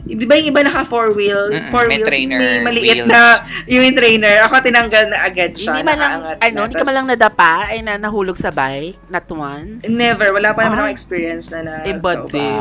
Di 0.08 0.24
ba 0.24 0.40
yung 0.40 0.48
iba 0.48 0.64
naka 0.64 0.88
four 0.88 1.12
wheel? 1.12 1.52
Mm-mm, 1.52 1.68
four 1.68 1.84
may 1.84 2.00
wheels, 2.00 2.08
trainer 2.08 2.40
may 2.40 2.64
maliit 2.64 3.04
wheels. 3.04 3.12
na, 3.12 3.44
yung 3.68 3.92
trainer. 3.92 4.40
Ako 4.40 4.64
tinanggal 4.64 5.04
na 5.04 5.20
agad 5.20 5.52
siya. 5.52 5.68
Hindi 5.68 5.84
man 5.84 5.96
lang, 6.00 6.12
ano, 6.16 6.32
na. 6.32 6.60
hindi 6.64 6.74
ka 6.74 6.84
man 6.86 6.94
lang 6.96 7.06
nadapa 7.12 7.52
ay 7.68 7.78
na 7.84 8.00
nahulog 8.00 8.32
sa 8.32 8.48
bike, 8.48 8.96
not 9.12 9.28
once. 9.28 9.84
Never. 9.84 10.32
Wala 10.32 10.56
pa 10.56 10.64
naman 10.64 10.80
Ay. 10.80 10.80
ako 10.80 10.88
experience 10.88 11.52
na 11.52 11.60
na. 11.60 11.74
Iba 11.84 12.24
din. 12.24 12.56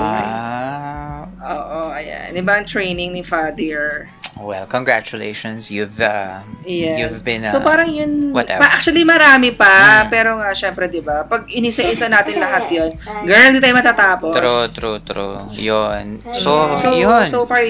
Oo, 1.49 1.79
ayan. 1.89 2.31
Iba 2.31 2.59
ang 2.59 2.65
training 2.65 3.11
ni 3.11 3.21
Father. 3.21 4.11
well, 4.37 4.67
congratulations. 4.67 5.67
You've 5.67 5.97
uh, 5.97 6.45
Yes. 6.61 6.99
you've 6.99 7.21
been 7.21 7.41
uh, 7.41 7.49
so 7.49 7.57
parang 7.57 7.89
yun, 7.89 8.29
whatever. 8.29 8.61
pa, 8.61 8.69
actually 8.69 9.01
marami 9.01 9.49
pa, 9.49 10.05
Mm. 10.05 10.09
pero 10.09 10.37
nga 10.37 10.51
syempre 10.51 10.85
'di 10.85 11.01
ba? 11.01 11.25
Pag 11.25 11.49
inisa-isa 11.49 12.05
natin 12.05 12.37
lahat 12.37 12.69
'yon, 12.69 12.91
girl, 13.23 13.43
hindi 13.43 13.57
tayo 13.57 13.73
matatapos. 13.73 14.33
True, 14.35 14.65
true, 14.69 14.99
true. 15.01 15.35
Yun. 15.51 16.21
So, 16.35 16.77
So, 16.77 16.93
yun. 16.93 17.25
so 17.25 17.43
far 17.43 17.65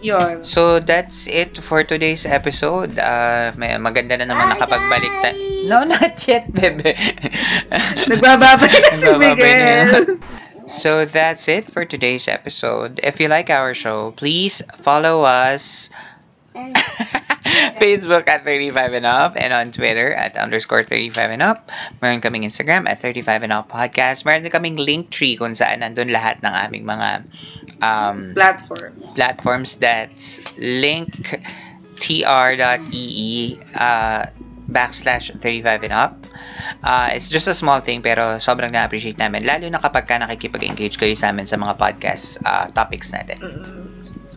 'yon. 0.00 0.42
So 0.42 0.78
that's 0.78 1.26
it 1.26 1.54
for 1.56 1.82
today's 1.82 2.22
episode. 2.22 2.98
Uh, 2.98 3.54
may 3.54 3.78
maganda 3.78 4.14
na 4.14 4.26
naman 4.26 4.50
nakapagbalik 4.50 5.14
ta- 5.20 5.38
No, 5.68 5.84
not 5.84 6.18
yet, 6.24 6.48
bebe. 6.48 6.94
Nagbababay 8.06 8.74
na 8.80 8.90
si 8.90 9.06
Nagbababay 9.06 9.36
na 9.36 9.36
Miguel. 9.36 9.86
yun. 9.86 10.06
So 10.68 11.08
that's 11.08 11.48
it 11.48 11.64
for 11.64 11.88
today's 11.88 12.28
episode. 12.28 13.00
If 13.02 13.20
you 13.20 13.28
like 13.28 13.48
our 13.48 13.72
show, 13.72 14.12
please 14.12 14.60
follow 14.76 15.24
us 15.24 15.88
Facebook 17.80 18.28
at 18.28 18.44
35 18.44 18.92
and 18.92 19.06
up 19.06 19.32
and 19.34 19.54
on 19.54 19.72
Twitter 19.72 20.12
at 20.12 20.36
underscore 20.36 20.84
35 20.84 21.30
and 21.30 21.42
up. 21.42 21.72
Meron 22.02 22.20
kaming 22.20 22.44
Instagram 22.44 22.86
at 22.86 23.00
35 23.00 23.48
and 23.48 23.52
up 23.56 23.72
podcast. 23.72 24.28
Meron 24.28 24.44
din 24.44 24.52
kaming 24.52 24.76
link 24.76 25.08
tree 25.08 25.40
kung 25.40 25.56
saan 25.56 25.80
nandun 25.80 26.12
lahat 26.12 26.44
ng 26.44 26.52
aming 26.52 26.84
mga 26.84 27.24
um, 27.80 28.36
Platform. 28.36 28.92
platforms 29.16 29.80
that's 29.80 30.44
link 30.60 31.40
tr.ee 31.96 33.56
uh, 33.72 34.22
backslash 34.68 35.32
35 35.32 35.88
and 35.88 35.96
up. 35.96 36.27
Uh, 36.84 37.10
it's 37.14 37.28
just 37.28 37.48
a 37.48 37.56
small 37.56 37.80
thing 37.80 38.00
pero 38.04 38.38
sobrang 38.38 38.70
na-appreciate 38.70 39.18
namin. 39.18 39.44
Lalo 39.46 39.66
na 39.68 39.80
kapag 39.80 40.04
ka 40.06 40.16
nakikipag-engage 40.20 40.96
kayo 41.00 41.14
sa 41.16 41.30
amin 41.32 41.46
sa 41.48 41.56
mga 41.56 41.74
podcast 41.78 42.38
uh, 42.44 42.68
topics 42.72 43.10
natin. 43.14 43.38
Mm-mm. 43.40 43.87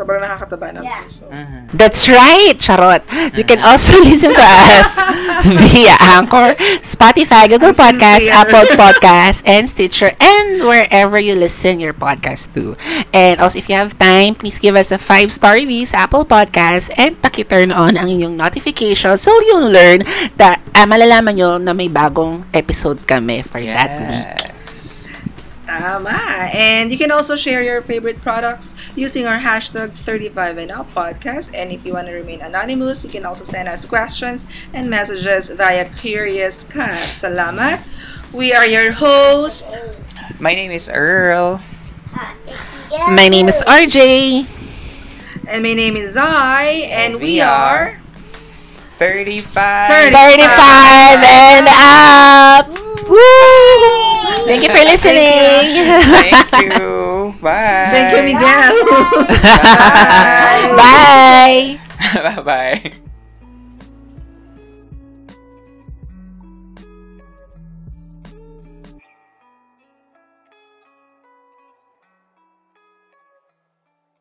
Sobrang 0.01 0.17
nakakataba 0.17 0.73
ng 0.73 0.83
puso. 1.05 1.29
Mhm. 1.29 1.69
That's 1.77 2.09
right, 2.09 2.57
Charot. 2.57 3.05
You 3.37 3.45
can 3.45 3.61
also 3.61 3.93
listen 4.07 4.33
to 4.33 4.41
us 4.41 4.97
via 5.69 5.93
Anchor, 6.17 6.57
Spotify, 6.81 7.45
Google 7.45 7.77
Podcasts. 7.77 8.25
Apple 8.33 8.65
Podcasts, 8.81 9.45
and 9.45 9.69
Stitcher, 9.69 10.17
and 10.17 10.65
wherever 10.65 11.21
you 11.21 11.37
listen 11.37 11.77
your 11.77 11.93
podcast 11.93 12.49
to. 12.57 12.73
And 13.13 13.37
also, 13.37 13.61
if 13.61 13.69
you 13.69 13.77
have 13.77 13.93
time, 14.01 14.33
please 14.33 14.57
give 14.57 14.73
us 14.73 14.89
a 14.89 14.97
five-star 14.97 15.53
review 15.53 15.85
sa 15.85 16.09
Apple 16.09 16.25
Podcasts 16.25 16.89
and 16.97 17.13
paki-turn 17.21 17.69
on 17.69 17.93
ang 17.93 18.09
inyong 18.09 18.33
notification 18.33 19.13
so 19.15 19.29
you'll 19.47 19.69
learn 19.69 20.01
that 20.41 20.59
ah, 20.73 20.89
malalaman 20.89 21.37
nyo 21.37 21.61
na 21.61 21.77
may 21.77 21.87
bagong 21.87 22.41
episode 22.57 22.97
kami 23.05 23.45
for 23.45 23.61
that 23.61 23.91
week. 24.09 24.50
Yes. 25.71 25.81
Tama. 25.81 26.49
And 26.53 26.91
you 26.91 26.97
can 26.97 27.11
also 27.11 27.35
share 27.35 27.63
your 27.63 27.81
favorite 27.81 28.21
products 28.21 28.75
using 28.95 29.25
our 29.25 29.39
hashtag 29.39 29.89
35andUp 29.91 30.91
podcast. 30.91 31.53
And 31.53 31.71
if 31.71 31.85
you 31.85 31.93
want 31.93 32.07
to 32.07 32.13
remain 32.13 32.41
anonymous, 32.41 33.05
you 33.05 33.11
can 33.11 33.25
also 33.25 33.43
send 33.43 33.69
us 33.69 33.85
questions 33.85 34.47
and 34.73 34.89
messages 34.89 35.49
via 35.49 35.89
Curious 35.95 36.63
Cat. 36.63 36.97
Salamat. 36.99 37.81
We 38.33 38.53
are 38.53 38.65
your 38.65 38.91
host. 38.91 39.79
My 40.39 40.53
name 40.53 40.71
is 40.71 40.89
Earl. 40.89 41.61
My 42.91 43.27
name 43.29 43.47
is 43.47 43.63
RJ. 43.67 44.47
And 45.47 45.63
my 45.63 45.73
name 45.73 45.95
is 45.95 46.17
I. 46.17 46.63
And 46.91 47.15
And 47.15 47.23
we 47.23 47.35
we 47.35 47.41
are... 47.41 48.00
35! 49.01 50.13
35 50.13 51.25
and 51.25 51.67
up! 51.73 52.69
Woo! 53.09 53.17
Thank 54.45 54.61
you 54.61 54.69
for 54.69 54.83
listening! 54.85 55.73
Thank 56.05 56.77
you! 56.77 57.33
Bye! 57.41 57.89
Thank 57.89 58.13
you, 58.15 58.21
Miguel. 58.21 58.85
Bye! 60.77 61.79
Bye-bye! 62.13 63.10